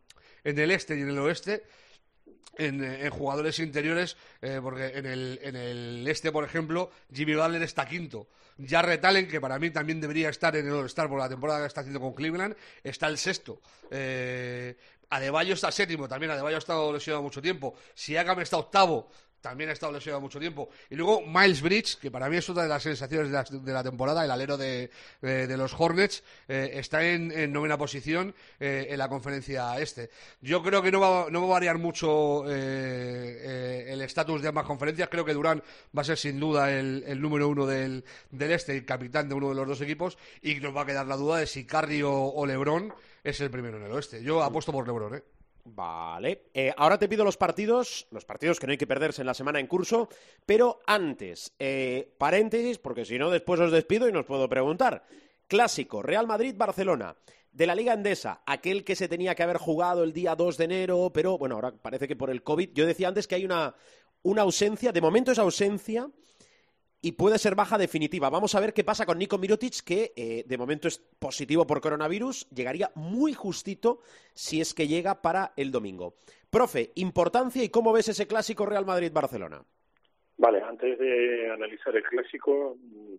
en 0.45 0.59
el 0.59 0.71
este 0.71 0.97
y 0.97 1.03
en 1.03 1.11
el 1.11 1.19
oeste 1.19 1.65
en, 2.59 2.83
eh, 2.83 3.07
en 3.07 3.11
jugadores 3.11 3.59
interiores, 3.59 4.17
eh, 4.43 4.61
porque 4.63 4.87
en 4.95 5.07
el, 5.07 5.41
en 5.43 5.57
el 5.57 6.09
este, 6.09 6.33
por 6.33 6.45
ejemplo, 6.45 6.91
Jimmy 7.13 7.35
Butler 7.35 7.63
está 7.63 7.87
quinto. 7.87 8.29
Jarrett 8.65 9.05
Allen, 9.05 9.29
que 9.29 9.41
para 9.41 9.59
mí 9.59 9.71
también 9.71 10.01
debería 10.01 10.31
estar 10.31 10.57
en 10.57 10.67
el 10.67 10.73
All-Star 10.73 11.09
por 11.09 11.19
la 11.19 11.29
temporada 11.29 11.61
que 11.61 11.67
está 11.67 11.81
haciendo 11.83 12.01
con 12.01 12.15
Cleveland, 12.15 12.57
está 12.83 13.07
el 13.09 13.19
sexto. 13.19 13.61
Eh, 13.91 14.77
Adebayo 15.11 15.55
está 15.55 15.71
séptimo, 15.71 16.09
también 16.09 16.33
Adebayo 16.33 16.57
ha 16.57 16.59
estado 16.59 16.93
lesionado 16.93 17.23
mucho 17.23 17.41
tiempo. 17.41 17.75
Siakam 17.95 18.41
está 18.41 18.57
octavo, 18.57 19.11
también 19.41 19.71
ha 19.71 19.73
estado 19.73 19.93
lesionado 19.93 20.21
mucho 20.21 20.41
tiempo. 20.41 20.69
Y 20.91 20.97
luego 20.97 21.23
Miles 21.25 21.63
Bridge, 21.63 21.99
que 21.99 22.11
para 22.11 22.29
mí 22.29 22.37
es 22.37 22.49
otra 22.51 22.65
de 22.65 22.69
las 22.69 22.83
sensaciones 22.83 23.31
de 23.63 23.73
la, 23.73 23.83
temporada, 23.85 24.25
el 24.25 24.31
alero 24.31 24.57
de, 24.57 24.91
de- 25.21 25.47
de 25.47 25.57
los 25.57 25.73
Hornets, 25.79 26.23
eh, 26.49 26.71
está 26.75 27.05
en, 27.05 27.31
en 27.31 27.53
novena 27.53 27.79
posición 27.79 28.35
eh, 28.59 28.87
en 28.91 28.99
la 28.99 29.09
conferencia 29.09 29.79
este. 29.81 30.11
Yo 30.41 30.63
creo 30.63 30.83
que 30.83 30.91
no 30.91 31.01
va, 31.01 31.27
no 31.31 31.41
va 31.43 31.47
a 31.47 31.51
variar 31.51 31.79
mucho 31.79 32.45
eh, 32.49 32.53
eh, 32.55 33.93
el 33.93 34.03
estatus 34.03 34.43
de 34.43 34.49
ambas 34.49 34.67
conferencias. 34.67 35.09
Creo 35.09 35.25
que 35.25 35.33
Durán 35.35 35.63
va 35.97 36.03
a 36.03 36.05
ser 36.05 36.19
sin 36.19 36.41
duda 36.41 36.71
el, 36.73 37.05
el 37.07 37.21
número 37.21 37.49
uno 37.49 37.67
del, 37.67 38.05
del 38.31 38.51
este 38.53 38.77
y 38.77 38.83
capitán 38.83 39.29
de 39.29 39.35
uno 39.35 39.51
de 39.51 39.55
los 39.55 39.69
dos 39.69 39.81
equipos. 39.81 40.19
Y 40.43 40.57
nos 40.57 40.75
va 40.77 40.83
a 40.83 40.87
quedar 40.87 41.07
la 41.07 41.17
duda 41.17 41.39
de 41.39 41.47
si 41.47 41.65
Curry 41.67 42.03
o, 42.03 42.13
o 42.13 42.47
LeBron 42.47 42.93
es 43.23 43.41
el 43.41 43.51
primero 43.51 43.77
en 43.79 43.85
el 43.85 43.93
oeste. 43.93 44.23
Yo 44.23 44.43
apuesto 44.43 44.73
por 44.73 44.87
LeBron, 44.87 45.15
¿eh? 45.17 45.23
Vale. 45.69 46.45
Eh, 46.55 46.73
ahora 46.77 46.97
te 46.97 47.09
pido 47.09 47.25
los 47.25 47.37
partidos, 47.37 48.07
los 48.13 48.25
partidos 48.25 48.61
que 48.61 48.67
no 48.67 48.71
hay 48.71 48.79
que 48.79 48.87
perderse 48.87 49.23
en 49.23 49.27
la 49.27 49.35
semana 49.35 49.59
en 49.59 49.67
curso, 49.67 50.09
pero 50.45 50.79
antes, 50.87 51.55
eh, 51.59 52.15
paréntesis, 52.19 52.79
porque 52.79 53.05
si 53.05 53.19
no 53.19 53.31
después 53.31 53.59
os 53.59 53.73
despido 53.73 54.09
y 54.09 54.13
nos 54.13 54.25
puedo 54.25 54.49
preguntar. 54.49 55.03
Clásico, 55.49 56.03
Real 56.03 56.27
Madrid-Barcelona. 56.29 57.17
De 57.51 57.67
la 57.67 57.75
Liga 57.75 57.95
Endesa, 57.95 58.43
aquel 58.47 58.85
que 58.85 58.95
se 58.95 59.09
tenía 59.09 59.35
que 59.35 59.43
haber 59.43 59.57
jugado 59.57 60.05
el 60.05 60.13
día 60.13 60.37
2 60.37 60.57
de 60.57 60.65
enero, 60.65 61.11
pero 61.13 61.37
bueno, 61.37 61.57
ahora 61.57 61.73
parece 61.73 62.07
que 62.07 62.15
por 62.15 62.31
el 62.31 62.43
COVID. 62.43 62.71
Yo 62.73 62.87
decía 62.87 63.09
antes 63.09 63.27
que 63.27 63.35
hay 63.35 63.45
una, 63.45 63.75
una 64.23 64.43
ausencia, 64.43 64.93
de 64.93 65.01
momento 65.01 65.33
es 65.33 65.39
ausencia 65.39 66.09
y 67.07 67.13
puede 67.13 67.39
ser 67.39 67.55
baja 67.55 67.79
definitiva. 67.79 68.29
Vamos 68.31 68.57
a 68.57 68.61
ver 68.61 68.75
qué 68.75 68.83
pasa 68.83 69.07
con 69.07 69.17
Nico 69.17 69.39
Mirotic, 69.39 69.85
que 69.85 70.13
eh, 70.17 70.43
de 70.45 70.59
momento 70.59 70.89
es 70.89 70.99
positivo 70.99 71.65
por 71.65 71.81
coronavirus. 71.81 72.49
Llegaría 72.51 72.91
muy 72.97 73.33
justito 73.33 74.01
si 74.35 74.61
es 74.61 74.75
que 74.75 74.89
llega 74.89 75.23
para 75.23 75.53
el 75.57 75.71
domingo. 75.71 76.15
Profe, 76.51 76.91
importancia 76.97 77.63
y 77.63 77.69
cómo 77.69 77.93
ves 77.93 78.09
ese 78.09 78.27
clásico 78.27 78.67
Real 78.67 78.85
Madrid-Barcelona. 78.85 79.63
Vale, 80.37 80.61
antes 80.63 80.99
de 80.99 81.49
analizar 81.53 81.95
el 81.97 82.03
clásico, 82.03 82.77
mm, 82.83 83.15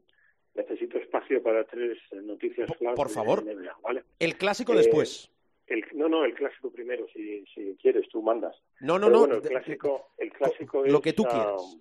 necesito 0.56 0.98
espacio 0.98 1.42
para 1.42 1.64
tres 1.64 1.98
noticias 2.24 2.68
Por- 2.78 2.94
por 2.94 3.10
favor. 3.10 3.42
NBA, 3.46 3.74
¿vale? 3.82 4.04
El 4.20 4.38
clásico 4.38 4.74
Eh, 4.74 4.78
después. 4.80 5.32
El, 5.68 5.86
no, 5.94 6.10
no, 6.10 6.26
el 6.26 6.34
clásico 6.34 6.72
primero, 6.72 7.06
si, 7.14 7.46
si 7.56 7.78
quieres, 7.82 8.10
tú 8.10 8.22
mandas. 8.22 8.54
No, 8.82 9.00
no, 9.00 9.08
Pero 9.08 9.12
no. 9.12 9.20
bueno, 9.20 9.36
el 9.36 9.42
clásico, 9.50 10.10
el 10.18 10.34
clásico 10.34 10.84
lo 10.86 10.98
es, 10.98 11.04
que 11.04 11.14
tú 11.14 11.24
quieras. 11.24 11.78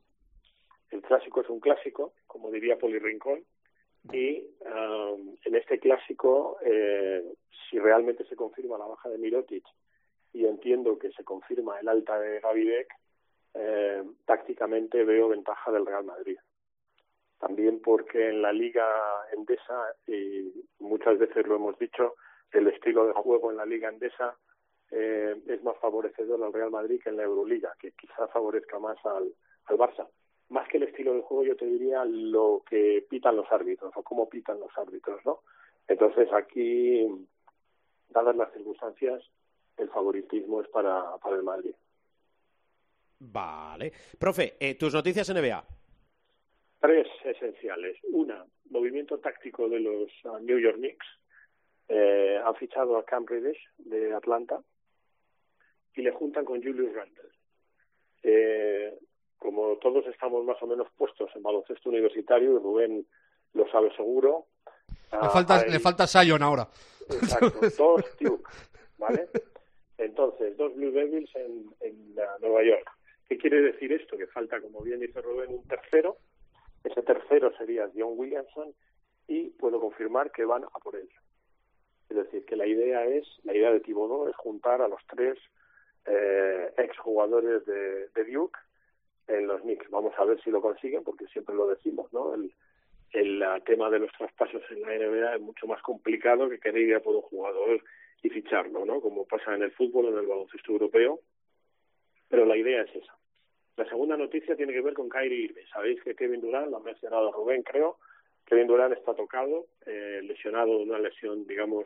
El 0.90 1.02
clásico 1.02 1.40
es 1.40 1.48
un 1.48 1.60
clásico, 1.60 2.12
como 2.26 2.50
diría 2.50 2.78
Poli 2.78 2.98
Rincón, 2.98 3.44
y 4.12 4.46
ah, 4.66 5.14
en 5.44 5.54
este 5.54 5.78
clásico, 5.78 6.58
eh, 6.64 7.24
si 7.68 7.78
realmente 7.78 8.24
se 8.26 8.36
confirma 8.36 8.78
la 8.78 8.86
baja 8.86 9.08
de 9.08 9.18
Mirotic 9.18 9.64
y 10.32 10.46
entiendo 10.46 10.98
que 10.98 11.10
se 11.12 11.24
confirma 11.24 11.80
el 11.80 11.88
alta 11.88 12.18
de 12.18 12.40
Gavidec, 12.40 12.88
eh, 13.54 14.02
tácticamente 14.24 15.02
veo 15.04 15.28
ventaja 15.28 15.72
del 15.72 15.86
Real 15.86 16.04
Madrid. 16.04 16.36
También 17.38 17.80
porque 17.80 18.28
en 18.28 18.42
la 18.42 18.52
Liga 18.52 18.86
Endesa, 19.32 19.94
y 20.06 20.52
muchas 20.78 21.18
veces 21.18 21.46
lo 21.46 21.56
hemos 21.56 21.78
dicho, 21.78 22.14
el 22.52 22.68
estilo 22.68 23.06
de 23.06 23.12
juego 23.12 23.50
en 23.50 23.56
la 23.56 23.66
Liga 23.66 23.88
Endesa 23.88 24.36
eh, 24.90 25.36
es 25.46 25.62
más 25.62 25.76
favorecedor 25.78 26.42
al 26.42 26.52
Real 26.52 26.70
Madrid 26.70 27.00
que 27.02 27.10
en 27.10 27.16
la 27.16 27.24
Euroliga, 27.24 27.74
que 27.78 27.92
quizá 27.92 28.28
favorezca 28.28 28.78
más 28.78 28.98
al, 29.04 29.32
al 29.66 29.76
Barça. 29.76 30.06
Más 30.48 30.68
que 30.68 30.76
el 30.76 30.84
estilo 30.84 31.14
de 31.14 31.22
juego, 31.22 31.44
yo 31.44 31.56
te 31.56 31.66
diría 31.66 32.04
lo 32.04 32.62
que 32.68 33.04
pitan 33.08 33.36
los 33.36 33.50
árbitros 33.50 33.92
o 33.96 34.02
cómo 34.02 34.28
pitan 34.28 34.60
los 34.60 34.70
árbitros, 34.78 35.20
¿no? 35.24 35.40
Entonces 35.88 36.32
aquí, 36.32 37.06
dadas 38.08 38.36
las 38.36 38.52
circunstancias, 38.52 39.22
el 39.76 39.88
favoritismo 39.90 40.60
es 40.60 40.68
para, 40.68 41.16
para 41.18 41.36
el 41.36 41.42
Madrid. 41.42 41.74
Vale. 43.18 43.92
Profe, 44.18 44.56
eh, 44.60 44.74
tus 44.74 44.94
noticias 44.94 45.28
NBA. 45.32 45.64
Tres 46.80 47.08
esenciales. 47.24 47.98
Una, 48.12 48.44
movimiento 48.70 49.18
táctico 49.18 49.68
de 49.68 49.80
los 49.80 50.10
ah, 50.24 50.38
New 50.40 50.58
York 50.58 50.76
Knicks. 50.76 51.06
eh, 51.88 52.40
han 52.44 52.54
fichado 52.56 52.98
a 52.98 53.04
Cam 53.04 53.26
Reddish 53.26 53.58
de 53.78 54.12
Atlanta 54.12 54.60
y 55.94 56.02
le 56.02 56.10
juntan 56.12 56.44
con 56.44 56.62
Julius 56.62 56.92
Randle. 56.92 57.30
Eh, 58.22 58.98
como 59.46 59.76
todos 59.76 60.04
estamos 60.08 60.44
más 60.44 60.60
o 60.60 60.66
menos 60.66 60.88
puestos 60.96 61.30
en 61.36 61.42
baloncesto 61.44 61.88
universitario, 61.88 62.56
y 62.56 62.58
Rubén 62.58 63.06
lo 63.54 63.70
sabe 63.70 63.94
seguro. 63.94 64.46
Le 65.12 65.18
ah, 65.20 65.30
falta, 65.30 65.60
hay- 65.60 65.70
le 65.70 65.78
falta 65.78 66.04
Sion 66.04 66.42
ahora. 66.42 66.68
Exacto, 67.08 67.60
dos 67.78 68.04
Duke, 68.18 68.42
¿vale? 68.98 69.28
Entonces, 69.98 70.56
dos 70.56 70.74
Blue 70.74 70.90
Devils 70.90 71.30
en, 71.36 71.72
en 71.80 72.16
la 72.16 72.36
Nueva 72.40 72.64
York. 72.64 72.90
¿Qué 73.28 73.38
quiere 73.38 73.62
decir 73.62 73.92
esto? 73.92 74.16
Que 74.18 74.26
falta, 74.26 74.60
como 74.60 74.80
bien 74.80 74.98
dice 74.98 75.22
Rubén, 75.22 75.50
un 75.54 75.68
tercero. 75.68 76.16
Ese 76.82 77.02
tercero 77.02 77.56
sería 77.56 77.88
John 77.96 78.14
Williamson 78.16 78.74
y 79.28 79.50
puedo 79.50 79.80
confirmar 79.80 80.32
que 80.32 80.44
van 80.44 80.64
a 80.64 80.78
por 80.80 80.96
él. 80.96 81.08
Es 82.08 82.16
decir, 82.16 82.44
que 82.44 82.56
la 82.56 82.66
idea 82.66 83.04
es, 83.06 83.24
la 83.44 83.54
idea 83.54 83.70
de 83.70 83.78
Thibodeau 83.80 84.28
es 84.28 84.34
juntar 84.36 84.82
a 84.82 84.88
los 84.88 85.00
tres 85.08 85.38
eh, 86.04 86.72
exjugadores 86.78 87.64
de, 87.64 88.08
de 88.08 88.24
Duke 88.24 88.58
en 89.28 89.46
los 89.46 89.60
Knicks. 89.62 89.90
Vamos 89.90 90.14
a 90.18 90.24
ver 90.24 90.40
si 90.42 90.50
lo 90.50 90.60
consiguen, 90.60 91.04
porque 91.04 91.26
siempre 91.26 91.54
lo 91.54 91.66
decimos, 91.66 92.12
¿no? 92.12 92.34
El, 92.34 92.52
el 93.12 93.44
tema 93.64 93.90
de 93.90 94.00
los 94.00 94.12
traspasos 94.12 94.62
en 94.70 94.82
la 94.82 94.96
NBA 94.96 95.36
es 95.36 95.40
mucho 95.40 95.66
más 95.66 95.80
complicado 95.82 96.48
que 96.48 96.58
querer 96.58 96.82
ir 96.82 96.94
a 96.94 97.00
por 97.00 97.16
un 97.16 97.22
jugador 97.22 97.82
y 98.22 98.28
ficharlo, 98.28 98.84
¿no? 98.84 99.00
Como 99.00 99.26
pasa 99.26 99.54
en 99.54 99.62
el 99.62 99.72
fútbol, 99.72 100.06
en 100.06 100.18
el 100.18 100.26
baloncesto 100.26 100.72
europeo. 100.72 101.20
Pero 102.28 102.44
la 102.44 102.56
idea 102.56 102.82
es 102.82 102.94
esa. 102.94 103.16
La 103.76 103.88
segunda 103.88 104.16
noticia 104.16 104.56
tiene 104.56 104.72
que 104.72 104.80
ver 104.80 104.94
con 104.94 105.08
Kyrie 105.08 105.44
Irving. 105.44 105.66
Sabéis 105.72 106.02
que 106.02 106.14
Kevin 106.14 106.40
Durant, 106.40 106.70
lo 106.70 106.78
ha 106.78 106.80
mencionado 106.80 107.30
Rubén, 107.30 107.62
creo, 107.62 107.98
Kevin 108.46 108.66
Durant 108.66 108.94
está 108.94 109.14
tocado, 109.14 109.66
eh, 109.84 110.20
lesionado 110.22 110.78
de 110.78 110.84
una 110.84 110.98
lesión, 110.98 111.46
digamos, 111.46 111.84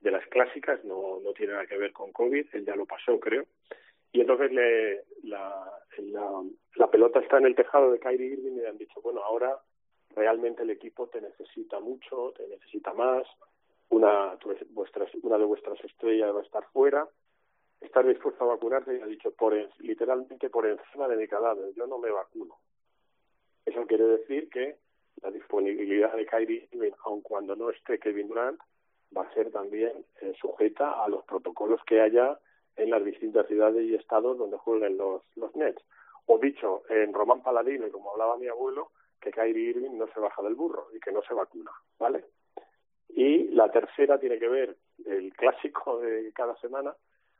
de 0.00 0.10
las 0.10 0.26
clásicas, 0.26 0.82
no, 0.84 1.20
no 1.22 1.32
tiene 1.32 1.52
nada 1.52 1.66
que 1.66 1.76
ver 1.76 1.92
con 1.92 2.10
COVID, 2.10 2.46
él 2.52 2.64
ya 2.64 2.74
lo 2.74 2.86
pasó, 2.86 3.20
creo. 3.20 3.46
Y 4.12 4.20
entonces 4.20 4.50
le, 4.52 5.04
la, 5.22 5.70
la, 6.76 6.90
pelota 6.90 7.20
está 7.20 7.38
en 7.38 7.46
el 7.46 7.54
tejado 7.54 7.92
de 7.92 8.00
Kyrie 8.00 8.32
Irving 8.32 8.52
y 8.52 8.60
le 8.60 8.68
han 8.68 8.78
dicho, 8.78 9.00
bueno, 9.02 9.22
ahora 9.22 9.56
realmente 10.16 10.62
el 10.62 10.70
equipo 10.70 11.06
te 11.08 11.20
necesita 11.20 11.78
mucho, 11.78 12.32
te 12.36 12.46
necesita 12.48 12.92
más, 12.92 13.24
una, 13.90 14.36
tu- 14.38 14.56
vuestras, 14.70 15.08
una 15.22 15.38
de 15.38 15.44
vuestras 15.44 15.82
estrellas 15.84 16.34
va 16.34 16.40
a 16.40 16.44
estar 16.44 16.64
fuera, 16.72 17.08
estás 17.80 18.06
dispuesto 18.06 18.44
a 18.44 18.48
vacunarte 18.54 18.96
y 18.96 19.00
ha 19.00 19.06
dicho, 19.06 19.30
por 19.32 19.54
en- 19.54 19.70
literalmente 19.78 20.50
por 20.50 20.66
encima 20.66 21.06
de 21.06 21.16
mi 21.16 21.28
cadáver, 21.28 21.72
yo 21.74 21.86
no 21.86 21.98
me 21.98 22.10
vacuno. 22.10 22.56
Eso 23.64 23.86
quiere 23.86 24.04
decir 24.04 24.48
que 24.50 24.76
la 25.22 25.30
disponibilidad 25.30 26.14
de 26.16 26.26
Kyrie 26.26 26.68
Irving, 26.72 26.92
aun 27.04 27.20
cuando 27.20 27.54
no 27.54 27.70
esté 27.70 27.98
Kevin 28.00 28.28
Durant, 28.28 28.58
va 29.16 29.22
a 29.22 29.34
ser 29.34 29.50
también 29.50 30.04
eh, 30.20 30.32
sujeta 30.40 31.04
a 31.04 31.08
los 31.08 31.24
protocolos 31.24 31.80
que 31.84 32.00
haya 32.00 32.38
en 32.76 32.90
las 32.90 33.04
distintas 33.04 33.46
ciudades 33.46 33.84
y 33.84 33.94
estados 33.94 34.38
donde 34.38 34.56
jueguen 34.58 34.96
los, 34.96 35.22
los 35.36 35.54
Nets. 35.56 35.82
O 36.26 36.38
dicho 36.38 36.82
en 36.88 37.12
Román 37.12 37.42
Paladino, 37.42 37.86
y 37.86 37.90
como 37.90 38.12
hablaba 38.12 38.36
mi 38.36 38.46
abuelo, 38.46 38.90
que 39.20 39.30
Kyrie 39.30 39.70
Irving 39.70 39.98
no 39.98 40.06
se 40.12 40.20
baja 40.20 40.42
del 40.42 40.54
burro 40.54 40.88
y 40.94 41.00
que 41.00 41.12
no 41.12 41.22
se 41.22 41.34
vacuna, 41.34 41.70
¿vale? 41.98 42.24
Y 43.08 43.48
la 43.48 43.70
tercera 43.70 44.18
tiene 44.18 44.38
que 44.38 44.48
ver, 44.48 44.76
el 45.04 45.32
clásico 45.34 46.00
de 46.00 46.32
cada 46.32 46.56
semana, 46.60 46.94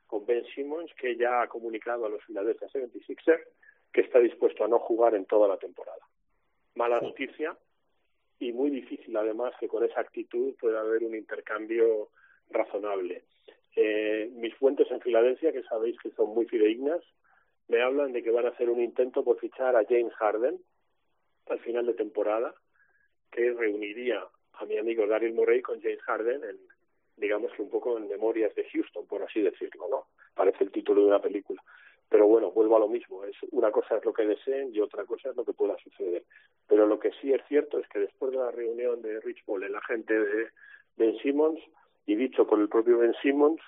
con 0.07 0.27
Ben 0.27 0.45
Simmons, 0.55 0.93
que 0.95 1.17
ya 1.17 1.43
ha 1.43 1.49
comunicado 1.49 2.05
a 2.05 2.09
los 2.09 2.23
Philadelphia 2.25 2.69
76ers 2.69 3.45
que 3.93 4.03
está 4.03 4.19
dispuesto 4.19 4.65
a 4.65 4.69
no 4.69 4.79
jugar 4.81 5.15
en 5.15 5.25
toda 5.27 5.49
la 5.49 5.57
temporada. 5.57 6.01
Mala 6.75 7.01
noticia 7.01 7.57
y 8.39 8.53
muy 8.53 8.71
difícil 8.71 9.17
además 9.17 9.53
que 9.59 9.69
con 9.69 9.85
esa 9.85 10.01
actitud 10.01 10.55
pueda 10.59 10.81
haber 10.81 11.05
un 11.05 11.15
intercambio 11.15 12.09
razonable. 12.51 13.25
Eh, 13.77 14.31
mis 14.35 14.55
fuentes 14.57 14.91
en 14.91 15.01
Filadelfia, 15.01 15.53
que 15.53 15.63
sabéis 15.63 15.99
que 16.01 16.11
son 16.11 16.35
muy 16.35 16.47
fidedignas, 16.47 17.01
me 17.69 17.83
hablan 17.83 18.13
de 18.13 18.23
que 18.23 18.31
van 18.31 18.47
a 18.47 18.51
hacer 18.51 18.69
un 18.69 18.81
intento 18.81 19.23
por 19.23 19.39
fichar 19.39 19.77
a 19.77 19.85
James 19.89 20.13
Harden 20.15 20.61
al 21.49 21.61
final 21.61 21.87
de 21.87 21.95
temporada, 21.95 22.55
que 23.31 23.53
reuniría 23.53 24.25
a 24.55 24.65
mi 24.67 24.77
amigo 24.77 25.07
Daryl 25.07 25.35
Morey 25.35 25.63
con 25.63 25.81
James 25.81 26.03
Harden 26.03 26.43
en, 26.45 26.59
digamos 27.17 27.53
que 27.53 27.63
un 27.63 27.71
poco 27.71 27.97
en 27.97 28.09
memorias 28.09 28.55
de 28.55 28.65
Houston, 28.65 29.07
por 29.07 29.23
así 29.23 29.41
decirlo, 29.41 29.89
¿no? 29.89 30.07
Parece 30.35 30.65
el 30.65 30.73
título 30.73 31.03
de 31.03 31.09
una 31.09 31.21
película. 31.21 31.63
Pero 32.09 32.27
bueno, 32.27 32.51
vuelvo 32.51 32.77
a 32.77 32.81
lo 32.81 32.89
mismo. 32.89 33.25
Es 33.25 33.37
una 33.53 33.71
cosa 33.71 33.97
es 33.97 34.05
lo 34.05 34.13
que 34.13 34.27
deseen 34.27 34.75
y 34.75 34.81
otra 34.81 35.05
cosa 35.05 35.31
es 35.31 35.37
lo 35.37 35.45
que 35.45 35.53
pueda 35.53 35.77
suceder. 35.79 36.25
Pero 36.67 36.87
lo 36.87 36.99
que 36.99 37.13
sí 37.21 37.33
es 37.33 37.41
cierto 37.47 37.79
es 37.79 37.89
que 37.89 38.01
después 38.01 38.33
de 38.33 38.39
la 38.39 38.51
reunión 38.51 39.01
de 39.01 39.21
Rich 39.21 39.45
Paul, 39.45 39.63
el 39.63 39.77
agente 39.77 40.19
de 40.19 40.49
Ben 40.97 41.17
Simmons, 41.19 41.61
y 42.11 42.17
dicho 42.17 42.45
por 42.45 42.61
el 42.61 42.69
propio 42.69 42.99
Ben 42.99 43.15
Simmons, 43.23 43.61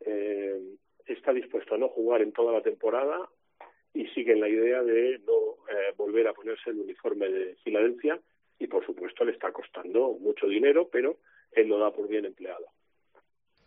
eh, 0.00 0.60
está 1.06 1.32
dispuesto 1.32 1.74
a 1.74 1.78
no 1.78 1.88
jugar 1.88 2.20
en 2.20 2.30
toda 2.32 2.52
la 2.52 2.60
temporada 2.60 3.26
y 3.94 4.06
sigue 4.08 4.32
en 4.32 4.40
la 4.40 4.50
idea 4.50 4.82
de 4.82 5.18
no 5.20 5.64
eh, 5.72 5.94
volver 5.96 6.28
a 6.28 6.34
ponerse 6.34 6.68
el 6.68 6.80
uniforme 6.80 7.30
de 7.30 7.56
Filadelfia 7.64 8.20
y 8.58 8.66
por 8.66 8.84
supuesto 8.84 9.24
le 9.24 9.32
está 9.32 9.50
costando 9.50 10.12
mucho 10.20 10.46
dinero, 10.46 10.90
pero 10.92 11.16
él 11.52 11.68
lo 11.68 11.78
da 11.78 11.90
por 11.90 12.06
bien 12.06 12.26
empleado. 12.26 12.66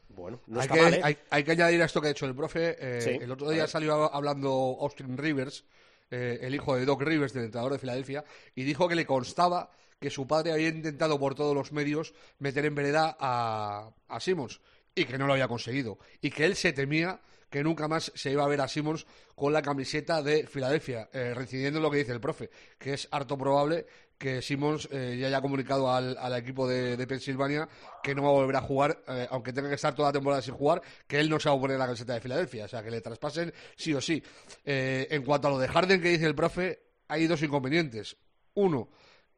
Bueno, 0.09 0.41
no 0.45 0.59
hay, 0.59 0.65
está 0.65 0.75
que, 0.75 0.81
mal, 0.81 0.93
¿eh? 0.93 1.01
hay, 1.03 1.17
hay 1.31 1.43
que 1.43 1.51
añadir 1.51 1.81
a 1.81 1.85
esto 1.85 1.99
que 1.99 2.09
ha 2.09 2.11
hecho 2.11 2.27
el 2.27 2.35
profe. 2.35 2.75
eh, 2.79 3.01
Sí, 3.01 3.17
el 3.19 3.31
otro 3.31 3.47
a 3.47 3.53
día 3.53 3.65
salió 3.65 4.13
hablando 4.13 4.77
Austin 4.79 5.17
Rivers, 5.17 5.65
eh, 6.11 6.37
el 6.41 6.53
hijo 6.53 6.75
de 6.75 6.85
Doc 6.85 7.01
Rivers, 7.01 7.33
del 7.33 7.45
entrenador 7.45 7.73
de 7.73 7.79
Filadelfia, 7.79 8.23
y 8.53 8.63
dijo 8.63 8.87
que 8.87 8.93
le 8.95 9.07
constaba 9.07 9.71
que 9.99 10.09
su 10.09 10.27
padre 10.27 10.53
había 10.53 10.69
intentado 10.69 11.19
por 11.19 11.35
todos 11.35 11.55
los 11.55 11.71
medios 11.71 12.13
meter 12.39 12.65
en 12.65 12.75
vereda 12.75 13.17
a, 13.19 13.91
a 14.07 14.19
Simmons 14.19 14.61
y 14.95 15.05
que 15.05 15.17
no 15.17 15.27
lo 15.27 15.33
había 15.33 15.47
conseguido. 15.47 15.99
Y 16.21 16.29
que 16.29 16.45
él 16.45 16.55
se 16.55 16.73
temía 16.73 17.19
que 17.49 17.63
nunca 17.63 17.87
más 17.87 18.11
se 18.15 18.31
iba 18.31 18.43
a 18.43 18.47
ver 18.47 18.61
a 18.61 18.67
Simmons 18.67 19.05
con 19.35 19.53
la 19.53 19.61
camiseta 19.61 20.21
de 20.21 20.45
Filadelfia, 20.45 21.09
eh, 21.11 21.33
reincidiendo 21.33 21.79
en 21.79 21.83
lo 21.83 21.91
que 21.91 21.97
dice 21.97 22.11
el 22.11 22.19
profe, 22.19 22.49
que 22.77 22.93
es 22.93 23.07
harto 23.11 23.37
probable 23.37 23.87
que 24.19 24.41
Simmons 24.41 24.87
eh, 24.91 25.17
ya 25.17 25.27
haya 25.27 25.41
comunicado 25.41 25.91
al, 25.91 26.17
al 26.17 26.35
equipo 26.35 26.67
de, 26.67 26.97
de 26.97 27.07
Pensilvania 27.07 27.67
que 28.03 28.13
no 28.13 28.23
va 28.23 28.29
a 28.29 28.33
volver 28.33 28.55
a 28.57 28.61
jugar, 28.61 29.01
eh, 29.07 29.27
aunque 29.31 29.53
tenga 29.53 29.69
que 29.69 29.75
estar 29.75 29.95
toda 29.95 30.09
la 30.09 30.13
temporada 30.13 30.41
sin 30.41 30.53
jugar, 30.53 30.81
que 31.07 31.19
él 31.19 31.29
no 31.29 31.39
se 31.39 31.49
va 31.49 31.55
a 31.55 31.59
poner 31.59 31.79
la 31.79 31.85
camiseta 31.85 32.13
de 32.13 32.19
Filadelfia, 32.19 32.65
o 32.65 32.67
sea, 32.67 32.83
que 32.83 32.91
le 32.91 32.99
traspasen 32.99 33.53
sí 33.77 33.93
o 33.93 34.01
sí. 34.01 34.21
Eh, 34.65 35.07
en 35.09 35.23
cuanto 35.23 35.47
a 35.47 35.51
lo 35.51 35.57
de 35.57 35.69
Harden 35.69 36.01
que 36.01 36.09
dice 36.09 36.25
el 36.25 36.35
profe, 36.35 36.83
hay 37.07 37.27
dos 37.27 37.41
inconvenientes. 37.41 38.17
Uno, 38.55 38.89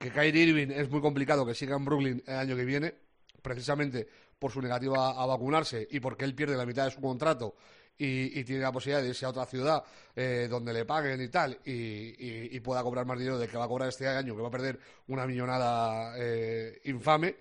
que 0.01 0.09
Kyrie 0.09 0.43
Irving 0.43 0.71
es 0.71 0.89
muy 0.89 0.99
complicado 0.99 1.45
que 1.45 1.53
siga 1.53 1.75
en 1.75 1.85
Brooklyn 1.85 2.23
el 2.25 2.35
año 2.35 2.55
que 2.55 2.65
viene, 2.65 2.93
precisamente 3.41 4.07
por 4.39 4.51
su 4.51 4.59
negativa 4.61 5.11
a 5.11 5.25
vacunarse 5.27 5.87
y 5.91 5.99
porque 5.99 6.25
él 6.25 6.33
pierde 6.33 6.57
la 6.57 6.65
mitad 6.65 6.85
de 6.85 6.91
su 6.91 6.99
contrato 6.99 7.55
y, 7.97 8.43
tiene 8.43 8.63
la 8.63 8.71
posibilidad 8.71 9.03
de 9.03 9.09
irse 9.09 9.25
a 9.25 9.29
otra 9.29 9.45
ciudad 9.45 9.83
eh, 10.15 10.47
donde 10.49 10.73
le 10.73 10.85
paguen 10.85 11.21
y 11.21 11.27
tal 11.27 11.59
y, 11.63 12.59
pueda 12.61 12.81
cobrar 12.81 13.05
más 13.05 13.17
dinero 13.17 13.37
del 13.37 13.49
que 13.49 13.57
va 13.57 13.65
a 13.65 13.67
cobrar 13.67 13.89
este 13.89 14.07
año, 14.07 14.35
que 14.35 14.41
va 14.41 14.47
a 14.47 14.51
perder 14.51 14.79
una 15.07 15.27
millonada 15.27 16.15
eh, 16.17 16.81
infame. 16.85 17.35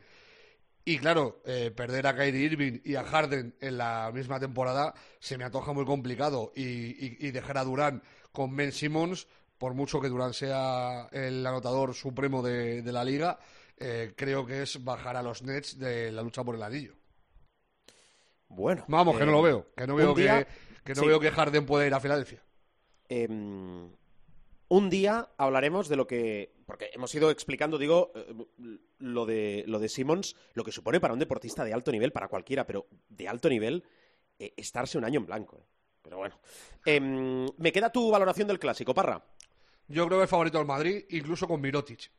Y 0.85 0.99
claro, 0.99 1.43
eh, 1.45 1.71
perder 1.75 2.07
a 2.07 2.17
Kyrie 2.17 2.41
Irving 2.41 2.81
y 2.85 2.95
a 2.95 3.05
Harden 3.05 3.55
en 3.61 3.79
la 3.79 4.11
misma 4.13 4.41
temporada 4.41 4.95
se 5.19 5.37
me 5.39 5.45
antoja 5.45 5.73
muy 5.73 5.85
complicado. 5.85 6.53
Y 6.55 7.31
dejar 7.31 7.59
a 7.59 7.65
Durán 7.65 8.03
con 8.33 8.57
Ben 8.57 8.73
Simmons, 8.73 9.27
por 9.61 9.75
mucho 9.75 10.01
que 10.01 10.09
Durán 10.09 10.33
sea 10.33 11.07
el 11.13 11.47
anotador 11.47 11.93
supremo 11.95 12.41
de, 12.43 12.81
de 12.81 12.93
la 12.93 13.05
liga, 13.05 13.39
eh, 13.77 14.15
creo 14.17 14.47
que 14.47 14.63
es 14.63 14.83
bajar 14.83 15.17
a 15.17 15.23
los 15.23 15.43
Nets 15.43 15.79
de 15.79 16.11
la 16.11 16.23
lucha 16.23 16.43
por 16.43 16.55
el 16.55 16.63
anillo. 16.63 16.95
Bueno. 18.49 18.85
Vamos, 18.89 19.17
que 19.19 19.23
eh, 19.23 19.27
no 19.27 19.33
lo 19.33 19.43
veo. 19.43 19.67
Que 19.77 19.87
no 19.87 19.95
veo 19.97 20.15
día- 20.15 20.45
que, 20.47 20.51
que 20.85 20.95
no 20.95 21.03
sí. 21.03 21.07
veo 21.09 21.21
que 21.21 21.31
Harden 21.31 21.67
pueda 21.67 21.87
ir 21.87 21.93
a 21.93 22.01
Filadelfia. 22.01 22.43
Em, 23.09 23.91
un 24.69 24.91
día 24.91 25.29
hablaremos 25.37 25.89
de 25.91 25.97
lo 25.97 26.07
que. 26.07 26.55
Porque 26.65 26.89
hemos 26.95 27.15
ido 27.15 27.31
explicando, 27.31 27.77
digo, 27.77 28.13
eh, 28.15 28.35
lo 28.99 29.27
de, 29.27 29.65
lo 29.67 29.79
de 29.79 29.89
Simmons, 29.91 30.37
lo 30.55 30.65
que 30.65 30.73
supone 30.73 31.01
para 31.01 31.13
un 31.13 31.21
deportista 31.21 31.65
de 31.65 31.75
alto 31.75 31.93
nivel, 31.93 32.13
para 32.13 32.29
cualquiera, 32.29 32.67
pero 32.67 32.87
de 33.11 33.29
alto 33.29 33.51
nivel, 33.51 33.85
eh, 34.39 34.55
estarse 34.57 34.97
un 34.97 35.05
año 35.05 35.21
en 35.21 35.27
blanco. 35.27 35.59
eh. 35.61 35.67
Pero 36.03 36.17
bueno. 36.17 36.41
Em, 36.87 37.47
me 37.59 37.73
queda 37.73 37.93
tu 37.93 38.11
valoración 38.11 38.49
del 38.49 38.59
clásico, 38.59 38.95
Parra. 38.95 39.23
Yo 39.91 40.07
creo 40.07 40.19
que 40.19 40.25
es 40.25 40.31
favorito 40.31 40.59
del 40.59 40.67
Madrid, 40.67 41.05
incluso 41.11 41.47
con 41.47 41.61
Mirotic. 41.61 42.11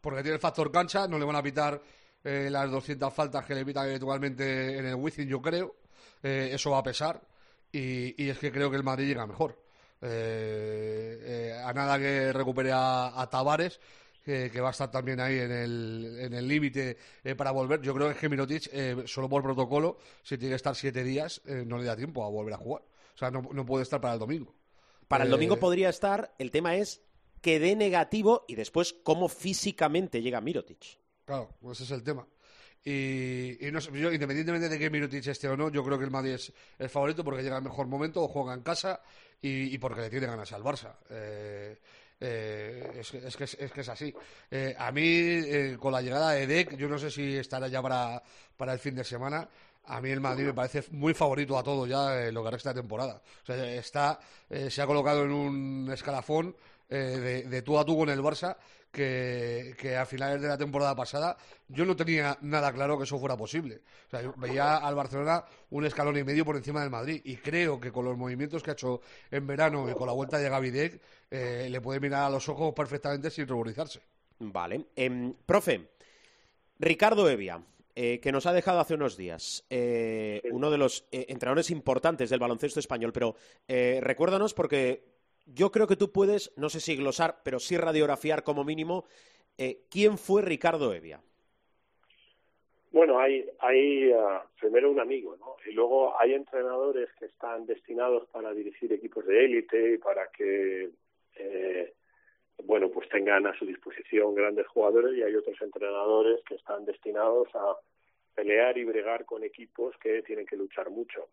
Porque 0.00 0.22
tiene 0.22 0.34
el 0.34 0.40
factor 0.40 0.70
cancha, 0.70 1.06
no 1.06 1.18
le 1.18 1.24
van 1.24 1.36
a 1.36 1.42
pitar 1.42 1.80
eh, 2.24 2.48
las 2.50 2.70
200 2.70 3.12
faltas 3.12 3.44
que 3.44 3.54
le 3.54 3.64
pitan 3.64 3.88
habitualmente 3.88 4.78
en 4.78 4.86
el 4.86 4.94
Wizzing, 4.94 5.28
yo 5.28 5.40
creo. 5.40 5.76
Eh, 6.22 6.50
eso 6.52 6.70
va 6.70 6.78
a 6.78 6.82
pesar. 6.82 7.20
Y, 7.72 8.28
es 8.28 8.38
que 8.38 8.50
creo 8.50 8.70
que 8.70 8.76
el 8.76 8.82
Madrid 8.82 9.06
llega 9.06 9.26
mejor. 9.26 9.62
Eh, 10.02 11.18
eh, 11.22 11.62
a 11.64 11.72
nada 11.72 11.98
que 11.98 12.32
recupere 12.32 12.72
a, 12.72 13.20
a 13.20 13.30
Tavares, 13.30 13.78
que, 14.24 14.60
va 14.60 14.68
a 14.68 14.70
estar 14.70 14.90
también 14.90 15.20
ahí 15.20 15.38
en 15.38 15.50
el 15.50 16.16
en 16.20 16.34
el 16.34 16.46
límite 16.46 16.96
eh, 17.24 17.34
para 17.34 17.50
volver. 17.50 17.80
Yo 17.80 17.94
creo 17.94 18.14
que 18.14 18.28
Mirotic, 18.28 18.68
eh, 18.72 19.02
solo 19.06 19.28
por 19.28 19.42
protocolo, 19.42 19.98
si 20.22 20.38
tiene 20.38 20.52
que 20.52 20.56
estar 20.56 20.74
siete 20.76 21.02
días, 21.02 21.40
eh, 21.46 21.64
no 21.66 21.78
le 21.78 21.84
da 21.84 21.96
tiempo 21.96 22.24
a 22.24 22.28
volver 22.28 22.54
a 22.54 22.58
jugar. 22.58 22.82
O 23.14 23.18
sea, 23.18 23.30
no, 23.30 23.48
no 23.52 23.66
puede 23.66 23.82
estar 23.82 24.00
para 24.00 24.14
el 24.14 24.20
domingo. 24.20 24.54
Para 25.10 25.24
el 25.24 25.28
Eh, 25.28 25.32
domingo 25.32 25.58
podría 25.58 25.88
estar, 25.90 26.34
el 26.38 26.50
tema 26.50 26.76
es 26.76 27.02
que 27.42 27.58
dé 27.58 27.74
negativo 27.76 28.44
y 28.48 28.54
después 28.54 28.94
cómo 29.02 29.28
físicamente 29.28 30.22
llega 30.22 30.40
Mirotic. 30.40 30.82
Claro, 31.24 31.50
pues 31.60 31.80
ese 31.80 31.84
es 31.94 31.98
el 31.98 32.04
tema. 32.04 32.26
Y, 32.82 33.66
y 33.66 33.70
no 33.70 33.80
sé, 33.80 33.90
yo, 33.92 34.10
independientemente 34.12 34.68
de 34.68 34.78
que 34.78 34.90
Mirotic 34.90 35.26
esté 35.26 35.48
o 35.48 35.56
no, 35.56 35.70
yo 35.70 35.84
creo 35.84 35.98
que 35.98 36.04
el 36.04 36.10
Madrid 36.10 36.32
es 36.32 36.52
el 36.78 36.88
favorito 36.88 37.22
porque 37.22 37.42
llega 37.42 37.56
al 37.56 37.62
mejor 37.62 37.86
momento, 37.86 38.22
o 38.22 38.28
juega 38.28 38.54
en 38.54 38.62
casa 38.62 39.00
y, 39.40 39.74
y 39.74 39.78
porque 39.78 40.00
le 40.02 40.10
tiene 40.10 40.26
ganas 40.26 40.52
al 40.52 40.62
Barça. 40.62 40.94
Eh, 41.10 41.78
eh, 42.20 42.92
es, 43.00 43.10
que- 43.10 43.18
es 43.26 43.36
que 43.36 43.44
es, 43.44 43.54
es 43.54 43.72
que 43.72 43.80
es 43.82 43.88
así. 43.88 44.14
Eh, 44.50 44.74
a 44.78 44.90
mí, 44.92 45.02
eh, 45.04 45.76
con 45.78 45.92
la 45.92 46.02
llegada 46.02 46.32
de 46.32 46.46
Dec, 46.46 46.76
yo 46.76 46.88
no 46.88 46.98
sé 46.98 47.10
si 47.10 47.36
estará 47.36 47.68
ya 47.68 47.82
para, 47.82 48.22
para 48.56 48.72
el 48.72 48.78
fin 48.78 48.94
de 48.94 49.04
semana. 49.04 49.48
A 49.84 50.00
mí 50.00 50.10
el 50.10 50.20
Madrid 50.20 50.46
me 50.46 50.54
parece 50.54 50.84
muy 50.90 51.14
favorito 51.14 51.58
a 51.58 51.62
todo 51.62 51.86
ya 51.86 52.26
en 52.26 52.34
lo 52.34 52.44
que 52.44 52.50
resta 52.50 52.72
de 52.72 52.80
temporada. 52.80 53.22
O 53.42 53.46
sea, 53.46 53.74
está, 53.74 54.20
eh, 54.48 54.70
se 54.70 54.82
ha 54.82 54.86
colocado 54.86 55.24
en 55.24 55.32
un 55.32 55.90
escalafón 55.92 56.54
eh, 56.88 56.96
de, 56.96 57.42
de 57.44 57.62
tú 57.62 57.78
a 57.78 57.84
tú 57.84 57.96
con 57.96 58.08
el 58.08 58.20
Barça 58.20 58.56
que, 58.90 59.74
que 59.78 59.96
a 59.96 60.04
finales 60.04 60.40
de 60.40 60.48
la 60.48 60.58
temporada 60.58 60.94
pasada 60.94 61.36
yo 61.68 61.84
no 61.84 61.94
tenía 61.94 62.36
nada 62.40 62.72
claro 62.72 62.98
que 62.98 63.04
eso 63.04 63.18
fuera 63.18 63.36
posible. 63.36 63.82
O 64.06 64.10
sea, 64.10 64.22
yo 64.22 64.34
veía 64.36 64.76
al 64.76 64.94
Barcelona 64.94 65.44
un 65.70 65.84
escalón 65.84 66.16
y 66.16 66.24
medio 66.24 66.44
por 66.44 66.56
encima 66.56 66.80
del 66.80 66.90
Madrid 66.90 67.20
y 67.24 67.36
creo 67.36 67.80
que 67.80 67.92
con 67.92 68.04
los 68.04 68.16
movimientos 68.16 68.62
que 68.62 68.70
ha 68.70 68.74
hecho 68.74 69.00
en 69.30 69.46
verano 69.46 69.88
y 69.88 69.94
con 69.94 70.06
la 70.06 70.12
vuelta 70.12 70.38
de 70.38 70.48
Gavi 70.48 70.70
Deck, 70.70 71.00
eh, 71.30 71.68
le 71.70 71.80
puede 71.80 72.00
mirar 72.00 72.24
a 72.24 72.30
los 72.30 72.48
ojos 72.48 72.74
perfectamente 72.74 73.30
sin 73.30 73.46
ruborizarse. 73.46 74.00
Vale. 74.40 74.86
Em, 74.96 75.34
profe, 75.46 75.90
Ricardo 76.78 77.28
Evia, 77.28 77.62
eh, 78.02 78.18
que 78.18 78.32
nos 78.32 78.46
ha 78.46 78.54
dejado 78.54 78.80
hace 78.80 78.94
unos 78.94 79.18
días, 79.18 79.66
eh, 79.68 80.40
uno 80.52 80.70
de 80.70 80.78
los 80.78 81.06
eh, 81.12 81.26
entrenadores 81.28 81.70
importantes 81.70 82.30
del 82.30 82.40
baloncesto 82.40 82.80
español, 82.80 83.12
pero 83.12 83.34
eh, 83.68 84.00
recuérdanos 84.00 84.54
porque 84.54 85.04
yo 85.44 85.70
creo 85.70 85.86
que 85.86 85.96
tú 85.96 86.10
puedes, 86.10 86.50
no 86.56 86.70
sé 86.70 86.80
si 86.80 86.96
glosar, 86.96 87.42
pero 87.44 87.58
sí 87.58 87.76
radiografiar 87.76 88.42
como 88.42 88.64
mínimo, 88.64 89.04
quién 89.90 90.16
fue 90.16 90.40
Ricardo 90.40 90.94
Evia. 90.94 91.20
Bueno, 92.90 93.20
hay, 93.20 93.46
hay 93.58 94.10
ah, 94.12 94.46
primero 94.58 94.90
un 94.90 94.98
amigo, 94.98 95.36
¿no? 95.36 95.56
Y 95.66 95.72
luego 95.72 96.18
hay 96.18 96.32
entrenadores 96.32 97.10
que 97.18 97.26
están 97.26 97.66
destinados 97.66 98.26
para 98.30 98.54
dirigir 98.54 98.90
equipos 98.94 99.26
de 99.26 99.44
élite 99.44 99.92
y 99.92 99.98
para 99.98 100.28
que, 100.28 100.88
eh, 101.36 101.92
bueno, 102.64 102.88
pues 102.90 103.08
tengan 103.08 103.46
a 103.46 103.58
su 103.58 103.66
disposición 103.66 104.34
grandes 104.34 104.66
jugadores 104.68 105.16
y 105.16 105.22
hay 105.22 105.34
otros 105.34 105.60
entrenadores 105.60 106.42
que 106.44 106.54
están 106.54 106.84
destinados 106.84 107.48
a 107.54 107.76
pelear 108.34 108.78
y 108.78 108.84
bregar 108.84 109.24
con 109.24 109.44
equipos 109.44 109.96
que 109.98 110.22
tienen 110.22 110.46
que 110.46 110.56
luchar 110.56 110.90
mucho. 110.90 111.28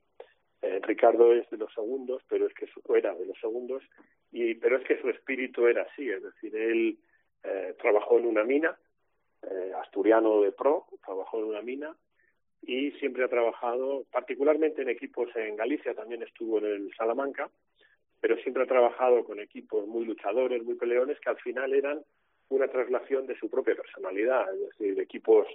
Eh, 0.62 0.80
Ricardo 0.84 1.34
es 1.34 1.50
de 1.50 1.58
los 1.58 1.74
segundos, 1.74 2.24
pero 2.28 2.48
es 2.48 2.54
que 2.54 2.68
su, 2.68 2.82
era 2.96 3.14
de 3.14 3.26
los 3.26 3.40
segundos, 3.40 3.84
y 4.32 4.56
pero 4.56 4.78
es 4.78 4.84
que 4.86 5.00
su 5.00 5.10
espíritu 5.10 5.68
era 5.68 5.84
así, 5.84 6.10
es 6.10 6.24
decir, 6.24 6.56
él 6.56 6.98
eh, 7.44 7.76
trabajó 7.80 8.18
en 8.18 8.26
una 8.26 8.44
mina, 8.44 8.78
eh, 9.44 9.72
asturiano 9.82 10.42
de 10.42 10.52
pro, 10.52 10.88
trabajó 11.06 11.40
en 11.40 11.46
una 11.46 11.62
mina 11.62 11.96
y 12.64 12.92
siempre 12.94 13.24
ha 13.24 13.30
trabajado, 13.30 14.06
particularmente 14.12 14.82
en 14.82 14.90
equipos 14.90 15.30
en 15.36 15.56
Galicia, 15.56 15.94
también 15.94 16.24
estuvo 16.24 16.58
en 16.58 16.66
el 16.66 16.94
Salamanca, 16.96 17.50
pero 18.20 18.38
siempre 18.38 18.64
ha 18.64 18.68
trabajado 18.68 19.24
con 19.24 19.40
equipos 19.40 19.88
muy 19.88 20.06
luchadores, 20.06 20.64
muy 20.64 20.76
peleones, 20.76 21.20
que 21.20 21.30
al 21.30 21.38
final 21.38 21.74
eran 21.74 22.04
una 22.50 22.68
traslación 22.68 23.28
de 23.28 23.38
su 23.38 23.50
propia 23.50 23.76
personalidad, 23.76 24.54
es 24.54 24.70
decir, 24.70 25.00
equipos 25.00 25.48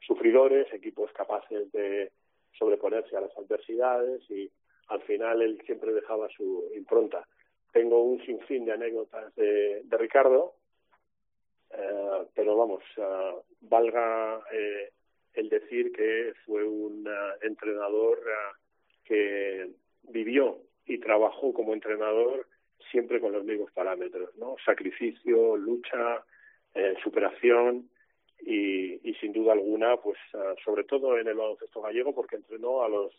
sufridores, 0.00 0.72
equipos 0.72 1.10
capaces 1.12 1.70
de 1.72 2.12
sobreponerse 2.52 3.16
a 3.16 3.22
las 3.22 3.36
adversidades 3.36 4.22
y 4.30 4.50
al 4.88 5.00
final 5.02 5.42
él 5.42 5.60
siempre 5.64 5.92
dejaba 5.92 6.28
su 6.28 6.70
impronta. 6.76 7.26
Tengo 7.72 8.02
un 8.02 8.24
sinfín 8.24 8.66
de 8.66 8.72
anécdotas 8.72 9.34
de, 9.34 9.82
Ricardo, 9.90 10.54
eh, 11.70 12.26
pero 12.34 12.56
vamos, 12.56 12.82
eh, 12.96 13.34
valga 13.62 14.42
eh, 14.52 14.90
el 15.34 15.48
decir 15.48 15.92
que 15.92 16.32
fue 16.46 16.64
un 16.64 17.06
eh, 17.06 17.46
entrenador 17.46 18.18
eh, 18.18 18.56
que 19.04 19.70
vivió 20.04 20.58
y 20.86 20.98
trabajó 20.98 21.52
como 21.52 21.72
entrenador 21.72 22.46
siempre 22.90 23.20
con 23.20 23.32
los 23.32 23.44
mismos 23.44 23.72
parámetros, 23.72 24.36
¿no? 24.36 24.56
Sacrificio, 24.64 25.56
lucha, 25.56 26.24
eh, 26.74 26.94
superación 27.02 27.88
y, 28.40 29.08
y 29.08 29.14
sin 29.14 29.32
duda 29.32 29.52
alguna, 29.52 29.96
pues 29.96 30.18
eh, 30.34 30.54
sobre 30.64 30.84
todo 30.84 31.18
en 31.18 31.26
el 31.26 31.34
baloncesto 31.34 31.80
gallego, 31.80 32.14
porque 32.14 32.36
entrenó 32.36 32.82
a 32.82 32.88
los 32.88 33.12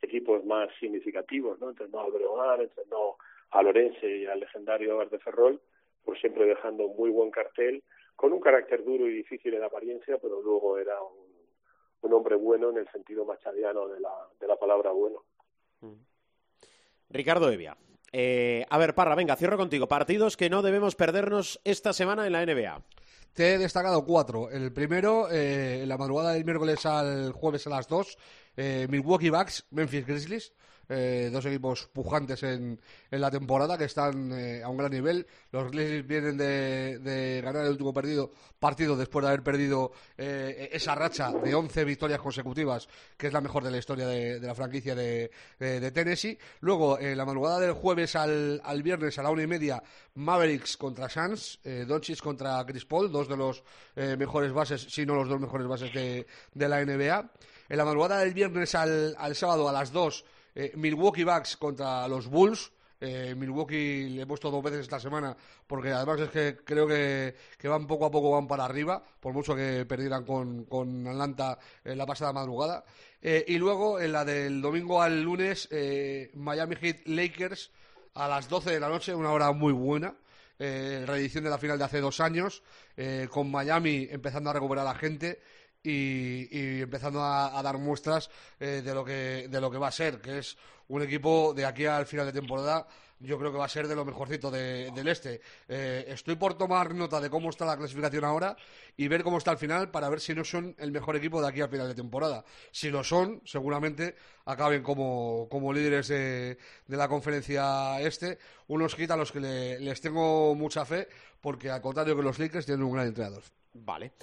equipos 0.00 0.44
más 0.44 0.68
significativos, 0.80 1.60
¿no? 1.60 1.70
Entrenó 1.70 2.00
a 2.00 2.08
Breogán, 2.08 2.60
entrenó 2.62 3.16
a 3.50 3.62
Lorense 3.62 4.18
y 4.18 4.26
al 4.26 4.40
legendario 4.40 4.98
Verde 4.98 5.18
Ferrol, 5.18 5.60
pues 6.04 6.20
siempre 6.20 6.46
dejando 6.46 6.88
muy 6.88 7.10
buen 7.10 7.30
cartel, 7.30 7.82
con 8.16 8.32
un 8.32 8.40
carácter 8.40 8.84
duro 8.84 9.06
y 9.06 9.14
difícil 9.14 9.54
en 9.54 9.62
apariencia, 9.62 10.18
pero 10.18 10.42
luego 10.42 10.78
era 10.78 11.00
un, 11.02 11.32
un 12.02 12.12
hombre 12.12 12.36
bueno 12.36 12.70
en 12.70 12.78
el 12.78 12.88
sentido 12.90 13.24
machadiano 13.24 13.88
de 13.88 14.00
la, 14.00 14.12
de 14.40 14.46
la 14.46 14.56
palabra 14.56 14.90
bueno. 14.90 15.22
Ricardo 17.12 17.50
Evia. 17.50 17.76
Eh, 18.12 18.66
a 18.68 18.78
ver, 18.78 18.94
Parra, 18.94 19.14
venga, 19.14 19.36
cierro 19.36 19.56
contigo. 19.56 19.88
Partidos 19.88 20.36
que 20.36 20.50
no 20.50 20.62
debemos 20.62 20.94
perdernos 20.94 21.60
esta 21.64 21.92
semana 21.92 22.26
en 22.26 22.32
la 22.32 22.44
NBA. 22.44 22.82
Te 23.32 23.54
he 23.54 23.58
destacado 23.58 24.04
cuatro. 24.04 24.50
El 24.50 24.72
primero, 24.72 25.30
eh, 25.30 25.82
en 25.82 25.88
la 25.88 25.96
madrugada 25.96 26.32
del 26.32 26.44
miércoles 26.44 26.84
al 26.84 27.32
jueves 27.32 27.66
a 27.66 27.70
las 27.70 27.88
dos, 27.88 28.18
eh, 28.56 28.86
Milwaukee 28.90 29.30
Bucks, 29.30 29.64
Memphis 29.70 30.06
Grizzlies. 30.06 30.52
Eh, 30.92 31.30
dos 31.32 31.44
equipos 31.46 31.88
pujantes 31.92 32.42
en, 32.42 32.80
en 33.10 33.20
la 33.20 33.30
temporada 33.30 33.78
que 33.78 33.84
están 33.84 34.30
eh, 34.32 34.62
a 34.62 34.68
un 34.68 34.76
gran 34.76 34.90
nivel. 34.90 35.26
Los 35.50 35.70
Grizzlies 35.70 36.06
vienen 36.06 36.36
de, 36.36 36.98
de 36.98 37.40
ganar 37.42 37.64
el 37.64 37.70
último 37.72 37.92
perdido, 37.94 38.30
partido 38.60 38.94
después 38.96 39.22
de 39.22 39.28
haber 39.28 39.42
perdido 39.42 39.92
eh, 40.18 40.68
esa 40.72 40.94
racha 40.94 41.32
de 41.32 41.54
11 41.54 41.84
victorias 41.84 42.20
consecutivas, 42.20 42.88
que 43.16 43.28
es 43.28 43.32
la 43.32 43.40
mejor 43.40 43.64
de 43.64 43.70
la 43.70 43.78
historia 43.78 44.06
de, 44.06 44.38
la 44.40 44.54
franquicia 44.54 44.94
de, 44.94 45.30
de- 45.58 45.90
Tennessee. 45.90 46.38
Luego, 46.60 46.98
en 46.98 47.16
la 47.16 47.24
madrugada 47.24 47.58
del 47.60 47.72
jueves 47.72 48.14
al, 48.14 48.60
al 48.64 48.82
viernes 48.82 49.18
a 49.18 49.22
la 49.22 49.30
una 49.30 49.42
y 49.42 49.46
media, 49.46 49.82
Mavericks 50.14 50.76
contra 50.76 51.08
Suns, 51.08 51.58
Doncic 51.86 52.20
contra 52.20 52.64
Chris 52.66 52.84
Paul, 52.84 53.10
dos 53.10 53.28
de 53.28 53.36
los 53.36 53.62
mejores 53.96 54.52
bases, 54.52 54.82
si 54.88 55.06
no 55.06 55.14
los 55.14 55.28
dos 55.28 55.40
mejores 55.40 55.66
bases 55.66 55.92
de, 55.92 56.26
de 56.54 56.68
la 56.68 56.84
NBA. 56.84 57.30
En 57.68 57.76
la 57.78 57.84
madrugada 57.84 58.18
del 58.18 58.34
viernes 58.34 58.74
al, 58.74 59.14
al 59.18 59.34
sábado 59.34 59.68
a 59.68 59.72
las 59.72 59.92
2, 59.92 60.24
eh, 60.54 60.72
Milwaukee 60.76 61.24
Bucks 61.24 61.56
contra 61.56 62.06
los 62.08 62.28
Bulls. 62.28 62.72
Eh, 63.00 63.34
Milwaukee 63.36 64.08
le 64.10 64.22
he 64.22 64.26
puesto 64.26 64.48
dos 64.48 64.62
veces 64.62 64.80
esta 64.80 65.00
semana 65.00 65.36
porque 65.66 65.90
además 65.90 66.20
es 66.20 66.30
que 66.30 66.58
creo 66.64 66.86
que, 66.86 67.34
que 67.58 67.66
van 67.66 67.84
poco 67.84 68.06
a 68.06 68.12
poco 68.12 68.30
van 68.30 68.46
para 68.46 68.64
arriba, 68.64 69.02
por 69.18 69.32
mucho 69.32 69.56
que 69.56 69.84
perdieran 69.86 70.24
con, 70.24 70.66
con 70.66 71.04
Atlanta 71.08 71.58
en 71.84 71.98
la 71.98 72.06
pasada 72.06 72.32
madrugada. 72.32 72.84
Eh, 73.20 73.44
y 73.48 73.58
luego 73.58 73.98
en 73.98 74.12
la 74.12 74.24
del 74.24 74.62
domingo 74.62 75.02
al 75.02 75.20
lunes, 75.20 75.68
Miami 76.34 76.76
Heat 76.76 77.06
Lakers 77.06 77.72
a 78.14 78.28
las 78.28 78.48
12 78.48 78.70
de 78.70 78.80
la 78.80 78.88
noche, 78.88 79.14
una 79.14 79.32
hora 79.32 79.50
muy 79.52 79.72
buena. 79.72 80.14
Reedición 80.58 81.42
de 81.42 81.50
la 81.50 81.58
final 81.58 81.76
de 81.76 81.84
hace 81.84 82.00
dos 82.00 82.20
años, 82.20 82.62
con 83.30 83.50
Miami 83.50 84.06
empezando 84.08 84.50
a 84.50 84.52
recuperar 84.52 84.86
a 84.86 84.92
la 84.92 84.98
gente 84.98 85.40
y, 85.82 86.48
y 86.58 86.80
empezando 86.82 87.22
a, 87.22 87.60
dar 87.62 87.78
muestras 87.78 88.30
eh, 88.60 88.82
de, 88.84 88.94
lo 88.94 89.04
que, 89.04 89.48
de 89.48 89.60
lo 89.60 89.70
que 89.70 89.78
va 89.78 89.88
a 89.88 89.92
ser, 89.92 90.20
que 90.20 90.38
es 90.38 90.56
un 90.88 91.02
equipo 91.02 91.52
de 91.54 91.64
aquí 91.64 91.86
al 91.86 92.06
final 92.06 92.26
de 92.26 92.32
temporada. 92.32 92.86
Yo 93.24 93.38
creo 93.38 93.52
que 93.52 93.58
va 93.58 93.66
a 93.66 93.68
ser 93.68 93.86
de 93.86 93.94
lo 93.94 94.04
mejorcito 94.04 94.50
de- 94.50 94.90
del 94.90 95.06
este. 95.06 95.40
Eh, 95.68 96.06
estoy 96.08 96.34
por 96.34 96.54
tomar 96.58 96.92
nota 96.92 97.20
de 97.20 97.30
cómo 97.30 97.50
está 97.50 97.64
la 97.64 97.76
clasificación 97.76 98.24
ahora 98.24 98.56
y 98.96 99.06
ver 99.06 99.22
cómo 99.22 99.38
está 99.38 99.52
al 99.52 99.58
final 99.58 99.92
para 99.92 100.08
ver 100.08 100.20
si 100.20 100.34
no 100.34 100.42
son 100.42 100.74
el 100.76 100.90
mejor 100.90 101.14
equipo 101.14 101.40
de 101.40 101.46
aquí 101.46 101.60
al 101.60 101.68
final 101.68 101.86
de 101.86 101.94
temporada. 101.94 102.44
Si 102.72 102.90
lo 102.90 103.04
son, 103.04 103.40
seguramente 103.44 104.16
acaben 104.44 104.82
como, 104.82 105.46
como 105.48 105.72
líderes 105.72 106.08
de, 106.08 106.58
de 106.88 106.96
la 106.96 107.06
conferencia 107.06 108.00
este. 108.00 108.38
Unos 108.66 108.98
hits 108.98 109.12
a 109.12 109.16
los 109.16 109.30
que 109.30 109.38
le- 109.38 109.78
les 109.78 110.00
tengo 110.00 110.56
mucha 110.56 110.84
fe 110.84 111.06
porque 111.40 111.70
al 111.70 111.80
contrario 111.80 112.16
que 112.16 112.22
los 112.24 112.40
Lakers 112.40 112.66
tienen 112.66 112.82
un 112.84 112.92
gran 112.92 113.06
entrenador. 113.06 113.44
Vale. 113.74 114.14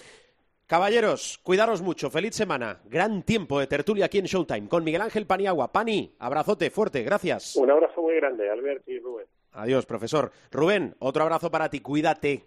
Caballeros, 0.70 1.39
cuidaros 1.41 1.82
mucho. 1.82 2.11
Feliz 2.11 2.36
semana. 2.36 2.80
Gran 2.86 3.24
tiempo 3.24 3.59
de 3.59 3.65
tertulia 3.65 4.05
aquí 4.05 4.20
en 4.20 4.26
Showtime 4.26 4.70
con 4.70 4.84
Miguel 4.84 5.01
Ángel 5.01 5.26
Paniagua. 5.26 5.72
Pani, 5.72 6.13
abrazote 6.20 6.70
fuerte. 6.70 7.01
Gracias. 7.01 7.55
Un 7.55 7.72
abrazo 7.72 8.03
muy 8.03 8.13
grande, 8.17 8.47
Albert 8.51 8.88
y 8.88 8.99
Rubén. 8.99 9.26
Adiós, 9.53 9.88
profesor. 9.88 10.32
Rubén, 10.51 10.95
otro 10.99 11.24
abrazo 11.24 11.49
para 11.49 11.72
ti. 11.72 11.80
Cuídate. 11.80 12.43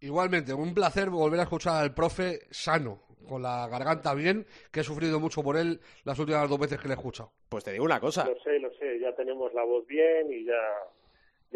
Igualmente, 0.00 0.54
un 0.54 0.72
placer 0.72 1.10
volver 1.10 1.38
a 1.38 1.42
escuchar 1.42 1.82
al 1.82 1.92
profe 1.92 2.46
sano, 2.50 3.02
con 3.28 3.42
la 3.42 3.68
garganta 3.68 4.14
bien, 4.14 4.46
que 4.72 4.80
he 4.80 4.82
sufrido 4.82 5.20
mucho 5.20 5.42
por 5.42 5.58
él 5.58 5.78
las 6.04 6.18
últimas 6.18 6.48
dos 6.48 6.58
veces 6.58 6.80
que 6.80 6.88
le 6.88 6.94
he 6.94 6.96
escuchado. 6.96 7.30
Pues 7.46 7.62
te 7.62 7.72
digo 7.72 7.84
una 7.84 8.00
cosa. 8.00 8.24
Lo 8.24 8.40
sé, 8.40 8.58
lo 8.58 8.72
sé, 8.78 8.98
ya 9.00 9.14
tenemos 9.14 9.52
la 9.52 9.64
voz 9.64 9.86
bien 9.86 10.32
y 10.32 10.46
ya, 10.46 10.54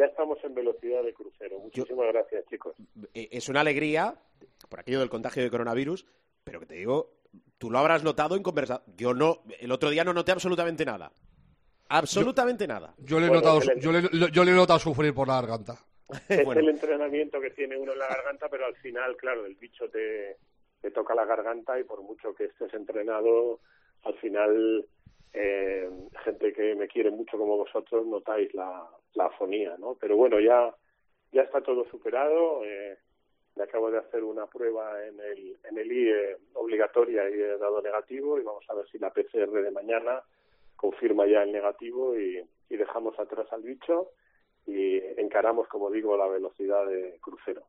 ya 0.01 0.07
estamos 0.07 0.39
en 0.45 0.55
velocidad 0.55 1.03
de 1.03 1.13
crucero. 1.13 1.59
Muchísimas 1.59 2.07
gracias, 2.09 2.45
chicos. 2.47 2.75
Eh, 3.15 3.29
Es 3.31 3.49
una 3.51 3.61
alegría 3.61 4.15
por 4.71 4.81
aquello 4.81 5.01
del 5.01 5.11
contagio 5.11 5.43
de 5.43 5.51
coronavirus, 5.51 6.07
pero 6.43 6.59
que 6.61 6.67
te 6.67 6.75
digo, 6.75 7.11
tú 7.59 7.71
lo 7.71 7.79
habrás 7.79 8.03
notado 8.03 8.35
en 8.35 8.43
conversación. 8.43 8.97
Yo 8.97 9.13
no, 9.13 9.43
el 9.61 9.71
otro 9.73 9.91
día 9.91 10.03
no 10.05 10.15
noté 10.15 10.33
absolutamente 10.33 10.85
nada. 10.87 11.13
Absolutamente 11.89 12.67
nada. 12.67 12.95
Yo 12.99 13.19
le, 13.21 13.27
he 13.27 13.29
Bueno, 13.29 13.43
notado, 13.43 13.61
el- 13.73 13.81
yo, 13.81 13.93
le, 13.93 14.31
yo 14.33 14.45
le 14.45 14.53
he 14.53 14.55
notado 14.55 14.79
sufrir 14.79 15.13
por 15.13 15.29
la 15.29 15.35
garganta. 15.41 15.75
Es 16.29 16.45
Bueno. 16.45 16.61
el 16.61 16.69
entrenamiento 16.71 17.41
que 17.41 17.51
tiene 17.51 17.77
uno 17.77 17.93
en 17.93 17.99
la 17.99 18.09
garganta, 18.09 18.49
pero 18.49 18.67
al 18.67 18.77
final, 18.77 19.17
claro, 19.17 19.45
el 19.47 19.55
bicho 19.57 19.89
te, 19.91 20.37
te 20.81 20.91
toca 20.93 21.15
la 21.15 21.25
garganta 21.25 21.79
y 21.79 21.85
por 21.85 22.03
mucho 22.03 22.35
que 22.35 22.45
estés 22.45 22.73
entrenado, 22.75 23.61
al 24.05 24.15
final 24.19 24.87
eh, 25.33 25.89
gente 26.25 26.53
que 26.53 26.75
me 26.75 26.89
quiere 26.89 27.11
mucho 27.11 27.37
como 27.39 27.57
vosotros 27.59 28.07
notáis 28.07 28.53
la, 28.55 28.89
la 29.15 29.27
afonía, 29.27 29.77
¿no? 29.79 29.97
Pero 30.01 30.17
bueno, 30.17 30.41
ya 30.41 30.75
ya 31.33 31.43
está 31.43 31.61
todo 31.61 31.85
superado. 31.91 32.65
Eh, 32.65 32.99
me 33.57 33.65
acabo 33.65 33.91
de 33.91 33.99
hacer 33.99 34.23
una 34.25 34.47
prueba 34.47 35.05
en 35.07 35.21
el 35.21 35.57
en 35.65 35.79
el 35.79 35.93
IE 35.93 36.37
obligatoria 36.55 37.29
y 37.29 37.35
he 37.35 37.59
dado 37.59 37.83
negativo 37.83 38.39
y 38.39 38.43
vamos 38.43 38.65
a 38.69 38.75
ver 38.75 38.87
si 38.91 38.99
la 38.99 39.11
PCR 39.11 39.51
de 39.51 39.71
mañana 39.71 40.23
confirma 40.77 41.27
ya 41.27 41.43
el 41.43 41.53
negativo 41.53 42.19
y, 42.19 42.43
y 42.71 42.77
dejamos 42.77 43.19
atrás 43.19 43.47
al 43.53 43.63
bicho 43.63 44.13
y 44.67 44.99
encaramos, 45.19 45.69
como 45.69 45.91
digo, 45.91 46.17
la 46.17 46.27
velocidad 46.27 46.87
de 46.87 47.19
crucero. 47.21 47.63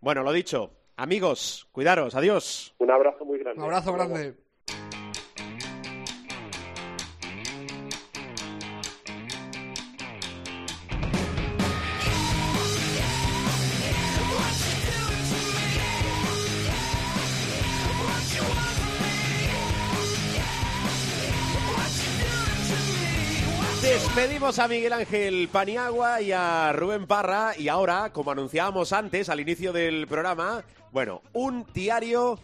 Bueno, 0.00 0.22
lo 0.22 0.32
dicho, 0.32 0.70
amigos, 0.96 1.68
cuidaros, 1.72 2.14
adiós. 2.14 2.74
Un 2.78 2.90
abrazo 2.90 3.24
muy 3.24 3.38
grande. 3.38 3.60
Un 3.60 3.64
abrazo 3.66 3.92
grande. 3.92 4.34
Despedimos 24.22 24.60
a 24.60 24.68
Miguel 24.68 24.92
Ángel 24.92 25.48
Paniagua 25.50 26.20
y 26.22 26.30
a 26.30 26.72
Rubén 26.72 27.08
Parra 27.08 27.58
y 27.58 27.66
ahora, 27.66 28.12
como 28.12 28.30
anunciábamos 28.30 28.92
antes 28.92 29.28
al 29.28 29.40
inicio 29.40 29.72
del 29.72 30.06
programa, 30.06 30.62
bueno, 30.92 31.22
un 31.32 31.66
diario, 31.74 32.38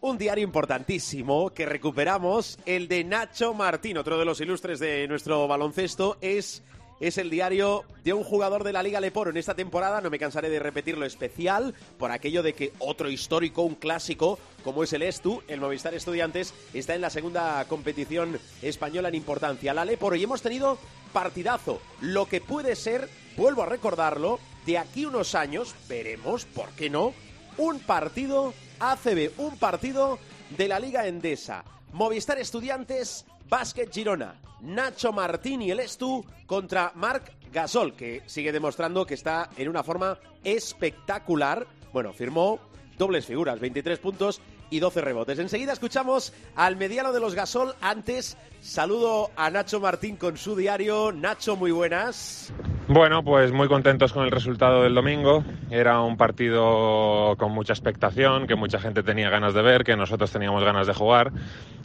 un 0.00 0.16
diario 0.16 0.42
importantísimo 0.42 1.50
que 1.50 1.66
recuperamos, 1.66 2.58
el 2.64 2.88
de 2.88 3.04
Nacho 3.04 3.52
Martín, 3.52 3.98
otro 3.98 4.18
de 4.18 4.24
los 4.24 4.40
ilustres 4.40 4.78
de 4.78 5.06
nuestro 5.08 5.46
baloncesto, 5.46 6.16
es 6.22 6.62
es 7.00 7.16
el 7.16 7.30
diario 7.30 7.84
de 8.04 8.12
un 8.12 8.22
jugador 8.22 8.62
de 8.62 8.72
la 8.72 8.82
Liga 8.82 9.00
Leporo 9.00 9.30
en 9.30 9.38
esta 9.38 9.54
temporada. 9.54 10.00
No 10.00 10.10
me 10.10 10.18
cansaré 10.18 10.50
de 10.50 10.58
repetirlo 10.58 11.06
especial 11.06 11.74
por 11.98 12.12
aquello 12.12 12.42
de 12.42 12.52
que 12.52 12.72
otro 12.78 13.10
histórico, 13.10 13.62
un 13.62 13.74
clásico, 13.74 14.38
como 14.62 14.84
es 14.84 14.92
el 14.92 15.02
Estu, 15.02 15.42
el 15.48 15.60
Movistar 15.60 15.94
Estudiantes, 15.94 16.54
está 16.74 16.94
en 16.94 17.00
la 17.00 17.10
segunda 17.10 17.64
competición 17.64 18.38
española 18.62 19.08
en 19.08 19.14
importancia. 19.14 19.74
La 19.74 19.86
Leporo 19.86 20.14
y 20.16 20.24
hemos 20.24 20.42
tenido 20.42 20.78
partidazo. 21.12 21.80
Lo 22.00 22.26
que 22.26 22.40
puede 22.40 22.76
ser, 22.76 23.08
vuelvo 23.36 23.62
a 23.62 23.66
recordarlo, 23.66 24.38
de 24.66 24.76
aquí 24.76 25.06
unos 25.06 25.34
años, 25.34 25.74
veremos, 25.88 26.44
¿por 26.44 26.68
qué 26.70 26.90
no? 26.90 27.14
Un 27.56 27.80
partido 27.80 28.52
ACB, 28.78 29.32
un 29.38 29.56
partido 29.58 30.18
de 30.56 30.68
la 30.68 30.78
Liga 30.78 31.06
Endesa. 31.06 31.64
Movistar 31.92 32.38
Estudiantes, 32.38 33.24
Básquet 33.50 33.92
Girona, 33.92 34.36
Nacho 34.60 35.12
Martín 35.12 35.60
y 35.60 35.72
el 35.72 35.80
Estu 35.80 36.24
contra 36.46 36.92
Marc 36.94 37.32
Gasol, 37.52 37.94
que 37.94 38.22
sigue 38.26 38.52
demostrando 38.52 39.04
que 39.04 39.14
está 39.14 39.50
en 39.56 39.68
una 39.68 39.82
forma 39.82 40.16
espectacular. 40.44 41.66
Bueno, 41.92 42.12
firmó 42.12 42.60
dobles 42.96 43.26
figuras, 43.26 43.58
23 43.58 43.98
puntos 43.98 44.40
y 44.70 44.78
12 44.80 45.00
rebotes. 45.00 45.38
Enseguida 45.38 45.72
escuchamos 45.72 46.32
al 46.56 46.76
mediano 46.76 47.12
de 47.12 47.20
los 47.20 47.34
Gasol. 47.34 47.74
Antes, 47.80 48.36
saludo 48.60 49.30
a 49.36 49.50
Nacho 49.50 49.80
Martín 49.80 50.16
con 50.16 50.36
su 50.36 50.54
diario. 50.56 51.12
Nacho, 51.12 51.56
muy 51.56 51.72
buenas. 51.72 52.52
Bueno, 52.88 53.22
pues 53.22 53.52
muy 53.52 53.68
contentos 53.68 54.12
con 54.12 54.24
el 54.24 54.30
resultado 54.30 54.82
del 54.82 54.94
domingo. 54.94 55.44
Era 55.70 56.00
un 56.00 56.16
partido 56.16 57.36
con 57.38 57.52
mucha 57.52 57.72
expectación, 57.72 58.46
que 58.46 58.54
mucha 58.56 58.80
gente 58.80 59.02
tenía 59.02 59.30
ganas 59.30 59.54
de 59.54 59.62
ver, 59.62 59.84
que 59.84 59.96
nosotros 59.96 60.30
teníamos 60.30 60.64
ganas 60.64 60.86
de 60.86 60.94
jugar. 60.94 61.32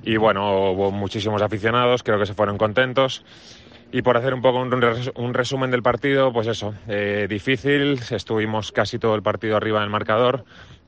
Y 0.03 0.17
bueno, 0.17 0.71
hubo 0.71 0.91
muchísimos 0.91 1.41
aficionados, 1.41 2.03
creo 2.03 2.19
que 2.19 2.25
se 2.25 2.33
fueron 2.33 2.57
contentos. 2.57 3.23
Y 3.91 4.01
por 4.01 4.17
hacer 4.17 4.33
un 4.33 4.41
poco 4.41 4.59
un, 4.59 4.71
res- 4.81 5.11
un 5.15 5.33
resumen 5.33 5.71
del 5.71 5.81
partido, 5.83 6.33
pues 6.33 6.47
eso, 6.47 6.73
eh, 6.87 7.27
difícil, 7.29 7.99
estuvimos 8.09 8.71
casi 8.71 8.97
todo 8.99 9.15
el 9.15 9.21
partido 9.21 9.55
arriba 9.55 9.77
en 9.77 9.83
el 9.85 9.89
marcador, 9.89 10.43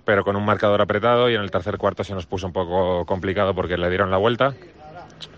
pero 0.07 0.23
con 0.23 0.37
un 0.37 0.45
marcador 0.45 0.81
apretado 0.81 1.29
y 1.29 1.35
en 1.35 1.41
el 1.41 1.51
tercer 1.51 1.77
cuarto 1.77 2.01
se 2.01 2.13
nos 2.13 2.25
puso 2.25 2.47
un 2.47 2.53
poco 2.53 3.05
complicado 3.05 3.53
porque 3.53 3.77
le 3.77 3.89
dieron 3.89 4.09
la 4.09 4.15
vuelta. 4.15 4.53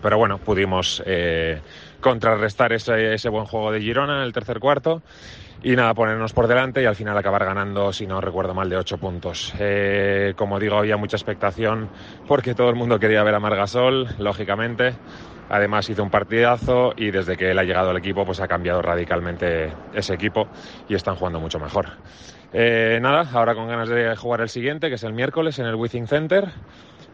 Pero 0.00 0.16
bueno, 0.16 0.38
pudimos 0.38 1.02
eh, 1.06 1.60
contrarrestar 2.00 2.72
ese, 2.72 3.14
ese 3.14 3.28
buen 3.30 3.46
juego 3.46 3.72
de 3.72 3.80
Girona 3.80 4.18
en 4.18 4.22
el 4.22 4.32
tercer 4.32 4.60
cuarto 4.60 5.02
y 5.64 5.74
nada, 5.74 5.92
ponernos 5.92 6.32
por 6.32 6.46
delante 6.46 6.82
y 6.82 6.86
al 6.86 6.94
final 6.94 7.18
acabar 7.18 7.44
ganando, 7.44 7.92
si 7.92 8.06
no 8.06 8.20
recuerdo 8.20 8.54
mal, 8.54 8.70
de 8.70 8.76
ocho 8.76 8.96
puntos. 8.96 9.52
Eh, 9.58 10.34
como 10.36 10.60
digo, 10.60 10.76
había 10.76 10.96
mucha 10.96 11.16
expectación 11.16 11.88
porque 12.28 12.54
todo 12.54 12.70
el 12.70 12.76
mundo 12.76 13.00
quería 13.00 13.24
ver 13.24 13.34
a 13.34 13.40
Margasol, 13.40 14.06
lógicamente. 14.18 14.94
Además 15.48 15.90
hizo 15.90 16.04
un 16.04 16.10
partidazo 16.10 16.92
y 16.96 17.10
desde 17.10 17.36
que 17.36 17.50
él 17.50 17.58
ha 17.58 17.64
llegado 17.64 17.90
al 17.90 17.96
equipo 17.96 18.24
pues 18.24 18.38
ha 18.38 18.46
cambiado 18.46 18.80
radicalmente 18.82 19.72
ese 19.92 20.14
equipo 20.14 20.46
y 20.88 20.94
están 20.94 21.16
jugando 21.16 21.40
mucho 21.40 21.58
mejor. 21.58 21.88
Eh, 22.52 22.98
nada, 23.00 23.28
ahora 23.32 23.54
con 23.54 23.68
ganas 23.68 23.88
de 23.88 24.16
jugar 24.16 24.40
el 24.40 24.48
siguiente, 24.48 24.88
que 24.88 24.96
es 24.96 25.04
el 25.04 25.12
miércoles 25.12 25.58
en 25.58 25.66
el 25.66 25.76
Withing 25.76 26.08
Center 26.08 26.48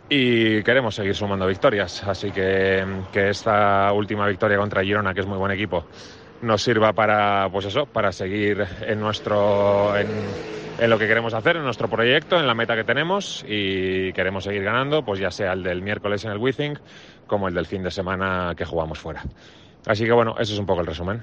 y 0.08 0.62
queremos 0.62 0.94
seguir 0.94 1.14
sumando 1.14 1.46
victorias. 1.46 2.02
Así 2.04 2.30
que 2.30 2.84
que 3.12 3.28
esta 3.28 3.92
última 3.92 4.26
victoria 4.26 4.56
contra 4.56 4.82
Girona, 4.82 5.12
que 5.12 5.20
es 5.20 5.26
muy 5.26 5.36
buen 5.36 5.52
equipo, 5.52 5.84
nos 6.42 6.62
sirva 6.62 6.92
para, 6.92 7.48
pues 7.50 7.66
eso, 7.66 7.86
para 7.86 8.12
seguir 8.12 8.64
en 8.82 9.00
nuestro, 9.00 9.96
en, 9.96 10.08
en 10.78 10.90
lo 10.90 10.98
que 10.98 11.06
queremos 11.06 11.34
hacer, 11.34 11.56
en 11.56 11.64
nuestro 11.64 11.88
proyecto, 11.88 12.38
en 12.38 12.46
la 12.46 12.54
meta 12.54 12.74
que 12.74 12.84
tenemos 12.84 13.44
y 13.46 14.12
queremos 14.12 14.44
seguir 14.44 14.62
ganando, 14.62 15.04
pues 15.04 15.20
ya 15.20 15.30
sea 15.30 15.52
el 15.52 15.62
del 15.62 15.82
miércoles 15.82 16.24
en 16.24 16.32
el 16.32 16.38
Withing 16.38 16.78
como 17.26 17.48
el 17.48 17.54
del 17.54 17.66
fin 17.66 17.82
de 17.82 17.90
semana 17.90 18.54
que 18.56 18.64
jugamos 18.64 18.98
fuera. 18.98 19.22
Así 19.86 20.04
que 20.04 20.12
bueno, 20.12 20.34
eso 20.38 20.52
es 20.52 20.58
un 20.58 20.66
poco 20.66 20.80
el 20.80 20.86
resumen. 20.86 21.22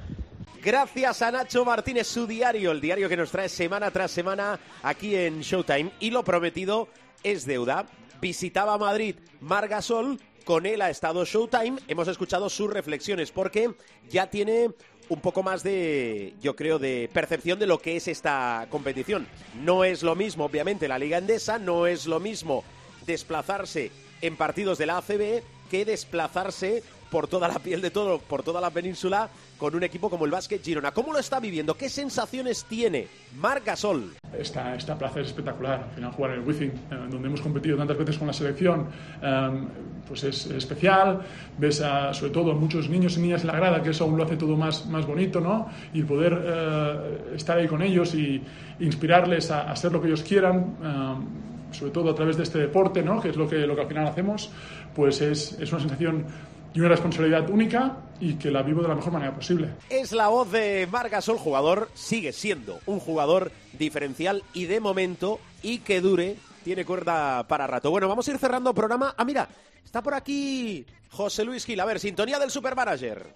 Gracias 0.63 1.21
a 1.21 1.29
Nacho 1.29 1.65
Martínez, 1.65 2.07
su 2.07 2.25
diario, 2.25 2.71
el 2.71 2.79
diario 2.79 3.09
que 3.09 3.17
nos 3.17 3.31
trae 3.31 3.49
semana 3.49 3.91
tras 3.91 4.11
semana 4.11 4.57
aquí 4.81 5.13
en 5.13 5.41
Showtime. 5.41 5.91
Y 5.99 6.09
lo 6.09 6.23
prometido 6.23 6.87
es 7.21 7.45
deuda. 7.45 7.85
Visitaba 8.21 8.77
Madrid 8.77 9.17
Margasol, 9.41 10.21
con 10.45 10.65
él 10.65 10.81
ha 10.81 10.89
estado 10.89 11.25
Showtime. 11.25 11.79
Hemos 11.89 12.07
escuchado 12.07 12.49
sus 12.49 12.71
reflexiones 12.71 13.29
porque 13.29 13.73
ya 14.09 14.29
tiene 14.29 14.69
un 15.09 15.19
poco 15.19 15.43
más 15.43 15.63
de, 15.63 16.33
yo 16.41 16.55
creo, 16.55 16.79
de 16.79 17.09
percepción 17.11 17.59
de 17.59 17.67
lo 17.67 17.79
que 17.79 17.97
es 17.97 18.07
esta 18.07 18.65
competición. 18.69 19.27
No 19.61 19.83
es 19.83 20.01
lo 20.01 20.15
mismo, 20.15 20.45
obviamente, 20.45 20.87
la 20.87 20.97
Liga 20.97 21.17
Endesa, 21.17 21.59
no 21.59 21.87
es 21.87 22.05
lo 22.05 22.21
mismo 22.21 22.63
desplazarse 23.05 23.91
en 24.21 24.37
partidos 24.37 24.77
de 24.77 24.85
la 24.85 24.99
ACB 24.99 25.43
que 25.69 25.83
desplazarse 25.83 26.83
por 27.13 27.27
toda 27.27 27.47
la 27.47 27.59
piel 27.59 27.81
de 27.81 27.91
todo, 27.91 28.17
por 28.17 28.41
toda 28.41 28.59
la 28.59 28.71
península 28.71 29.29
con 29.63 29.75
un 29.75 29.83
equipo 29.83 30.09
como 30.09 30.25
el 30.25 30.31
Básquet 30.31 30.61
Girona. 30.61 30.91
¿Cómo 30.91 31.13
lo 31.13 31.19
está 31.19 31.39
viviendo? 31.39 31.75
¿Qué 31.75 31.87
sensaciones 31.87 32.65
tiene 32.65 33.07
Marc 33.39 33.65
Gasol? 33.65 34.11
Esta, 34.37 34.75
esta 34.75 34.97
plaza 34.97 35.21
es 35.21 35.27
espectacular. 35.27 35.85
Al 35.87 35.95
final, 35.95 36.11
jugar 36.11 36.31
en 36.31 36.41
el 36.41 36.45
Wizzing, 36.45 36.67
eh, 36.69 37.07
donde 37.09 37.29
hemos 37.29 37.39
competido 37.39 37.77
tantas 37.77 37.97
veces 37.97 38.17
con 38.17 38.27
la 38.27 38.33
selección, 38.33 38.87
eh, 39.21 39.63
pues 40.05 40.25
es 40.25 40.47
especial. 40.47 41.21
Ves, 41.57 41.81
sobre 42.11 42.33
todo, 42.33 42.51
a 42.51 42.55
muchos 42.55 42.89
niños 42.89 43.15
y 43.15 43.21
niñas 43.21 43.39
en 43.39 43.47
la 43.47 43.55
grada, 43.55 43.81
que 43.81 43.91
eso 43.91 44.03
aún 44.03 44.17
lo 44.17 44.25
hace 44.25 44.35
todo 44.35 44.57
más, 44.57 44.85
más 44.87 45.07
bonito, 45.07 45.39
¿no? 45.39 45.69
Y 45.93 46.03
poder 46.03 46.41
eh, 46.43 47.35
estar 47.37 47.57
ahí 47.57 47.69
con 47.69 47.81
ellos 47.81 48.13
y 48.15 48.43
inspirarles 48.81 49.49
a, 49.49 49.71
a 49.71 49.75
ser 49.77 49.93
lo 49.93 50.01
que 50.01 50.07
ellos 50.07 50.23
quieran. 50.23 50.75
eh, 50.83 51.53
sobre 51.73 51.91
todo 51.91 52.11
a 52.11 52.13
través 52.15 52.37
de 52.37 52.43
este 52.43 52.59
deporte, 52.59 53.01
¿no? 53.01 53.19
que 53.19 53.29
es 53.29 53.35
lo 53.35 53.49
que, 53.49 53.65
lo 53.65 53.73
que 53.75 53.81
al 53.81 53.87
final 53.87 54.05
hacemos, 54.05 54.51
pues 54.95 55.21
es, 55.21 55.59
es 55.59 55.71
una 55.71 55.81
sensación 55.81 56.25
y 56.73 56.79
una 56.79 56.89
responsabilidad 56.89 57.49
única 57.49 57.97
y 58.19 58.35
que 58.35 58.51
la 58.51 58.63
vivo 58.63 58.81
de 58.81 58.87
la 58.87 58.95
mejor 58.95 59.13
manera 59.13 59.33
posible. 59.33 59.69
Es 59.89 60.11
la 60.11 60.27
voz 60.27 60.51
de 60.51 60.87
Marc 60.91 61.11
Gasol, 61.11 61.37
jugador, 61.37 61.89
sigue 61.93 62.31
siendo 62.31 62.79
un 62.85 62.99
jugador 62.99 63.51
diferencial 63.77 64.43
y 64.53 64.65
de 64.65 64.79
momento, 64.79 65.39
y 65.61 65.79
que 65.79 66.01
dure, 66.01 66.37
tiene 66.63 66.85
cuerda 66.85 67.47
para 67.47 67.67
rato. 67.67 67.91
Bueno, 67.91 68.07
vamos 68.07 68.27
a 68.27 68.31
ir 68.31 68.37
cerrando 68.37 68.73
programa. 68.73 69.13
Ah, 69.17 69.25
mira, 69.25 69.47
está 69.83 70.01
por 70.01 70.13
aquí 70.13 70.85
José 71.11 71.43
Luis 71.43 71.65
Gil. 71.65 71.79
A 71.79 71.85
ver, 71.85 71.99
sintonía 71.99 72.39
del 72.39 72.49
Supermanager. 72.49 73.33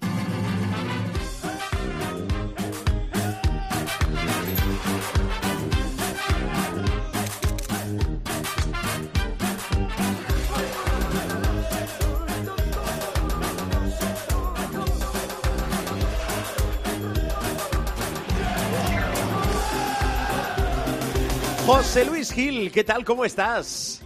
José 21.67 22.05
Luis 22.05 22.31
Gil, 22.31 22.71
¿qué 22.71 22.83
tal? 22.85 23.03
¿Cómo 23.03 23.25
estás? 23.25 24.01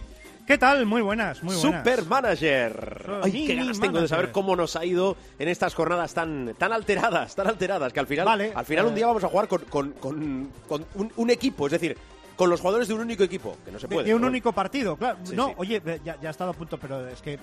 ¿Qué 0.46 0.58
tal? 0.58 0.84
Muy 0.84 1.00
buenas, 1.00 1.42
muy 1.44 1.54
buenas. 1.54 1.78
Supermanager. 1.78 3.02
Soy 3.06 3.20
Ay, 3.22 3.46
qué 3.46 3.54
ganas 3.54 3.76
tengo 3.78 3.92
de 3.92 4.00
manager. 4.00 4.08
saber 4.08 4.32
cómo 4.32 4.56
nos 4.56 4.74
ha 4.74 4.84
ido 4.84 5.16
en 5.38 5.46
estas 5.48 5.72
jornadas 5.72 6.12
tan, 6.12 6.54
tan 6.58 6.72
alteradas, 6.72 7.36
tan 7.36 7.46
alteradas, 7.46 7.92
que 7.92 8.00
al 8.00 8.08
final, 8.08 8.26
Vale, 8.26 8.52
al 8.52 8.64
final 8.64 8.86
un 8.86 8.92
eh. 8.92 8.96
día 8.96 9.06
vamos 9.06 9.22
a 9.22 9.28
jugar 9.28 9.46
con, 9.46 9.60
con- 9.62 9.92
con- 9.92 10.50
con 10.68 10.84
un, 10.96 11.12
un 11.14 11.30
equipo, 11.30 11.66
es 11.66 11.72
decir, 11.72 11.96
con 12.34 12.50
los 12.50 12.60
jugadores 12.60 12.88
de 12.88 12.94
un 12.94 13.00
único 13.00 13.22
equipo, 13.22 13.56
que 13.64 13.70
no 13.70 13.78
se 13.78 13.86
De, 13.86 13.94
puede. 13.94 14.08
de 14.08 14.14
un 14.16 14.24
único 14.24 14.52
partido, 14.52 14.96
claro. 14.96 15.18
Sí, 15.22 15.36
no, 15.36 15.48
sí. 15.50 15.54
oye, 15.58 15.80
ya, 16.04 16.20
ya 16.20 16.28
ha 16.28 16.30
estado 16.32 16.50
a 16.50 16.54
punto, 16.54 16.78
pero 16.78 17.06
es 17.06 17.22
que... 17.22 17.38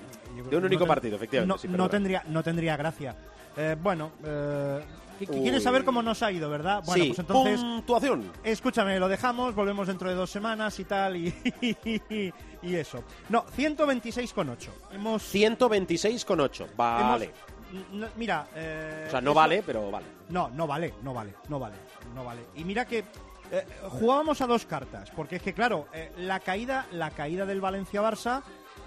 De 0.50 0.56
un 0.56 0.62
no 0.62 0.66
único 0.66 0.80
ten- 0.84 0.88
partido, 0.88 1.16
efectivamente, 1.16 1.48
No, 1.54 1.56
sí, 1.58 1.66
no 1.66 1.72
perdona. 1.72 1.90
tendría, 1.90 2.24
no 2.28 2.42
tendría 2.42 2.76
gracia. 2.76 3.16
Eh, 3.56 3.74
bueno, 3.82 4.12
eh, 4.22 4.80
¿qui- 5.20 5.26
qui- 5.28 5.42
¿quieres 5.42 5.62
saber 5.62 5.84
cómo 5.84 6.02
nos 6.02 6.22
ha 6.22 6.32
ido, 6.32 6.48
verdad? 6.50 6.82
Bueno, 6.84 7.02
Sí, 7.04 7.08
pues 7.10 7.18
entonces... 7.20 7.60
puntuación. 7.60 8.32
Escúchame, 8.42 8.98
lo 8.98 9.08
dejamos, 9.08 9.54
volvemos 9.54 9.86
dentro 9.86 10.08
de 10.08 10.14
dos 10.14 10.30
semanas 10.30 10.78
y 10.80 10.84
tal, 10.84 11.16
y, 11.16 11.34
y 12.62 12.74
eso. 12.74 13.02
No, 13.28 13.44
126,8. 13.46 14.68
Hemos... 14.92 15.34
126,8. 15.34 16.66
Vale. 16.76 17.24
hemos- 17.72 17.92
n- 17.94 18.08
mira... 18.16 18.46
eh, 18.54 19.04
O 19.08 19.10
sea, 19.10 19.20
no 19.20 19.30
eso- 19.30 19.36
vale, 19.36 19.62
pero 19.64 19.90
vale. 19.90 20.06
no, 20.30 20.48
no 20.50 20.66
vale, 20.66 20.94
no 21.02 21.14
vale, 21.14 21.34
no 21.48 21.58
vale, 21.58 21.76
no 22.14 22.24
vale. 22.24 22.40
Y 22.56 22.64
mira 22.64 22.84
que 22.84 23.04
eh, 23.52 23.66
jugábamos 23.88 24.40
a 24.40 24.46
dos 24.46 24.64
cartas, 24.66 25.10
porque 25.10 25.36
es 25.36 25.42
que 25.42 25.52
claro, 25.54 25.88
eh, 25.92 26.12
la 26.18 26.40
caída, 26.40 26.86
la 26.92 27.10
caída 27.10 27.46
del 27.46 27.60
Valencia 27.60 28.02
Barça, 28.02 28.42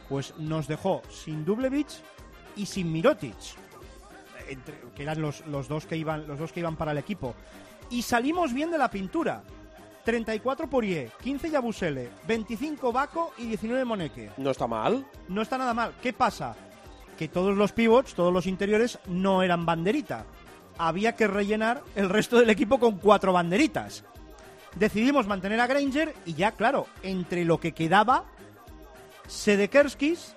pues 0.09 0.33
nos 0.37 0.67
dejó 0.67 1.01
sin 1.09 1.43
Dublevic 1.45 1.87
y 2.55 2.65
sin 2.65 2.91
Mirotic, 2.91 3.35
entre- 4.53 4.79
que 4.95 5.03
eran 5.03 5.21
los, 5.21 5.45
los 5.47 5.67
dos 5.67 5.85
que 5.85 5.97
iban, 5.97 6.27
los 6.27 6.39
dos 6.39 6.51
que 6.51 6.61
iban 6.61 6.75
para 6.75 6.91
el 6.91 6.97
equipo. 6.97 7.35
Y 7.89 8.01
salimos 8.01 8.53
bien 8.53 8.71
de 8.71 8.77
la 8.77 8.89
pintura. 8.89 9.43
34 10.05 10.69
Poirier, 10.69 11.11
15 11.21 11.49
Yabusele, 11.49 12.09
25 12.27 12.91
Baco 12.91 13.31
y 13.37 13.45
19 13.45 13.85
Moneque. 13.85 14.31
No 14.37 14.51
está 14.51 14.67
mal. 14.67 15.05
No 15.29 15.41
está 15.41 15.57
nada 15.57 15.73
mal. 15.73 15.93
¿Qué 16.01 16.11
pasa? 16.11 16.55
Que 17.17 17.27
todos 17.29 17.55
los 17.55 17.71
pivots, 17.71 18.13
todos 18.13 18.33
los 18.33 18.45
interiores, 18.47 18.99
no 19.07 19.43
eran 19.43 19.65
banderita. 19.65 20.25
Había 20.77 21.15
que 21.15 21.27
rellenar 21.27 21.83
el 21.95 22.09
resto 22.09 22.37
del 22.37 22.49
equipo 22.49 22.79
con 22.79 22.97
cuatro 22.97 23.31
banderitas. 23.31 24.03
Decidimos 24.75 25.27
mantener 25.27 25.61
a 25.61 25.67
Granger 25.67 26.13
y 26.25 26.33
ya, 26.33 26.51
claro, 26.51 26.87
entre 27.03 27.45
lo 27.45 27.59
que 27.59 27.73
quedaba, 27.73 28.25
Sedekerskis, 29.27 30.35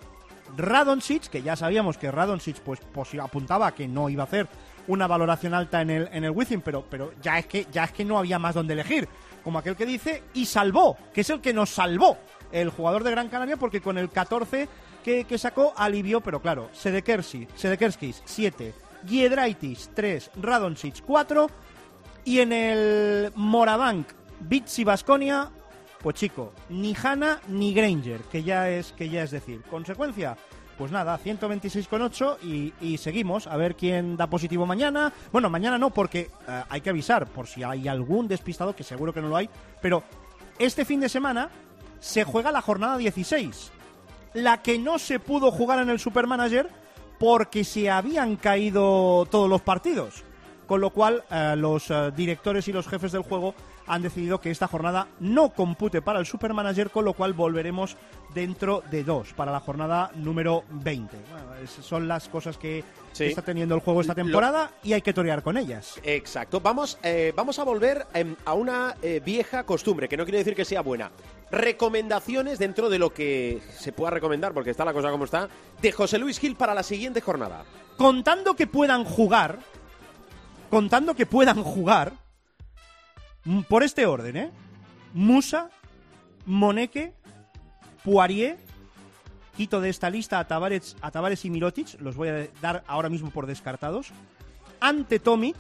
Radonsic, 0.57 1.29
que 1.29 1.43
ya 1.43 1.57
sabíamos 1.57 1.99
que 1.99 2.11
Radonsic 2.11 2.61
pues, 2.61 2.81
pues 2.93 3.15
apuntaba 3.15 3.75
que 3.75 3.89
no 3.89 4.09
iba 4.09 4.23
a 4.23 4.27
hacer 4.27 4.49
una 4.89 5.07
valoración 5.07 5.55
alta 5.55 5.83
en 5.83 5.91
el, 5.91 6.09
en 6.13 6.25
el 6.25 6.31
Wizzing, 6.31 6.61
pero, 6.61 6.85
pero 6.89 7.13
ya, 7.23 7.39
es 7.39 7.47
que, 7.47 7.67
ya 7.73 7.85
es 7.85 7.93
que 7.93 8.05
no 8.05 8.19
había 8.19 8.39
más 8.39 8.55
donde 8.55 8.75
elegir. 8.75 9.09
Como 9.43 9.59
aquel 9.59 9.77
que 9.77 9.87
dice, 9.87 10.23
y 10.35 10.47
salvó, 10.47 10.97
que 11.13 11.21
es 11.21 11.31
el 11.31 11.41
que 11.41 11.53
nos 11.53 11.71
salvó 11.71 12.19
el 12.53 12.71
jugador 12.71 13.05
de 13.05 13.11
Gran 13.11 13.29
Canaria, 13.29 13.57
porque 13.57 13.81
con 13.81 13.99
el 13.99 14.11
14 14.11 14.69
que, 15.05 15.25
que 15.25 15.39
sacó 15.39 15.73
alivió, 15.77 16.21
pero 16.21 16.41
claro, 16.41 16.69
Sedekersi, 16.73 17.47
Sedekerskis 17.55 18.23
7, 18.25 18.75
Giedraitis 19.07 19.91
3, 19.95 20.31
Radonsic 20.41 21.03
4, 21.05 21.49
y 22.25 22.41
en 22.41 22.53
el 22.53 23.33
Morabank, 23.37 24.09
Bits 24.41 24.81
y 24.81 24.85
Basconia, 24.85 25.51
pues 26.07 26.15
chico, 26.15 26.53
ni 26.69 26.95
Hanna 26.95 27.41
ni 27.49 27.75
Granger, 27.75 28.21
que 28.31 28.45
ya 28.45 28.71
es, 28.71 28.93
que 28.93 29.09
ya 29.09 29.25
es 29.25 29.33
decir. 29.33 29.63
Consecuencia, 29.63 30.37
pues 30.79 30.93
nada, 30.93 31.19
126,8 31.19 32.73
y, 32.81 32.97
seguimos 32.99 33.49
a 33.49 33.57
ver 33.57 33.75
quién 33.75 34.17
da 34.17 34.29
positivo 34.29 34.67
mañana. 34.67 35.13
Bueno, 35.33 35.51
mañana 35.51 35.79
no, 35.79 35.91
porque 35.91 36.31
eh, 36.47 36.63
hay 36.69 36.81
que 36.81 36.91
avisar 36.91 37.27
por 37.27 37.49
si 37.49 37.65
hay 37.65 37.89
algún 37.89 38.29
despistado, 38.29 38.77
que 38.77 38.85
seguro 38.85 39.13
que 39.13 39.21
no 39.21 39.27
lo 39.27 39.37
hay, 39.37 39.51
pero 39.83 40.05
este 40.61 40.85
fin 40.85 41.01
de 41.01 41.09
semana 41.09 41.51
se 41.99 42.23
juega 42.23 42.53
la 42.53 42.63
jornada 42.63 42.99
16, 42.99 43.73
la 44.35 44.63
que 44.63 44.79
no 44.79 45.01
se 45.01 45.19
pudo 45.19 45.51
jugar 45.51 45.81
en 45.81 45.91
el 45.91 45.99
Supermanager 45.99 46.69
porque 47.19 47.65
se 47.65 47.91
habían 47.91 48.37
caído 48.37 49.27
todos 49.29 49.51
los 49.51 49.63
partidos. 49.63 50.23
Con 50.69 50.81
lo 50.81 50.91
cual, 50.91 51.25
eh, 51.33 51.55
los 51.57 51.91
eh, 51.91 52.13
directores 52.17 52.69
y 52.69 52.73
los 52.73 52.87
jefes 52.87 53.11
del 53.11 53.23
juego 53.23 53.57
han 53.87 54.03
decidido 54.03 54.41
que 54.41 54.51
esta 54.51 54.67
jornada 54.69 55.09
no 55.21 55.51
compute 55.51 56.03
para 56.03 56.19
el 56.19 56.27
Supermanager, 56.27 56.91
con 56.91 57.05
lo 57.05 57.13
cual 57.13 57.33
volveremos 57.33 57.97
dentro 58.35 58.83
de 58.91 59.05
dos, 59.05 59.33
para 59.33 59.53
la 59.53 59.61
jornada 59.61 60.11
número 60.15 60.65
20. 60.71 61.17
Bueno, 61.31 61.55
esas 61.63 61.85
son 61.85 62.07
las 62.09 62.29
cosas 62.29 62.59
que 62.59 62.85
Sí. 63.13 63.25
está 63.25 63.41
teniendo 63.43 63.75
el 63.75 63.81
juego 63.81 64.01
esta 64.03 64.13
Lo- 64.13 64.17
temporada 64.25 64.73
y 64.83 64.93
hay 64.93 65.01
que 65.03 65.13
torear 65.15 65.43
con 65.43 65.57
ellas. 65.57 65.95
Exacto. 66.03 66.61
Vamos, 66.61 66.99
eh, 67.03 67.33
vamos 67.35 67.59
a 67.59 67.65
volver 67.65 68.07
em, 68.13 68.37
a 68.45 68.53
una 68.55 68.95
eh, 69.01 69.23
vieja 69.25 69.65
costumbre, 69.65 70.09
que 70.09 70.17
no 70.19 70.25
quiere 70.25 70.39
decir 70.39 70.55
que 70.55 70.65
sea 70.67 70.83
buena. 70.83 71.11
Recomendaciones 71.51 72.59
dentro 72.59 72.89
de 72.91 72.99
lo 72.99 73.15
que 73.15 73.63
se 73.79 73.93
pueda 73.93 74.11
recomendar, 74.11 74.53
porque 74.53 74.71
está 74.71 74.85
la 74.85 74.93
cosa 74.93 75.11
como 75.11 75.25
está, 75.25 75.49
de 75.81 75.93
José 75.93 76.19
Luis 76.19 76.39
Gil 76.39 76.57
para 76.57 76.75
la 76.75 76.83
siguiente 76.83 77.21
jornada. 77.21 77.65
Contando 77.97 78.55
que 78.55 78.67
puedan 78.67 79.05
jugar, 79.05 79.59
contando 80.71 81.15
que 81.15 81.25
puedan 81.27 81.63
jugar, 81.63 82.13
por 83.69 83.83
este 83.83 84.07
orden, 84.07 84.37
¿eh? 84.37 84.51
Musa, 85.15 85.71
Moneke, 86.45 87.15
Poirier, 88.05 88.57
quito 89.57 89.81
de 89.81 89.89
esta 89.89 90.11
lista 90.11 90.39
a 90.39 90.47
Tavares, 90.47 90.97
a 91.01 91.11
Tavares 91.11 91.45
y 91.45 91.51
Mirotic, 91.51 92.01
los 92.01 92.17
voy 92.17 92.29
a 92.29 92.49
dar 92.61 92.85
ahora 92.87 93.09
mismo 93.09 93.31
por 93.31 93.47
descartados. 93.47 94.09
Ante 94.81 95.19
Tomic, 95.19 95.57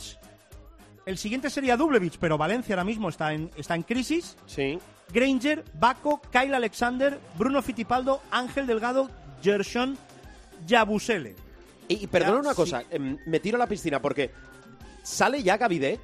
el 1.07 1.19
siguiente 1.19 1.49
sería 1.51 1.77
Dublevic, 1.77 2.19
pero 2.19 2.37
Valencia 2.37 2.75
ahora 2.75 2.85
mismo 2.85 3.09
está 3.09 3.33
en, 3.33 3.51
está 3.57 3.75
en 3.75 3.83
crisis. 3.83 4.37
Sí. 4.47 4.79
Granger, 5.13 5.65
Baco, 5.75 6.21
Kyle 6.33 6.55
Alexander, 6.55 7.19
Bruno 7.39 7.63
Fittipaldo, 7.63 8.21
Ángel 8.31 8.67
Delgado, 8.67 9.09
Gershon, 9.43 9.97
Yabusele. 10.67 11.35
Y, 11.89 12.03
y 12.05 12.07
perdona 12.09 12.35
Ya, 12.35 12.41
una 12.41 12.51
sí. 12.51 12.57
cosa, 12.57 12.83
em, 12.91 13.17
me 13.27 13.39
tiro 13.41 13.57
a 13.57 13.61
la 13.61 13.69
piscina 13.69 14.03
porque 14.03 14.33
¿sale 15.05 15.43
ya 15.43 15.57
Gavidec? 15.57 16.01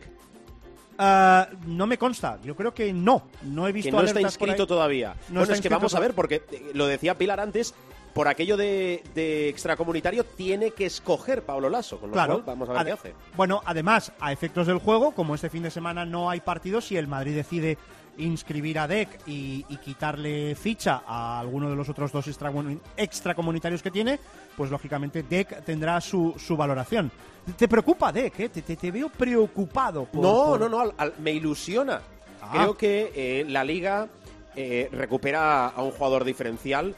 Ah, 1.05 1.49
no 1.67 1.87
me 1.89 1.99
consta, 1.99 2.39
yo 2.45 2.55
creo 2.55 2.73
que 2.73 2.93
no. 2.93 3.25
No 3.43 3.67
he 3.67 3.73
visto 3.73 3.91
que 3.91 3.97
no 3.97 4.03
está 4.03 4.21
inscrito 4.21 4.67
todavía. 4.67 5.17
No 5.31 5.41
bueno, 5.41 5.55
es 5.55 5.61
que 5.61 5.69
vamos 5.69 5.95
a 5.95 6.01
ver, 6.01 6.15
porque 6.15 6.43
eh, 6.53 6.71
lo 6.75 6.87
decía 6.87 7.17
Pilar 7.19 7.41
antes, 7.41 7.75
por 8.15 8.29
aquello 8.29 8.57
de, 8.57 9.03
de 9.15 9.49
extracomunitario 9.49 10.23
tiene 10.25 10.71
que 10.71 10.87
escoger 10.87 11.43
Pablo 11.43 11.69
Lasso, 11.71 11.99
con 11.99 12.11
lo 12.11 12.15
Claro. 12.15 12.35
cual 12.35 12.45
vamos 12.47 12.69
a 12.69 12.73
ver 12.75 12.85
qué 12.87 12.93
hace. 12.93 13.15
Bueno, 13.37 13.63
además, 13.65 14.13
a 14.21 14.31
efectos 14.33 14.67
del 14.69 14.79
juego, 14.79 15.13
como 15.13 15.35
este 15.35 15.51
fin 15.51 15.63
de 15.65 15.71
semana 15.71 16.05
no 16.05 16.31
hay 16.31 16.41
partidos, 16.41 16.85
si 16.87 16.97
el 16.97 17.09
Madrid 17.09 17.35
decide 17.35 17.79
inscribir 18.19 18.79
a 18.79 18.87
Dec 18.87 19.09
y, 19.27 19.65
y 19.69 19.77
quitarle 19.79 20.55
ficha 20.55 21.03
a 21.07 21.41
alguno 21.41 21.71
de 21.71 21.77
los 21.77 21.89
otros 21.89 22.13
dos 22.13 22.27
extracomun- 22.29 22.79
extracomunitarios 22.97 23.83
que 23.83 23.91
tiene, 23.91 24.19
pues 24.57 24.71
lógicamente 24.71 25.23
Dec 25.23 25.65
tendrá 25.65 26.01
su, 26.01 26.35
su 26.39 26.57
valoración. 26.57 27.11
¿Te 27.57 27.67
preocupa 27.69 28.13
Dec? 28.13 28.39
eh? 28.41 28.49
Te, 28.49 28.63
te- 28.63 28.77
te 28.77 28.91
veo 28.91 29.09
preocupado. 29.09 30.05
por- 30.05 30.23
no, 30.23 30.45
por- 30.47 30.61
no, 30.61 30.69
no, 30.69 30.81
al- 30.81 30.95
al- 30.97 31.15
me 31.19 31.33
ilusiona. 31.33 32.01
Ah. 32.41 32.51
Creo 32.53 32.77
que 32.77 33.13
eh, 33.15 33.45
la 33.49 33.65
liga 33.65 34.09
eh, 34.55 34.89
recupera 34.93 35.69
a 35.69 35.83
un 35.83 35.91
jugador 35.93 36.25
diferencial. 36.25 36.95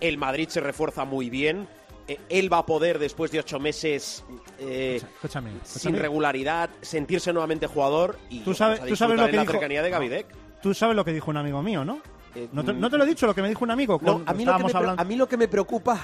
El 0.00 0.18
Madrid 0.18 0.48
se 0.48 0.60
refuerza 0.60 1.04
muy 1.04 1.30
bien. 1.30 1.66
Eh, 2.06 2.18
él 2.28 2.52
va 2.52 2.58
a 2.58 2.66
poder, 2.66 2.98
después 2.98 3.30
de 3.30 3.40
ocho 3.40 3.58
meses 3.58 4.24
eh, 4.58 5.00
Escúchame, 5.02 5.50
sin 5.64 5.94
regularidad, 5.96 6.70
sentirse 6.80 7.32
nuevamente 7.32 7.66
jugador 7.66 8.18
y 8.30 8.40
Tú 8.40 8.54
sabes, 8.54 8.80
a 8.80 8.86
tú 8.86 8.96
sabes 8.96 9.18
en 9.18 9.26
la 9.26 9.28
dijo. 9.40 9.52
cercanía 9.52 9.82
de 9.82 9.90
Gavidec. 9.90 10.26
Tú 10.62 10.74
sabes 10.74 10.96
lo 10.96 11.04
que 11.04 11.12
dijo 11.12 11.30
un 11.30 11.36
amigo 11.36 11.62
mío, 11.62 11.84
¿no? 11.84 12.00
Eh, 12.34 12.48
No 12.52 12.62
te, 12.64 12.72
mm, 12.72 12.80
no 12.80 12.90
te 12.90 12.98
lo 12.98 13.04
he 13.04 13.06
dicho 13.06 13.26
lo 13.26 13.34
que 13.34 13.42
me 13.42 13.48
dijo 13.48 13.64
un 13.64 13.70
amigo. 13.70 13.98
No, 14.02 14.12
a 14.12 14.14
mí, 14.16 14.22
lo 14.22 14.24
que 14.26 14.32
me, 14.34 14.42
estábamos 14.42 14.70
pre- 14.72 14.78
hablando- 14.78 15.02
a 15.02 15.04
mí 15.04 15.16
lo 15.16 15.28
que 15.28 15.36
me 15.36 15.48
preocupa 15.48 15.98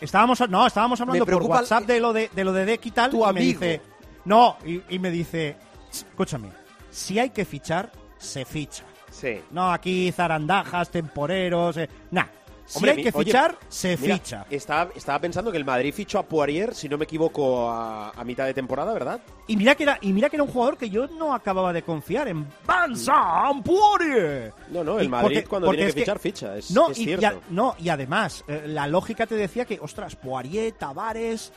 Estábamos, 0.00 0.48
no, 0.48 0.66
estábamos 0.66 1.00
hablando 1.00 1.24
por 1.24 1.42
el- 1.42 1.48
WhatsApp 1.48 1.84
de 1.84 2.00
lo 2.00 2.12
de, 2.12 2.30
de 2.34 2.44
lo 2.44 2.52
de 2.52 2.64
Deck 2.66 2.86
y 2.86 2.90
tal. 2.90 3.10
Tu 3.10 3.16
y 3.28 3.32
me 3.32 3.40
dice, 3.40 3.80
no, 4.26 4.56
y, 4.64 4.82
y 4.90 4.98
me 4.98 5.10
dice, 5.10 5.56
escúchame, 5.90 6.48
si 6.90 7.18
hay 7.18 7.30
que 7.30 7.44
fichar, 7.44 7.90
se 8.18 8.44
ficha. 8.44 8.84
Sí. 9.10 9.40
No, 9.50 9.72
aquí 9.72 10.12
zarandajas, 10.12 10.90
temporeros, 10.90 11.76
eh, 11.78 11.88
nah. 12.10 12.26
Si 12.70 12.78
Hombre, 12.78 12.92
hay 12.92 13.02
que 13.02 13.10
oye, 13.12 13.24
fichar, 13.24 13.58
se 13.68 13.96
mira, 13.96 14.14
ficha. 14.14 14.46
Estaba, 14.48 14.92
estaba 14.94 15.18
pensando 15.18 15.50
que 15.50 15.58
el 15.58 15.64
Madrid 15.64 15.92
fichó 15.92 16.20
a 16.20 16.22
Poirier, 16.22 16.72
si 16.72 16.88
no 16.88 16.96
me 16.98 17.02
equivoco, 17.04 17.68
a, 17.68 18.10
a 18.10 18.22
mitad 18.22 18.46
de 18.46 18.54
temporada, 18.54 18.92
¿verdad? 18.92 19.20
Y 19.48 19.56
mira 19.56 19.74
que 19.74 19.82
era, 19.82 19.98
y 20.00 20.12
mira 20.12 20.30
que 20.30 20.36
era 20.36 20.44
un 20.44 20.50
jugador 20.52 20.76
que 20.78 20.88
yo 20.88 21.08
no 21.08 21.34
acababa 21.34 21.72
de 21.72 21.82
confiar 21.82 22.28
en 22.28 22.46
Vincent 22.68 23.64
Poirier. 23.64 24.52
No, 24.70 24.84
no, 24.84 25.00
el 25.00 25.06
Y 25.06 25.08
Madrid 25.08 25.34
porque- 25.38 25.48
cuando 25.48 25.66
porque 25.66 25.78
tiene 25.78 25.92
que 25.94 26.00
fichar, 26.00 26.18
ficha, 26.20 26.56
es, 26.56 26.70
no, 26.70 26.90
es 26.90 26.98
y, 27.00 27.04
cierto. 27.06 27.22
y 27.22 27.24
a- 27.24 27.34
no, 27.50 27.74
y 27.78 27.88
además, 27.88 28.44
eh, 28.46 28.62
la 28.66 28.86
lógica 28.86 29.26
te 29.26 29.34
decía 29.34 29.64
que, 29.64 29.80
ostras, 29.80 30.14
Poirier, 30.14 30.72
Tavares, 30.72 31.52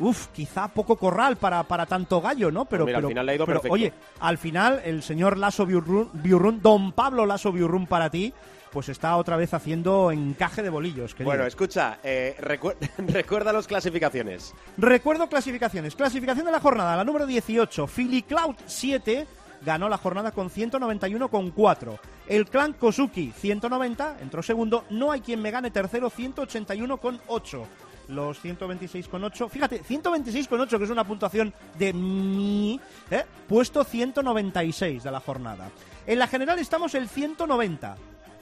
uff, 0.00 0.26
quizá 0.28 0.68
poco 0.68 0.96
corral 0.96 1.36
para, 1.38 1.62
para 1.62 1.86
tanto 1.86 2.20
gallo, 2.20 2.50
¿no? 2.50 2.66
Pero, 2.66 2.84
mira, 2.84 2.98
al 2.98 3.02
pero- 3.02 3.08
final 3.08 3.24
le 3.26 3.32
ha 3.32 3.34
ido 3.36 3.46
pero, 3.46 3.56
perfecto. 3.60 3.72
Oye, 3.74 3.92
al 4.20 4.36
final, 4.36 4.82
el 4.84 5.02
señor 5.02 5.38
Lasso 5.38 5.64
Biurrun, 5.64 6.10
Biurrun, 6.12 6.60
don 6.60 6.92
Pablo 6.92 7.24
Lasso 7.24 7.52
Biurrun 7.52 7.86
para 7.86 8.10
ti, 8.10 8.34
pues 8.70 8.88
está 8.88 9.16
otra 9.16 9.36
vez 9.36 9.52
haciendo 9.54 10.10
encaje 10.10 10.62
de 10.62 10.70
bolillos. 10.70 11.12
querido. 11.14 11.30
Bueno, 11.30 11.46
escucha, 11.46 11.98
eh, 12.02 12.36
recu- 12.40 12.74
recuerda 12.98 13.52
las 13.52 13.66
clasificaciones. 13.66 14.54
Recuerdo 14.76 15.28
clasificaciones. 15.28 15.94
Clasificación 15.94 16.46
de 16.46 16.52
la 16.52 16.60
jornada, 16.60 16.96
la 16.96 17.04
número 17.04 17.26
18. 17.26 17.86
Philly 17.86 18.22
Cloud 18.22 18.56
7 18.66 19.26
ganó 19.64 19.88
la 19.88 19.98
jornada 19.98 20.30
con 20.32 20.50
191,4. 20.50 21.98
El 22.28 22.46
clan 22.46 22.74
Kosuki 22.74 23.32
190, 23.36 24.18
entró 24.20 24.42
segundo. 24.42 24.84
No 24.90 25.10
hay 25.12 25.20
quien 25.20 25.40
me 25.42 25.50
gane 25.50 25.70
tercero, 25.70 26.10
181,8. 26.10 27.64
los 28.08 28.42
126,8. 28.42 29.48
Fíjate, 29.50 29.82
126,8, 29.82 30.78
que 30.78 30.84
es 30.84 30.90
una 30.90 31.04
puntuación 31.04 31.52
de 31.78 31.92
mi, 31.92 32.80
¿eh? 33.10 33.24
puesto 33.46 33.84
196 33.84 35.02
de 35.02 35.10
la 35.10 35.20
jornada. 35.20 35.68
En 36.06 36.18
la 36.18 36.26
general 36.26 36.58
estamos 36.58 36.94
el 36.94 37.06
190, 37.08 37.96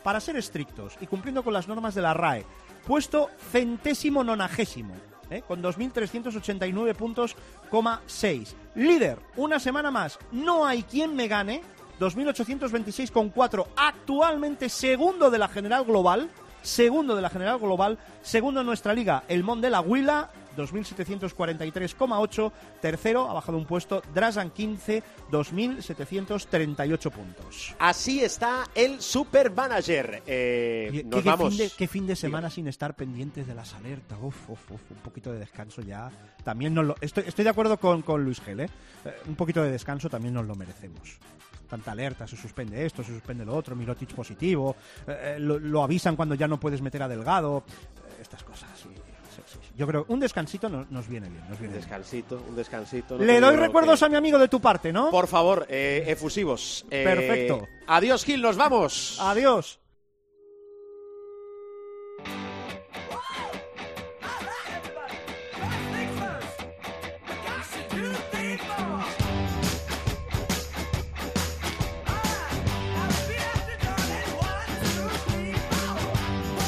para 0.07 0.20
ser 0.20 0.36
estrictos 0.36 0.96
y 1.00 1.09
cumpliendo 1.09 1.42
con 1.42 1.52
las 1.52 1.66
normas 1.66 1.96
de 1.96 2.00
la 2.00 2.14
RAE. 2.14 2.46
Puesto 2.86 3.28
centésimo 3.50 4.22
nonagésimo, 4.22 4.94
¿eh? 5.30 5.42
con 5.42 5.61
2.389 5.61 6.94
puntos, 6.94 7.34
coma 7.68 8.00
6. 8.07 8.54
Líder, 8.76 9.18
una 9.34 9.59
semana 9.59 9.90
más, 9.90 10.20
no 10.30 10.64
hay 10.64 10.84
quien 10.84 11.16
me 11.16 11.26
gane, 11.26 11.61
2.826,4. 11.98 13.66
Actualmente 13.74 14.68
segundo 14.68 15.28
de 15.28 15.38
la 15.38 15.48
general 15.48 15.84
global, 15.84 16.30
segundo 16.62 17.16
de 17.16 17.22
la 17.22 17.30
general 17.30 17.59
global, 17.59 17.98
segundo 18.22 18.61
en 18.61 18.66
nuestra 18.66 18.94
liga, 18.94 19.24
el 19.26 19.42
Mon 19.42 19.61
de 19.61 19.70
la 19.70 19.80
Huila, 19.80 20.30
2.743,8. 20.57 22.52
Tercero, 22.80 23.28
ha 23.30 23.34
bajado 23.34 23.59
un 23.59 23.66
puesto, 23.66 24.02
Drasan 24.14 24.50
15, 24.50 25.02
2.738 25.30 27.11
puntos. 27.11 27.74
Así 27.78 28.22
está 28.22 28.64
el 28.74 29.00
Super 29.00 29.50
Manager. 29.52 30.22
Eh, 30.26 30.88
¿Qué, 30.92 31.04
nos 31.04 31.22
qué 31.22 31.28
vamos. 31.28 31.48
fin 31.50 31.59
de, 31.59 31.70
qué 31.76 31.88
fin 31.88 32.07
de 32.07 32.16
semana 32.16 32.50
sin 32.50 32.68
estar 32.68 32.94
pendientes 32.94 33.46
de 33.46 33.54
las 33.54 33.74
alertas. 33.74 34.18
Uf, 34.20 34.50
uf, 34.50 34.70
uf, 34.72 34.80
un 34.90 34.96
poquito 34.98 35.32
de 35.32 35.38
descanso 35.40 35.82
ya. 35.82 36.11
También 36.42 36.74
nos 36.74 36.84
lo, 36.86 36.96
estoy, 37.00 37.24
estoy 37.26 37.44
de 37.44 37.50
acuerdo 37.50 37.78
con, 37.78 38.02
con 38.02 38.24
Luis 38.24 38.40
Gel, 38.40 38.61
¿eh? 38.61 38.68
Eh, 39.04 39.12
Un 39.28 39.34
poquito 39.34 39.62
de 39.62 39.70
descanso 39.70 40.09
también 40.09 40.34
nos 40.34 40.46
lo 40.46 40.54
merecemos. 40.54 41.18
Tanta 41.68 41.90
alerta, 41.92 42.28
se 42.28 42.36
suspende 42.36 42.86
esto, 42.86 43.02
se 43.02 43.12
suspende 43.12 43.44
lo 43.44 43.54
otro, 43.57 43.74
Mirotic 43.74 44.14
positivo, 44.14 44.76
eh, 45.07 45.34
eh, 45.36 45.40
lo, 45.40 45.59
lo 45.59 45.82
avisan 45.82 46.14
cuando 46.14 46.36
ya 46.36 46.46
no 46.46 46.61
puedes 46.61 46.80
meter 46.80 47.02
a 47.02 47.09
Delgado, 47.09 47.64
eh, 47.66 48.22
estas 48.22 48.44
cosas. 48.44 48.68
sí. 48.80 48.88
Yo 49.76 49.86
creo 49.86 50.06
un 50.08 50.20
descansito 50.20 50.68
nos, 50.68 50.90
nos 50.90 51.06
viene 51.06 51.28
bien. 51.28 51.40
Nos 51.48 51.58
viene 51.58 51.74
Un 51.74 51.80
bien. 51.80 51.80
descansito, 51.80 52.42
un 52.48 52.56
descansito. 52.56 53.18
no 53.18 53.24
Le 53.24 53.40
doy 53.40 53.56
recuerdos 53.56 53.98
que- 54.00 54.06
a 54.06 54.08
mi 54.08 54.16
amigo 54.16 54.38
de 54.38 54.48
tu 54.48 54.60
parte, 54.60 54.92
¿no? 54.92 55.10
Por 55.10 55.26
favor, 55.26 55.66
eh, 55.68 56.04
efusivos. 56.06 56.84
Eh, 56.90 57.04
Perfecto. 57.04 57.66
Adiós, 57.86 58.24
Gil, 58.24 58.40
nos 58.40 58.56
vamos. 58.56 59.18
Adiós. 59.20 59.78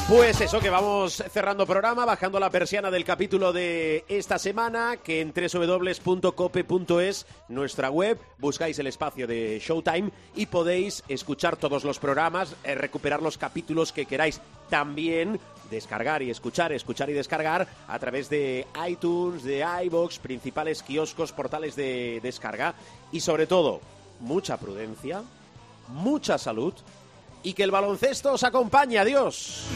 Pues 0.09 0.41
eso, 0.41 0.59
que 0.59 0.71
vamos 0.71 1.23
cerrando 1.31 1.67
programa, 1.67 2.07
bajando 2.07 2.41
la 2.41 2.49
persiana 2.49 2.91
del 2.91 3.05
capítulo 3.05 3.53
de 3.53 4.07
esta 4.09 4.39
semana, 4.39 4.97
que 4.97 5.21
en 5.21 5.35
www.cope.es, 5.35 7.27
nuestra 7.49 7.91
web, 7.91 8.19
buscáis 8.39 8.79
el 8.79 8.87
espacio 8.87 9.27
de 9.27 9.61
Showtime 9.63 10.11
y 10.35 10.47
podéis 10.47 11.05
escuchar 11.09 11.59
todos 11.59 11.85
los 11.85 11.99
programas, 11.99 12.57
eh, 12.65 12.75
recuperar 12.75 13.21
los 13.21 13.37
capítulos 13.37 13.93
que 13.93 14.07
queráis. 14.07 14.41
También 14.71 15.39
descargar 15.71 16.23
y 16.23 16.31
escuchar, 16.31 16.73
escuchar 16.73 17.11
y 17.11 17.13
descargar 17.13 17.69
a 17.87 17.99
través 17.99 18.31
de 18.31 18.67
iTunes, 18.89 19.45
de 19.45 19.63
iBox, 19.85 20.21
principales 20.21 20.83
kioscos, 20.83 21.33
portales 21.33 21.77
de 21.77 22.21
descarga 22.23 22.75
y 23.13 23.21
sobre 23.21 23.47
todo, 23.47 23.83
mucha 24.21 24.57
prudencia, 24.57 25.23
mucha 25.89 26.39
salud 26.39 26.73
y 27.43 27.53
que 27.53 27.63
el 27.63 27.71
baloncesto 27.71 28.33
os 28.33 28.43
acompañe. 28.43 28.99
Adiós. 28.99 29.67